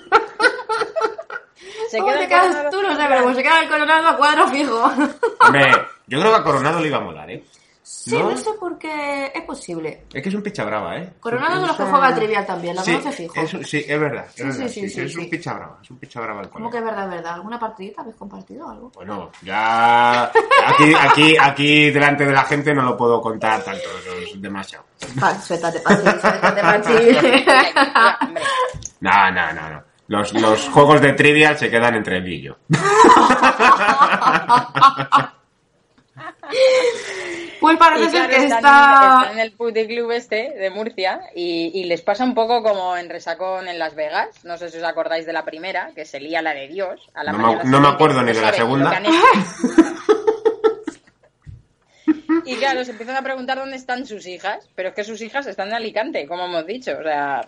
Se 1.90 1.98
¿Cómo 1.98 2.10
queda 2.10 2.20
te 2.20 2.28
quedas 2.28 2.70
tú? 2.70 2.82
No 2.82 2.94
sé, 2.94 3.02
en 3.02 3.08
pero 3.08 3.34
se 3.34 3.42
queda 3.42 3.60
el 3.62 3.68
coronado 3.68 4.08
a 4.08 4.16
cuadro 4.16 4.48
fijo. 4.48 4.92
Hombre, 5.40 5.72
yo 6.06 6.20
creo 6.20 6.32
que 6.32 6.38
a 6.38 6.42
Coronado 6.42 6.80
le 6.80 6.88
iba 6.88 6.98
a 6.98 7.00
molar, 7.00 7.30
¿eh? 7.30 7.44
Sí, 7.90 8.18
no, 8.18 8.36
sé 8.36 8.50
por 8.60 8.76
qué 8.78 9.32
es 9.34 9.42
posible. 9.44 10.04
Es 10.12 10.22
que 10.22 10.28
es 10.28 10.34
un 10.34 10.42
picha 10.42 10.62
brava, 10.62 10.98
¿eh? 10.98 11.14
Coronado 11.20 11.62
de 11.62 11.68
los 11.68 11.76
que 11.76 11.84
juega 11.84 12.06
al 12.08 12.14
trivial 12.14 12.44
también, 12.46 12.76
la 12.76 12.82
Sí, 12.82 12.92
conoce 12.92 13.12
fijo. 13.12 13.40
es- 13.40 13.50
sí, 13.66 13.82
es 13.88 13.98
verdad. 14.00 14.26
Es, 14.26 14.32
Sí, 14.34 14.42
verdad, 14.42 14.58
sí, 14.58 14.68
sí, 14.68 14.80
sí, 14.80 14.88
sí, 14.90 15.00
es 15.00 15.12
sí. 15.12 15.18
un 15.20 15.30
picha 15.30 15.54
brava. 15.54 15.78
Es 15.82 15.90
un 15.90 15.98
picha 15.98 16.20
brava 16.20 16.42
el 16.42 16.50
¿Cómo 16.50 16.70
que 16.70 16.76
es 16.78 16.84
verdad, 16.84 17.04
es 17.04 17.10
verdad? 17.10 17.32
¿Alguna 17.34 17.58
partidita 17.58 18.02
habéis 18.02 18.16
compartido 18.16 18.68
algo? 18.68 18.90
Bueno, 18.94 19.30
ya 19.42 20.24
aquí, 20.24 20.92
aquí, 21.00 21.36
aquí 21.40 21.90
delante 21.90 22.26
de 22.26 22.32
la 22.32 22.44
gente 22.44 22.74
no 22.74 22.82
lo 22.82 22.94
puedo 22.94 23.22
contar 23.22 23.62
tanto, 23.64 23.88
es 24.22 24.38
demasiado. 24.40 24.84
Vale, 25.14 25.40
suéltate, 25.40 25.80
Pachi, 25.80 26.02
suéltate, 26.02 26.60
Pachi. 26.60 26.92
No, 29.00 29.30
no, 29.30 29.52
no, 29.54 29.70
no. 29.70 29.82
Los, 30.08 30.34
los 30.34 30.68
juegos 30.68 31.00
de 31.00 31.14
trivial 31.14 31.56
se 31.56 31.70
quedan 31.70 31.94
entre 31.94 32.18
él 32.18 32.28
y 32.28 32.42
yo. 32.42 32.56
Pues 37.60 37.76
parece 37.78 38.10
claro, 38.10 38.28
que 38.28 38.36
están, 38.36 38.58
está... 38.58 39.18
están 39.22 39.32
en 39.34 39.40
el 39.40 39.52
puticlub 39.52 40.10
este 40.12 40.52
de 40.58 40.70
Murcia 40.70 41.20
y, 41.34 41.70
y 41.74 41.84
les 41.84 42.02
pasa 42.02 42.24
un 42.24 42.34
poco 42.34 42.62
como 42.62 42.96
en 42.96 43.08
Resacón 43.08 43.68
en 43.68 43.78
Las 43.78 43.94
Vegas. 43.94 44.44
No 44.44 44.56
sé 44.58 44.70
si 44.70 44.78
os 44.78 44.84
acordáis 44.84 45.26
de 45.26 45.32
la 45.32 45.44
primera, 45.44 45.90
que 45.94 46.04
se 46.04 46.20
lía 46.20 46.40
la 46.42 46.54
de 46.54 46.68
Dios. 46.68 47.00
A 47.14 47.24
la 47.24 47.32
No 47.32 47.38
me- 47.38 47.64
no 47.64 47.88
acuerdo 47.88 48.22
ni 48.22 48.32
de 48.32 48.40
la 48.40 48.52
segunda. 48.52 49.00
Y 52.44 52.56
claro, 52.56 52.82
se 52.84 52.92
empiezan 52.92 53.16
a 53.16 53.22
preguntar 53.22 53.58
dónde 53.58 53.76
están 53.76 54.06
sus 54.06 54.26
hijas, 54.26 54.66
pero 54.74 54.88
es 54.90 54.94
que 54.94 55.04
sus 55.04 55.20
hijas 55.20 55.46
están 55.46 55.68
en 55.68 55.74
Alicante, 55.74 56.26
como 56.26 56.46
hemos 56.46 56.66
dicho. 56.66 56.92
O 56.98 57.02
sea, 57.02 57.42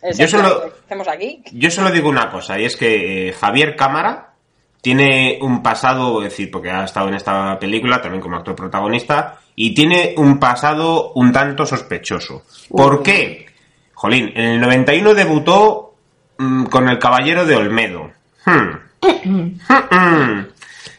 es 0.00 0.16
Yo 0.16 0.26
solo- 0.26 0.62
¿qué 0.62 0.72
hacemos 0.86 1.08
aquí? 1.08 1.42
Yo 1.52 1.70
solo 1.70 1.90
digo 1.90 2.08
una 2.08 2.30
cosa, 2.30 2.58
y 2.58 2.64
es 2.64 2.76
que 2.76 3.28
eh, 3.28 3.32
Javier 3.34 3.76
Cámara 3.76 4.32
tiene 4.80 5.38
un 5.42 5.62
pasado, 5.62 6.22
es 6.22 6.30
decir, 6.30 6.50
porque 6.50 6.70
ha 6.70 6.84
estado 6.84 7.08
en 7.08 7.14
esta 7.14 7.58
película 7.58 8.00
también 8.00 8.22
como 8.22 8.36
actor 8.36 8.54
protagonista, 8.56 9.38
y 9.56 9.74
tiene 9.74 10.14
un 10.18 10.38
pasado 10.38 11.12
un 11.14 11.32
tanto 11.32 11.64
sospechoso. 11.64 12.44
¿Por 12.68 13.02
qué? 13.02 13.46
Jolín, 13.94 14.30
en 14.36 14.44
el 14.44 14.60
91 14.60 15.14
debutó 15.14 15.94
mm, 16.36 16.66
con 16.66 16.88
El 16.88 16.98
Caballero 16.98 17.46
de 17.46 17.56
Olmedo. 17.56 18.10
Hmm. 18.44 18.86
Hmm. 19.24 20.44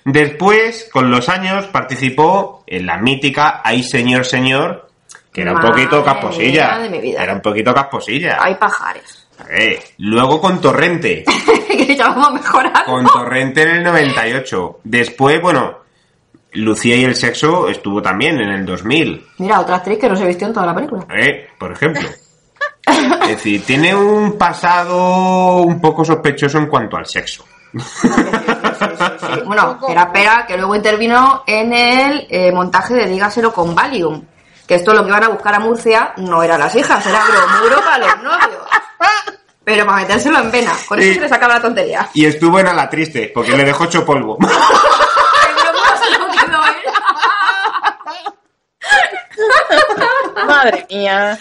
Después, 0.03 0.89
con 0.91 1.11
los 1.11 1.29
años, 1.29 1.67
participó 1.67 2.63
en 2.65 2.87
la 2.87 2.97
mítica 2.97 3.61
Ay 3.63 3.83
Señor 3.83 4.25
Señor, 4.25 4.89
que 5.31 5.41
era 5.41 5.53
un 5.53 5.61
poquito 5.61 6.03
casposilla. 6.03 6.77
mía 6.77 6.79
de 6.79 6.89
mi 6.89 6.99
vida. 6.99 7.23
Era 7.23 7.33
un 7.33 7.41
poquito 7.41 7.73
casposilla. 7.73 8.37
Hay 8.41 8.55
pajares. 8.55 9.27
Eh, 9.51 9.79
luego 9.99 10.41
con 10.41 10.59
Torrente. 10.59 11.23
que 11.67 11.95
ya 11.95 12.09
vamos 12.09 12.33
mejorando. 12.33 12.85
Con 12.85 13.05
Torrente 13.05 13.61
en 13.61 13.69
el 13.69 13.83
98. 13.83 14.79
Después, 14.83 15.41
bueno, 15.41 15.79
Lucía 16.57 16.95
y 16.95 17.03
el 17.03 17.15
sexo 17.15 17.67
estuvo 17.67 18.01
también 18.01 18.39
en 18.39 18.49
el 18.49 18.65
2000. 18.65 19.27
Mira, 19.37 19.59
otra 19.59 19.77
actriz 19.77 19.99
que 19.99 20.09
no 20.09 20.15
se 20.15 20.25
vistió 20.25 20.47
en 20.47 20.53
toda 20.53 20.65
la 20.65 20.75
película. 20.75 21.05
Eh, 21.15 21.47
por 21.57 21.71
ejemplo. 21.71 22.07
Es 22.85 23.27
decir, 23.27 23.65
tiene 23.65 23.93
un 23.95 24.37
pasado 24.37 25.57
un 25.57 25.81
poco 25.81 26.05
sospechoso 26.05 26.57
en 26.57 26.67
cuanto 26.67 26.97
al 26.97 27.05
sexo. 27.05 27.45
Sí, 27.73 28.07
Bueno, 29.45 29.77
espera, 29.81 30.03
espera, 30.03 30.45
que 30.47 30.57
luego 30.57 30.75
intervino 30.75 31.43
en 31.45 31.73
el 31.73 32.27
eh, 32.29 32.51
montaje 32.51 32.93
de 32.93 33.07
Dígaselo 33.07 33.53
con 33.53 33.75
Valium. 33.75 34.23
Que 34.65 34.75
esto 34.75 34.93
lo 34.93 35.03
que 35.03 35.09
iban 35.09 35.23
a 35.23 35.29
buscar 35.29 35.53
a 35.55 35.59
Murcia 35.59 36.13
no 36.17 36.43
eran 36.43 36.59
las 36.59 36.75
hijas, 36.75 37.05
era 37.05 37.21
bromuro 37.23 37.81
para 37.83 37.97
los 37.99 38.23
novios. 38.23 38.63
Pero 39.63 39.85
para 39.85 39.97
metérselo 39.97 40.39
en 40.39 40.51
vena. 40.51 40.71
Con 40.87 40.99
eso 40.99 41.13
se 41.13 41.19
les 41.19 41.31
acaba 41.31 41.55
la 41.55 41.61
tontería. 41.61 42.09
Y 42.13 42.25
estuvo 42.25 42.59
en 42.59 42.67
A 42.67 42.73
la 42.73 42.89
Triste, 42.89 43.31
porque 43.33 43.55
le 43.55 43.65
dejó 43.65 43.83
hecho 43.83 44.05
polvo. 44.05 44.37
El 44.41 44.45
bromuro 44.47 45.97
se 46.01 46.17
lo 46.17 46.27
quedó 46.31 46.65
él. 46.67 46.73
Madre 50.47 50.85
mía. 50.89 51.37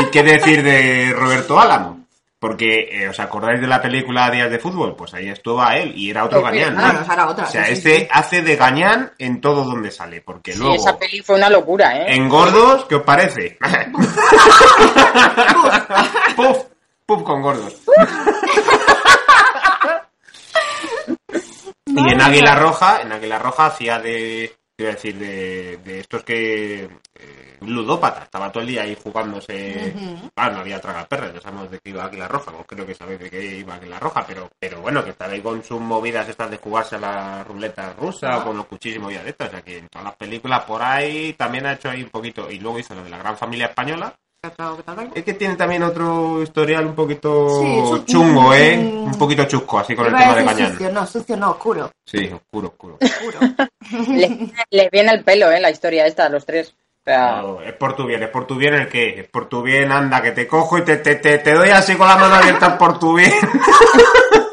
¿Y 0.00 0.04
qué 0.06 0.22
decir 0.22 0.62
de 0.62 1.12
Roberto 1.16 1.58
Álamo? 1.58 1.98
Porque, 2.38 2.88
eh, 2.90 3.08
¿os 3.08 3.20
acordáis 3.20 3.60
de 3.60 3.66
la 3.66 3.82
película 3.82 4.30
Días 4.30 4.50
de 4.50 4.58
Fútbol? 4.58 4.96
Pues 4.96 5.12
ahí 5.12 5.28
estuvo 5.28 5.60
a 5.60 5.76
él 5.76 5.92
y 5.94 6.08
era 6.10 6.24
otro 6.24 6.40
gañán. 6.40 6.74
Claro, 6.74 7.00
esa 7.02 7.12
era 7.12 7.28
otra. 7.28 7.44
O 7.44 7.50
sea, 7.50 7.64
sí, 7.66 7.72
sí, 7.72 7.76
este 7.76 7.98
sí. 8.00 8.08
hace 8.10 8.40
de 8.40 8.56
gañán 8.56 9.12
en 9.18 9.42
todo 9.42 9.62
donde 9.64 9.90
sale, 9.90 10.22
porque 10.22 10.54
Sí, 10.54 10.58
luego... 10.60 10.74
esa 10.74 10.98
peli 10.98 11.20
fue 11.20 11.36
una 11.36 11.50
locura, 11.50 11.98
¿eh? 11.98 12.14
En 12.14 12.30
gordos, 12.30 12.86
¿qué 12.86 12.94
os 12.94 13.02
parece? 13.02 13.58
puf, 16.36 16.58
puf 17.04 17.22
con 17.22 17.42
gordos. 17.42 17.74
y 21.86 22.12
en 22.12 22.20
Águila 22.22 22.54
Roja, 22.54 23.02
en 23.02 23.12
Águila 23.12 23.38
Roja 23.38 23.66
hacía 23.66 23.98
de, 23.98 24.56
a 24.88 24.92
decir, 24.92 25.16
de, 25.18 25.76
de 25.78 26.00
estos 26.00 26.24
que 26.24 26.84
eh, 27.14 27.56
ludópata, 27.60 28.24
estaba 28.24 28.50
todo 28.50 28.62
el 28.62 28.68
día 28.68 28.82
ahí 28.82 28.96
jugándose, 29.02 29.94
ah, 30.36 30.50
no 30.50 30.60
había 30.60 30.80
tragaperras, 30.80 31.34
ya 31.34 31.40
sabemos 31.40 31.70
de 31.70 31.78
qué 31.78 31.90
iba 31.90 32.04
Águila 32.04 32.28
Roja, 32.28 32.52
o 32.52 32.64
creo 32.64 32.86
que 32.86 32.94
sabéis 32.94 33.20
de 33.20 33.30
qué 33.30 33.58
iba 33.58 33.74
Águila 33.74 33.98
Roja, 33.98 34.24
pero, 34.26 34.50
pero 34.58 34.80
bueno, 34.80 35.04
que 35.04 35.10
estaba 35.10 35.32
ahí 35.32 35.40
con 35.40 35.62
sus 35.62 35.80
movidas 35.80 36.28
estas 36.28 36.50
de 36.50 36.56
jugarse 36.56 36.96
a 36.96 37.00
la 37.00 37.44
ruleta 37.44 37.92
rusa 37.94 38.38
o 38.38 38.44
con 38.44 38.56
los 38.56 38.66
cuchillos 38.66 38.96
y 38.96 39.00
movidas 39.00 39.24
de 39.24 39.30
estas, 39.30 39.48
o 39.48 39.50
sea 39.52 39.62
que 39.62 39.78
en 39.78 39.88
todas 39.88 40.04
las 40.04 40.16
películas 40.16 40.64
por 40.64 40.82
ahí 40.82 41.34
también 41.34 41.66
ha 41.66 41.74
hecho 41.74 41.90
ahí 41.90 42.02
un 42.02 42.10
poquito, 42.10 42.50
y 42.50 42.58
luego 42.58 42.78
hizo 42.78 42.94
lo 42.94 43.04
de 43.04 43.10
la 43.10 43.18
gran 43.18 43.36
familia 43.36 43.66
española, 43.66 44.14
es 45.14 45.22
que 45.22 45.34
tiene 45.34 45.54
también 45.54 45.82
otro 45.82 46.42
historial 46.42 46.86
un 46.86 46.94
poquito 46.94 47.60
Sí, 47.60 48.04
chungo, 48.06 48.54
¿eh? 48.54 48.78
mm. 48.78 49.04
Un 49.04 49.18
poquito 49.18 49.44
chusco, 49.44 49.78
así 49.78 49.94
con 49.94 50.06
el 50.06 50.12
tema 50.16 50.34
de 50.34 50.44
Cañán. 50.46 50.70
sucio, 50.72 50.90
no, 50.90 51.06
sucio 51.06 51.36
no, 51.36 51.50
oscuro. 51.50 51.90
Sí, 52.06 52.30
oscuro, 52.32 52.74
oscuro. 52.78 52.98
Les, 54.08 54.30
les 54.70 54.90
viene 54.90 55.12
el 55.12 55.24
pelo, 55.24 55.50
¿eh? 55.50 55.60
La 55.60 55.70
historia 55.70 56.06
esta, 56.06 56.24
a 56.24 56.28
los 56.30 56.46
tres. 56.46 56.70
O 56.70 57.02
sea, 57.04 57.42
No, 57.42 57.60
es 57.60 57.74
por 57.74 57.94
tu 57.94 58.06
bien, 58.06 58.22
es 58.22 58.30
por 58.30 58.46
tu 58.46 58.54
bien 58.56 58.72
el 58.74 58.88
qué, 58.88 59.20
es 59.20 59.28
por 59.28 59.46
tu 59.46 59.62
bien, 59.62 59.92
anda, 59.92 60.22
que 60.22 60.30
te 60.32 60.46
cojo 60.46 60.78
y 60.78 60.84
te, 60.84 60.96
te, 60.96 61.16
te, 61.16 61.36
te 61.38 61.52
doy 61.52 61.68
así 61.68 61.94
con 61.96 62.08
la 62.08 62.16
mano 62.16 62.34
abierta 62.36 62.78
por 62.78 62.98
tu 62.98 63.16
bien. 63.16 63.32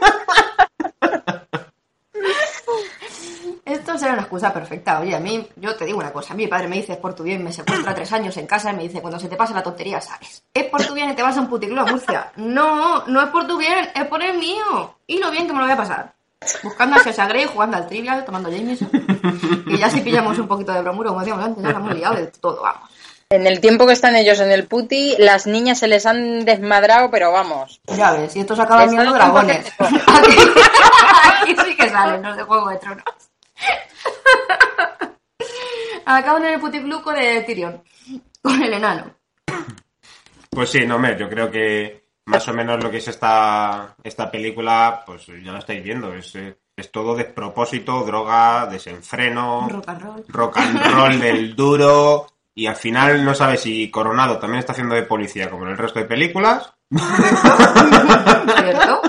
Esto 3.97 4.05
será 4.05 4.13
una 4.13 4.21
excusa 4.21 4.53
perfecta. 4.53 4.99
Oye, 4.99 5.15
a 5.15 5.19
mí, 5.19 5.43
yo 5.55 5.75
te 5.75 5.83
digo 5.83 5.97
una 5.97 6.13
cosa. 6.13 6.33
A 6.33 6.37
mi 6.37 6.45
padre 6.45 6.67
me 6.67 6.75
dice, 6.75 6.93
es 6.93 6.99
por 6.99 7.15
tu 7.15 7.23
bien, 7.23 7.43
me 7.43 7.51
secuestra 7.51 7.95
tres 7.95 8.13
años 8.13 8.37
en 8.37 8.45
casa 8.45 8.71
y 8.71 8.75
me 8.75 8.83
dice, 8.83 9.01
cuando 9.01 9.19
se 9.19 9.27
te 9.27 9.35
pase 9.35 9.55
la 9.55 9.63
tontería, 9.63 9.99
sabes. 9.99 10.43
Es 10.53 10.65
por 10.65 10.85
tu 10.85 10.93
bien 10.93 11.09
y 11.09 11.15
te 11.15 11.23
vas 11.23 11.35
a 11.35 11.41
un 11.41 11.47
puticlub 11.47 11.79
a 11.79 11.85
Murcia. 11.85 12.31
No, 12.35 13.07
no 13.07 13.23
es 13.23 13.29
por 13.29 13.47
tu 13.47 13.57
bien, 13.57 13.89
es 13.95 14.05
por 14.05 14.21
el 14.21 14.37
mío. 14.37 14.97
Y 15.07 15.17
lo 15.17 15.31
bien 15.31 15.47
que 15.47 15.53
me 15.53 15.57
lo 15.57 15.65
voy 15.65 15.73
a 15.73 15.77
pasar. 15.77 16.13
Buscando 16.61 16.97
a 16.97 16.99
Sasha 16.99 17.25
Grey, 17.25 17.45
jugando 17.45 17.77
al 17.77 17.87
trivial, 17.87 18.23
tomando 18.23 18.51
Jameson. 18.51 18.91
Y 19.65 19.79
ya 19.79 19.89
si 19.89 20.01
pillamos 20.01 20.37
un 20.37 20.47
poquito 20.47 20.73
de 20.73 20.81
bromuro, 20.83 21.09
como 21.09 21.21
decíamos 21.21 21.43
antes, 21.43 21.63
ya 21.63 21.71
la 21.71 21.79
hemos 21.79 21.95
liado 21.95 22.15
de 22.17 22.27
todo, 22.27 22.61
vamos. 22.61 22.91
en 23.31 23.47
el 23.47 23.59
tiempo 23.61 23.87
que 23.87 23.93
están 23.93 24.15
ellos 24.15 24.39
en 24.41 24.51
el 24.51 24.67
puti, 24.67 25.15
las 25.17 25.47
niñas 25.47 25.79
se 25.79 25.87
les 25.87 26.05
han 26.05 26.45
desmadrado, 26.45 27.09
pero 27.09 27.31
vamos. 27.31 27.81
Ya 27.87 28.11
ves, 28.11 28.35
y 28.35 28.41
estos 28.41 28.59
acaban 28.59 28.91
viendo 28.91 29.11
dragones. 29.11 29.73
aquí 29.79 31.55
sí 31.65 31.75
que 31.75 31.89
salen 31.89 32.21
los 32.21 32.37
de 32.37 32.43
Juego 32.43 32.69
de 32.69 32.77
Tronos. 32.77 33.03
Acaban 36.05 36.45
en 36.45 36.53
el 36.53 36.59
puticlub 36.59 37.03
con 37.03 37.17
el 37.17 37.45
Tyrion. 37.45 37.83
Con 38.41 38.61
el 38.61 38.73
enano. 38.73 39.13
Pues 40.49 40.69
sí, 40.69 40.85
no, 40.85 40.97
me, 40.97 41.17
yo 41.17 41.29
creo 41.29 41.51
que 41.51 42.07
más 42.25 42.47
o 42.47 42.53
menos 42.53 42.81
lo 42.83 42.89
que 42.91 42.97
es 42.97 43.07
esta, 43.07 43.95
esta 44.03 44.29
película, 44.31 45.03
pues 45.05 45.27
ya 45.27 45.51
lo 45.51 45.59
estáis 45.59 45.83
viendo, 45.83 46.13
es, 46.13 46.35
eh, 46.35 46.57
es 46.75 46.91
todo 46.91 47.15
despropósito, 47.15 48.03
droga, 48.03 48.65
desenfreno, 48.67 49.67
Rock 49.69 49.89
and 49.89 50.01
roll. 50.01 50.25
rock 50.27 50.57
and 50.57 50.93
roll 50.93 51.19
del 51.19 51.55
duro, 51.55 52.27
y 52.53 52.67
al 52.67 52.75
final 52.75 53.23
no 53.23 53.33
sabes 53.33 53.61
si 53.61 53.89
Coronado 53.89 54.39
también 54.39 54.59
está 54.59 54.73
haciendo 54.73 54.95
de 54.95 55.03
policía 55.03 55.49
como 55.49 55.63
en 55.65 55.71
el 55.71 55.77
resto 55.77 55.99
de 55.99 56.05
películas, 56.05 56.73
¿Cierto? 58.57 59.01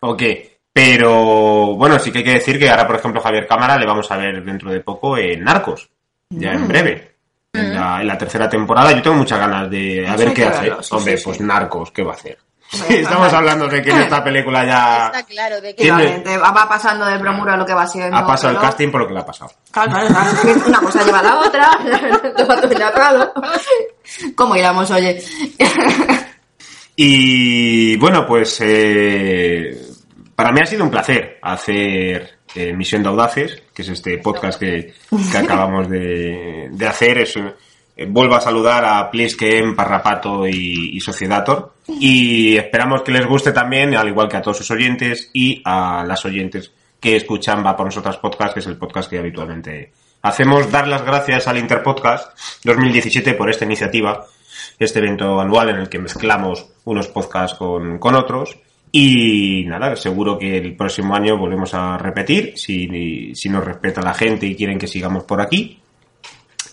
o 0.00 0.16
qué. 0.16 0.49
Pero 0.72 1.74
bueno, 1.76 1.98
sí 1.98 2.12
que 2.12 2.18
hay 2.18 2.24
que 2.24 2.34
decir 2.34 2.58
que 2.58 2.70
ahora, 2.70 2.86
por 2.86 2.96
ejemplo, 2.96 3.20
Javier 3.20 3.46
Cámara 3.46 3.76
le 3.76 3.86
vamos 3.86 4.10
a 4.10 4.16
ver 4.16 4.42
dentro 4.44 4.70
de 4.70 4.80
poco 4.80 5.16
en 5.18 5.42
Narcos, 5.42 5.88
ya 6.30 6.52
en 6.52 6.64
Mm. 6.64 6.68
breve. 6.68 7.10
En 7.52 7.74
la, 7.74 8.00
en 8.00 8.06
la 8.06 8.16
tercera 8.16 8.48
temporada 8.48 8.92
yo 8.92 9.02
tengo 9.02 9.16
muchas 9.16 9.40
ganas 9.40 9.68
de 9.68 10.06
a 10.06 10.14
Eso 10.14 10.24
ver 10.24 10.32
qué 10.34 10.44
hace. 10.44 10.60
verlo, 10.68 10.82
sí, 10.84 10.94
Hombre, 10.94 11.16
sí, 11.16 11.24
pues 11.24 11.36
sí. 11.38 11.42
Narcos, 11.42 11.90
¿qué 11.90 12.02
va 12.04 12.12
a 12.12 12.14
hacer? 12.14 12.38
Estamos 12.88 13.26
ajá. 13.26 13.38
hablando 13.38 13.66
de 13.66 13.82
que 13.82 13.90
en 13.90 13.98
esta 14.02 14.22
película 14.22 14.64
ya 14.64 15.06
Está 15.06 15.24
claro 15.24 15.60
de 15.60 15.74
que 15.74 15.82
Tiene- 15.82 16.22
va 16.38 16.68
pasando 16.68 17.06
del 17.06 17.18
bromuro 17.18 17.52
a 17.52 17.56
lo 17.56 17.66
que 17.66 17.74
va 17.74 17.84
siendo. 17.88 18.16
ha 18.16 18.24
pasado 18.24 18.54
el 18.54 18.60
casting 18.60 18.92
por 18.92 19.00
lo 19.00 19.08
que 19.08 19.14
le 19.14 19.20
ha 19.20 19.26
pasado. 19.26 19.50
Claro, 19.72 19.90
claro, 20.06 20.08
claro. 20.40 20.62
Una 20.68 20.78
cosa 20.80 21.02
lleva 21.04 21.18
a 21.18 21.22
la 21.24 21.38
otra. 21.40 21.70
Todo. 23.10 23.32
¿Cómo 24.36 24.54
iramos, 24.54 24.88
oye? 24.92 25.20
Y 26.96 27.96
bueno, 27.96 28.24
pues 28.26 28.58
eh, 28.62 29.89
para 30.40 30.52
mí 30.52 30.60
ha 30.62 30.66
sido 30.66 30.84
un 30.84 30.90
placer 30.90 31.38
hacer 31.42 32.38
eh, 32.54 32.72
Misión 32.72 33.02
de 33.02 33.10
Audaces, 33.10 33.62
que 33.74 33.82
es 33.82 33.90
este 33.90 34.16
podcast 34.16 34.58
que, 34.58 34.94
que 35.30 35.36
acabamos 35.36 35.86
de, 35.86 36.68
de 36.70 36.86
hacer. 36.86 37.18
Es, 37.18 37.36
eh, 37.36 38.06
vuelvo 38.08 38.36
a 38.36 38.40
saludar 38.40 38.82
a 38.86 39.10
Plisken, 39.10 39.76
Parrapato 39.76 40.48
y, 40.48 40.96
y 40.96 41.00
Sociedator. 41.00 41.74
Y 41.88 42.56
esperamos 42.56 43.02
que 43.02 43.12
les 43.12 43.26
guste 43.26 43.52
también, 43.52 43.94
al 43.94 44.08
igual 44.08 44.30
que 44.30 44.38
a 44.38 44.40
todos 44.40 44.56
sus 44.56 44.70
oyentes 44.70 45.28
y 45.34 45.60
a 45.62 46.06
las 46.06 46.24
oyentes 46.24 46.72
que 46.98 47.16
escuchan 47.16 47.62
Va 47.62 47.76
por 47.76 47.84
Nosotras 47.84 48.16
Podcast, 48.16 48.54
que 48.54 48.60
es 48.60 48.66
el 48.66 48.78
podcast 48.78 49.10
que 49.10 49.18
habitualmente 49.18 49.92
hacemos. 50.22 50.72
Dar 50.72 50.88
las 50.88 51.04
gracias 51.04 51.48
al 51.48 51.58
Interpodcast 51.58 52.30
2017 52.64 53.34
por 53.34 53.50
esta 53.50 53.66
iniciativa 53.66 54.24
este 54.78 55.00
evento 55.00 55.38
anual 55.38 55.68
en 55.68 55.76
el 55.76 55.90
que 55.90 55.98
mezclamos 55.98 56.66
unos 56.84 57.08
podcasts 57.08 57.58
con, 57.58 57.98
con 57.98 58.14
otros. 58.14 58.58
Y 58.92 59.64
nada, 59.66 59.96
seguro 59.96 60.38
que 60.38 60.58
el 60.58 60.76
próximo 60.76 61.14
año 61.14 61.38
volvemos 61.38 61.72
a 61.74 61.96
repetir, 61.96 62.54
si, 62.56 63.34
si 63.34 63.48
nos 63.48 63.64
respeta 63.64 64.02
la 64.02 64.14
gente 64.14 64.46
y 64.46 64.56
quieren 64.56 64.78
que 64.78 64.88
sigamos 64.88 65.24
por 65.24 65.40
aquí. 65.40 65.80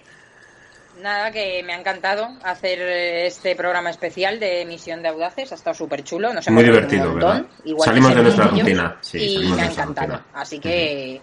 Nada, 1.02 1.32
que 1.32 1.64
me 1.64 1.74
ha 1.74 1.80
encantado 1.80 2.28
hacer 2.44 2.80
eh, 2.82 3.28
este 3.28 3.56
programa 3.56 3.90
especial 3.90 4.40
de 4.40 4.66
Misión 4.66 5.02
de 5.02 5.10
Audaces. 5.10 5.52
Ha 5.52 5.56
estado 5.56 5.74
súper 5.74 6.04
chulo. 6.04 6.34
Nos 6.34 6.50
Muy 6.50 6.64
hemos 6.64 6.76
reído 6.76 6.88
divertido, 6.88 7.10
un 7.10 7.16
¿verdad? 7.20 7.46
igual 7.64 7.86
Salimos 7.90 8.16
de 8.16 8.24
nuestra 8.24 8.46
rutina, 8.48 8.98
sí, 9.02 9.18
y 9.18 9.52
me 9.54 9.62
ha 9.62 9.66
encantado. 9.66 10.08
rutina. 10.14 10.26
Así 10.34 10.60
que 10.60 11.22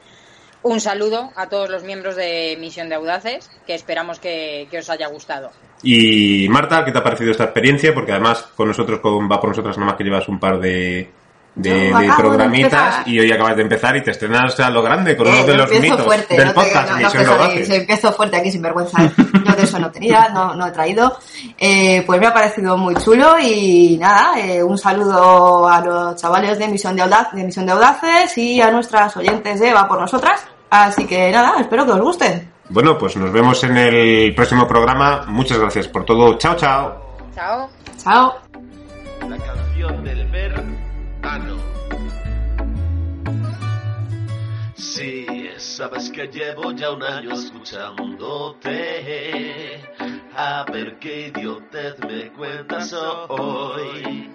un 0.63 0.81
saludo 0.81 1.31
a 1.37 1.49
todos 1.49 1.69
los 1.69 1.83
miembros 1.85 2.17
de 2.17 2.57
Misión 2.59 2.89
de 2.89 2.95
Audaces, 2.95 3.51
que 3.67 3.75
esperamos 3.75 4.19
que, 4.19 4.67
que 4.71 4.79
os 4.79 4.89
haya 4.91 5.09
gustado. 5.09 5.51
Y 5.83 6.49
Marta, 6.49 6.85
¿qué 6.85 6.93
te 6.93 6.99
ha 6.99 7.03
parecido 7.03 7.31
esta 7.31 7.45
experiencia? 7.45 7.93
Porque 7.93 8.13
además 8.13 8.43
con 8.57 8.69
nosotros, 8.69 9.01
con 9.01 9.31
Va 9.31 9.41
por 9.41 9.51
nosotras, 9.51 9.77
nada 9.77 9.91
más 9.91 9.99
que 9.99 10.05
llevas 10.05 10.27
un 10.29 10.41
par 10.41 10.59
de, 10.59 11.11
de, 11.57 11.71
de 11.71 11.87
de 12.01 12.13
programitas 12.19 12.73
empezar. 12.99 13.09
y 13.09 13.19
hoy 13.21 13.33
acabas 13.33 13.57
de 13.57 13.63
empezar 13.63 13.97
y 13.97 14.03
te 14.03 14.11
estrenas 14.11 14.61
a 14.61 14.71
lo 14.71 14.83
grande 14.83 15.17
con 15.17 15.27
uno 15.27 15.37
Eh, 15.39 15.43
de 15.45 15.53
yo 15.53 15.57
los 15.57 15.71
mitos 15.81 16.03
fuerte, 16.05 16.37
del 16.37 16.45
no 16.47 16.51
te- 16.53 16.55
podcast 16.55 16.91
no- 16.91 16.97
no 17.01 17.11
de 17.11 17.25
Audaces. 17.25 17.67
se 17.69 17.77
empezó 17.77 18.13
fuerte 18.13 18.37
aquí 18.37 18.51
sin 18.53 18.63
vergüenza. 18.63 19.03
¿eh? 19.05 19.11
Yo 19.45 19.53
de 19.57 19.63
eso 19.63 19.79
no 19.79 19.91
tenía, 19.91 20.29
no, 20.29 20.55
no 20.55 20.67
he 20.67 20.71
traído. 20.71 21.19
Eh, 21.59 22.03
pues 22.07 22.21
me 22.21 22.27
ha 22.27 22.35
parecido 22.35 22.77
muy 22.77 22.95
chulo 22.97 23.37
y 23.41 23.97
nada, 23.99 24.39
eh, 24.39 24.63
un 24.63 24.77
saludo 24.79 25.67
a 25.69 25.81
los 25.81 26.17
chavales 26.17 26.59
de 26.59 26.69
Misión 26.69 26.95
de, 26.95 27.03
Audaz, 27.03 27.33
de 27.33 27.43
Misión 27.43 27.65
de 27.67 27.73
Audaces 27.73 28.37
y 28.39 28.61
a 28.61 28.71
nuestras 28.71 29.17
oyentes 29.17 29.59
de 29.59 29.73
Va 29.73 29.89
por 29.89 29.99
Nosotras. 30.01 30.47
Así 30.69 31.07
que 31.07 31.33
nada, 31.33 31.55
espero 31.61 31.87
que 31.87 31.93
os 31.93 32.01
gusten. 32.01 32.53
Bueno, 32.69 32.99
pues 32.99 33.17
nos 33.17 33.33
vemos 33.33 33.63
en 33.65 33.77
el 33.77 34.35
próximo 34.35 34.67
programa. 34.69 35.23
Muchas 35.29 35.59
gracias 35.59 35.89
por 35.89 36.05
todo. 36.05 36.37
Chao, 36.37 36.55
chao. 36.57 37.15
Chao. 37.35 37.71
Chao. 38.03 38.35
La 39.29 39.37
canción 39.39 40.05
del 40.05 40.27
verano. 41.39 41.57
Sí, 44.75 45.27
sabes 45.59 46.11
que 46.11 46.27
llevo 46.29 46.73
ya 46.73 46.91
un 46.91 47.03
año 47.03 47.35
escuchándote. 47.35 49.83
A 50.35 50.65
ver 50.71 50.99
qué 50.99 51.29
idiotez 51.29 51.99
me 52.01 52.31
cuentas 52.33 52.93
hoy. 52.93 54.31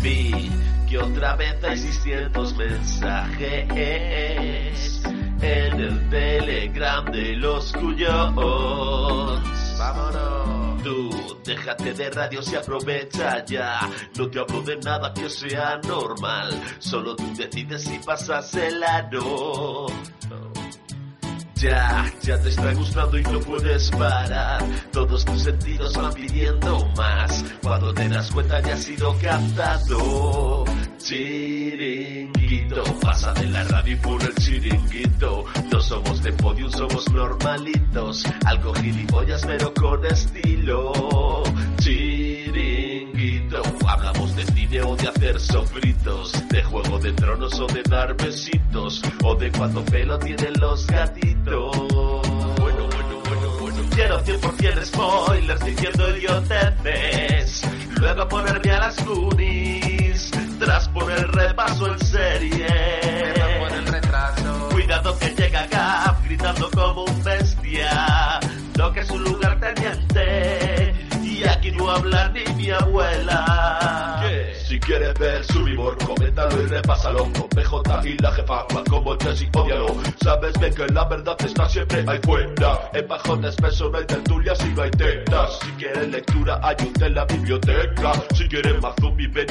Vi 0.00 0.50
que 0.88 0.98
otra 0.98 1.34
vez 1.36 1.62
hay 1.64 1.78
600 1.78 2.56
mensajes 2.56 3.68
en 5.40 5.80
el 5.80 6.08
telegram 6.10 7.06
de 7.06 7.36
los 7.36 7.72
cuyos. 7.72 8.34
Vámonos. 9.78 10.71
Tú, 10.82 11.10
déjate 11.44 11.94
de 11.94 12.10
radios 12.10 12.52
y 12.52 12.56
aprovecha 12.56 13.44
ya. 13.44 13.88
No 14.16 14.28
te 14.28 14.40
hablo 14.40 14.62
de 14.62 14.76
nada 14.78 15.14
que 15.14 15.30
sea 15.30 15.80
normal. 15.86 16.60
Solo 16.78 17.14
tú 17.14 17.24
decides 17.36 17.84
si 17.84 17.98
pasas 17.98 18.52
el 18.54 18.82
ano. 18.82 19.86
Ya, 21.62 22.12
ya 22.22 22.36
te 22.42 22.48
está 22.48 22.74
gustando 22.74 23.16
y 23.16 23.22
no 23.22 23.38
puedes 23.38 23.88
parar. 23.92 24.64
Todos 24.90 25.24
tus 25.24 25.42
sentidos 25.44 25.94
van 25.94 26.12
pidiendo 26.12 26.84
más. 26.96 27.44
Cuando 27.62 27.94
te 27.94 28.08
das 28.08 28.32
cuenta 28.32 28.60
ya 28.62 28.74
has 28.74 28.82
sido 28.82 29.16
captado. 29.22 30.64
Chiringuito, 30.98 32.82
pasa 33.00 33.32
de 33.34 33.46
la 33.46 33.62
radio 33.62 33.92
y 33.92 33.96
pon 33.96 34.20
el 34.22 34.34
chiringuito. 34.34 35.44
No 35.70 35.80
somos 35.80 36.20
de 36.24 36.32
podium, 36.32 36.68
somos 36.72 37.08
normalitos. 37.12 38.24
Algo 38.44 38.74
gilipollas, 38.74 39.46
pero 39.46 39.72
con 39.72 40.04
estilo. 40.04 41.44
Chiringuito, 41.78 42.11
hablamos 44.82 44.82
de 44.82 44.82
cine 44.82 44.84
o 44.84 44.96
de 44.96 45.08
hacer 45.08 45.40
sofritos. 45.40 46.48
De 46.48 46.62
juego 46.62 46.98
de 46.98 47.12
tronos 47.12 47.60
o 47.60 47.66
de 47.66 47.82
dar 47.82 48.16
besitos. 48.16 49.02
O 49.24 49.34
de 49.34 49.50
cuando 49.52 49.84
pelo 49.84 50.18
tienen 50.18 50.52
los 50.60 50.86
gatitos. 50.86 51.76
Bueno, 52.58 52.88
bueno, 52.88 53.22
bueno, 53.24 53.48
bueno. 53.60 53.82
Quiero 53.94 54.24
100% 54.24 54.84
spoilers 54.84 55.64
diciendo 55.64 56.16
idioteces. 56.16 57.62
Luego 58.00 58.28
ponerme 58.28 58.70
a 58.72 58.78
las 58.80 59.04
Goonies. 59.04 60.30
Tras 60.58 60.88
poner 60.88 61.28
repaso 61.32 61.92
en 61.92 61.98
serie. 62.00 62.66
Cuidado 64.70 65.18
que 65.18 65.28
llega 65.30 65.66
Gap 65.66 66.24
gritando 66.24 66.70
como 66.70 67.04
un 67.04 67.24
bestia. 67.24 68.40
No 68.76 68.92
que 68.92 69.00
es 69.00 69.10
un 69.10 69.24
lugar 69.24 69.58
teniente. 69.60 70.94
Y 71.22 71.44
aquí 71.44 71.72
no 71.72 71.90
habla 71.90 72.28
ni 72.28 72.54
mi 72.54 72.70
abuela. 72.70 73.51
Si 74.92 74.98
quieres 74.98 75.18
ver 75.18 75.42
su 75.44 75.64
humor, 75.82 75.98
coméntalo 75.98 76.62
y 76.62 76.66
repásalo. 76.66 77.24
Con 77.32 77.48
PJ 77.48 78.08
y 78.08 78.18
la 78.18 78.32
jefa, 78.32 78.66
mal 78.74 78.84
como 78.88 79.16
Jesse, 79.18 79.48
odialo. 79.54 79.86
Sabes 80.22 80.58
bien 80.58 80.74
que 80.74 80.86
la 80.86 81.04
verdad 81.04 81.36
está 81.44 81.68
siempre 81.68 82.04
ahí 82.06 82.18
fuera. 82.22 82.90
En 82.92 83.08
bajón 83.08 83.44
espeso 83.44 83.90
no 83.90 83.98
hay 83.98 84.06
tertulias 84.06 84.58
y 84.64 84.68
no 84.70 84.82
hay 84.82 84.90
tetas. 84.90 85.58
Si 85.60 85.70
quieres 85.72 86.08
lectura, 86.08 86.60
un 86.80 87.02
en 87.02 87.14
la 87.14 87.24
biblioteca. 87.24 88.12
Si 88.34 88.48
quieres 88.48 88.80
más 88.80 88.94
zombie, 89.00 89.28
ven 89.28 89.46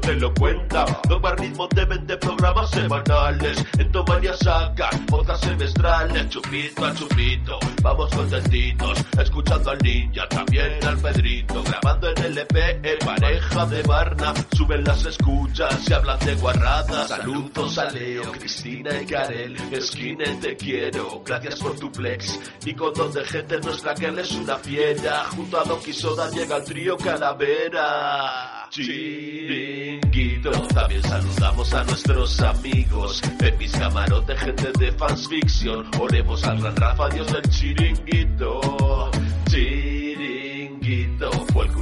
te 0.00 0.14
lo 0.14 0.34
cuenta. 0.34 0.84
Dos 1.08 1.22
ritmos 1.38 1.68
deben 1.70 2.06
de 2.06 2.16
programas 2.16 2.70
semanales. 2.70 3.64
En 3.78 3.90
Tomania 3.92 4.34
sacan 4.34 5.06
otras 5.10 5.40
semestrales. 5.40 6.28
Chupito 6.28 6.84
a 6.84 6.94
chupito, 6.94 7.58
vamos 7.82 8.10
contentitos. 8.14 9.04
Escuchando 9.18 9.70
al 9.70 9.78
ninja, 9.78 10.28
también 10.28 10.84
al 10.84 10.98
Pedrito. 10.98 11.62
Grabando 11.62 12.10
en 12.10 12.24
LP, 12.24 12.80
en 12.82 12.98
pareja 13.04 13.66
de 13.66 13.82
Barna. 13.82 14.34
Suben 14.56 14.84
las 14.84 15.04
escuchas 15.04 15.75
y 15.88 15.92
hablan 15.92 16.18
de 16.20 16.34
guarradas. 16.36 17.08
Saludos 17.08 17.78
a 17.78 17.90
Leo, 17.90 18.32
Cristina 18.32 19.00
y 19.00 19.06
Karel. 19.06 19.56
Esquine, 19.72 20.24
te 20.40 20.56
quiero. 20.56 21.22
Gracias 21.24 21.56
por 21.60 21.78
tu 21.78 21.90
flex. 21.90 22.38
Y 22.64 22.74
con 22.74 22.92
dos 22.94 23.14
de 23.14 23.24
gente 23.24 23.58
nuestra 23.60 23.94
que 23.94 24.06
es 24.06 24.32
una 24.32 24.56
fiera. 24.56 25.24
Junto 25.36 25.60
a 25.60 25.64
Doki 25.64 25.92
Soda 25.92 26.30
llega 26.30 26.56
el 26.56 26.64
trío 26.64 26.96
Calavera. 26.96 28.68
Chiringuito. 28.70 30.50
También 30.68 31.02
saludamos 31.02 31.74
a 31.74 31.84
nuestros 31.84 32.40
amigos. 32.40 33.22
Pepis 33.38 33.72
Camarote, 33.72 34.36
gente 34.36 34.72
de 34.78 34.92
fans 34.92 35.28
fiction. 35.28 35.90
Oremos 36.00 36.44
al 36.44 36.60
gran 36.60 36.76
Rafa, 36.76 37.08
Dios 37.10 37.32
del. 37.32 37.42
Chiringuito. 37.48 39.10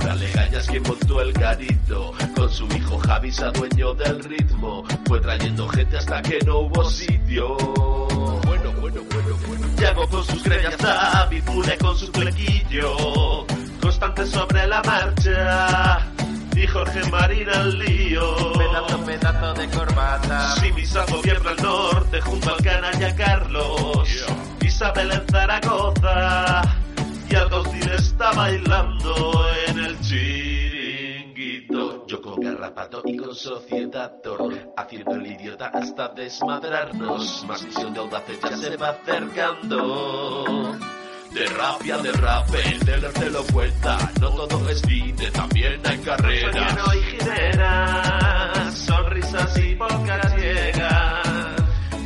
Cura 0.04 0.16
Legañas 0.16 0.66
quien 0.66 0.82
montó 0.82 1.20
el 1.22 1.32
garito. 1.32 2.12
Con 2.36 2.50
su 2.50 2.66
hijo 2.66 2.98
Javi, 2.98 3.32
se 3.32 3.46
dueño 3.52 3.94
del 3.94 4.22
ritmo. 4.24 4.84
Fue 5.06 5.18
trayendo 5.18 5.66
gente 5.68 5.96
hasta 5.96 6.20
que 6.20 6.38
no 6.44 6.58
hubo 6.58 6.84
sitio. 6.84 7.56
Bueno, 7.56 8.70
bueno, 8.80 9.00
bueno, 9.10 9.36
bueno. 9.48 9.66
Llego 9.78 10.06
con 10.08 10.24
sus 10.24 10.42
greñas, 10.44 10.76
David 10.76 11.42
Pule 11.44 11.78
con 11.78 11.96
su 11.96 12.06
flequillo. 12.08 13.46
Constante 13.80 14.26
sobre 14.26 14.66
la 14.66 14.82
marcha. 14.82 16.10
Jorge 16.70 17.10
Marín 17.10 17.48
al 17.48 17.78
lío. 17.78 18.52
Pedazo, 18.52 19.04
pedazo 19.06 19.54
de 19.54 19.68
corbata. 19.70 20.54
Si 20.56 20.72
Misa 20.72 21.04
gobierna 21.10 21.52
el 21.52 21.62
norte 21.62 22.20
junto 22.20 22.54
al 22.54 22.62
canalla 22.62 23.14
Carlos. 23.16 24.26
Isabel 24.60 25.12
en 25.12 25.28
Zaragoza. 25.28 26.62
Y 27.30 27.34
Alcaucil 27.34 27.90
está 27.90 28.32
bailando 28.32 29.43
garrapato 32.74 33.02
y 33.04 33.16
con 33.16 33.34
sociedad 33.34 34.12
haciendo 34.76 35.12
el 35.12 35.26
idiota 35.26 35.66
hasta 35.68 36.08
desmadrarnos. 36.08 37.44
Más 37.46 37.64
visión 37.64 37.94
de 37.94 38.00
audaces 38.00 38.38
ya 38.40 38.56
se 38.56 38.76
va 38.76 38.90
acercando. 38.90 40.76
De 41.32 41.46
rapia, 41.46 41.98
de 41.98 42.12
rape, 42.12 42.78
de 42.84 43.08
te 43.08 43.30
lo 43.30 43.44
cuenta. 43.52 43.98
No 44.20 44.30
todo 44.30 44.68
es 44.68 44.82
vide, 44.86 45.30
también 45.32 45.80
hay 45.84 45.98
carreras. 45.98 46.52
Soñano 46.52 46.94
y 46.94 47.02
gineras, 47.02 48.74
sonrisas 48.74 49.58
y 49.58 49.74
pocas 49.74 50.36
llegas. 50.36 51.33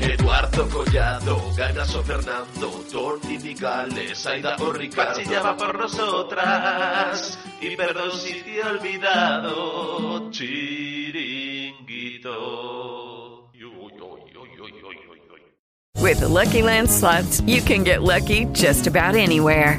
Eduardo 0.09 0.69
Collado, 0.69 1.55
Ganaso 1.55 2.03
Fernando, 2.03 2.85
Tony 2.91 3.39
Migales, 3.39 4.27
Aida 4.27 4.57
o 4.59 4.73
Ricardo. 4.73 5.13
Pachillaba 5.19 5.57
por 5.57 5.79
nosotras, 5.79 7.39
y 7.61 7.77
perdón 7.77 8.13
si 8.13 8.35
te 8.43 8.57
he 8.57 8.63
olvidado, 8.63 10.31
chiringuito. 10.31 11.69
With 16.01 16.21
the 16.21 16.29
Lucky 16.29 16.63
Land 16.63 16.89
slots, 16.89 17.43
you 17.43 17.61
can 17.61 17.85
get 17.85 18.03
lucky 18.03 18.47
just 18.55 18.87
about 18.87 19.15
anywhere. 19.15 19.79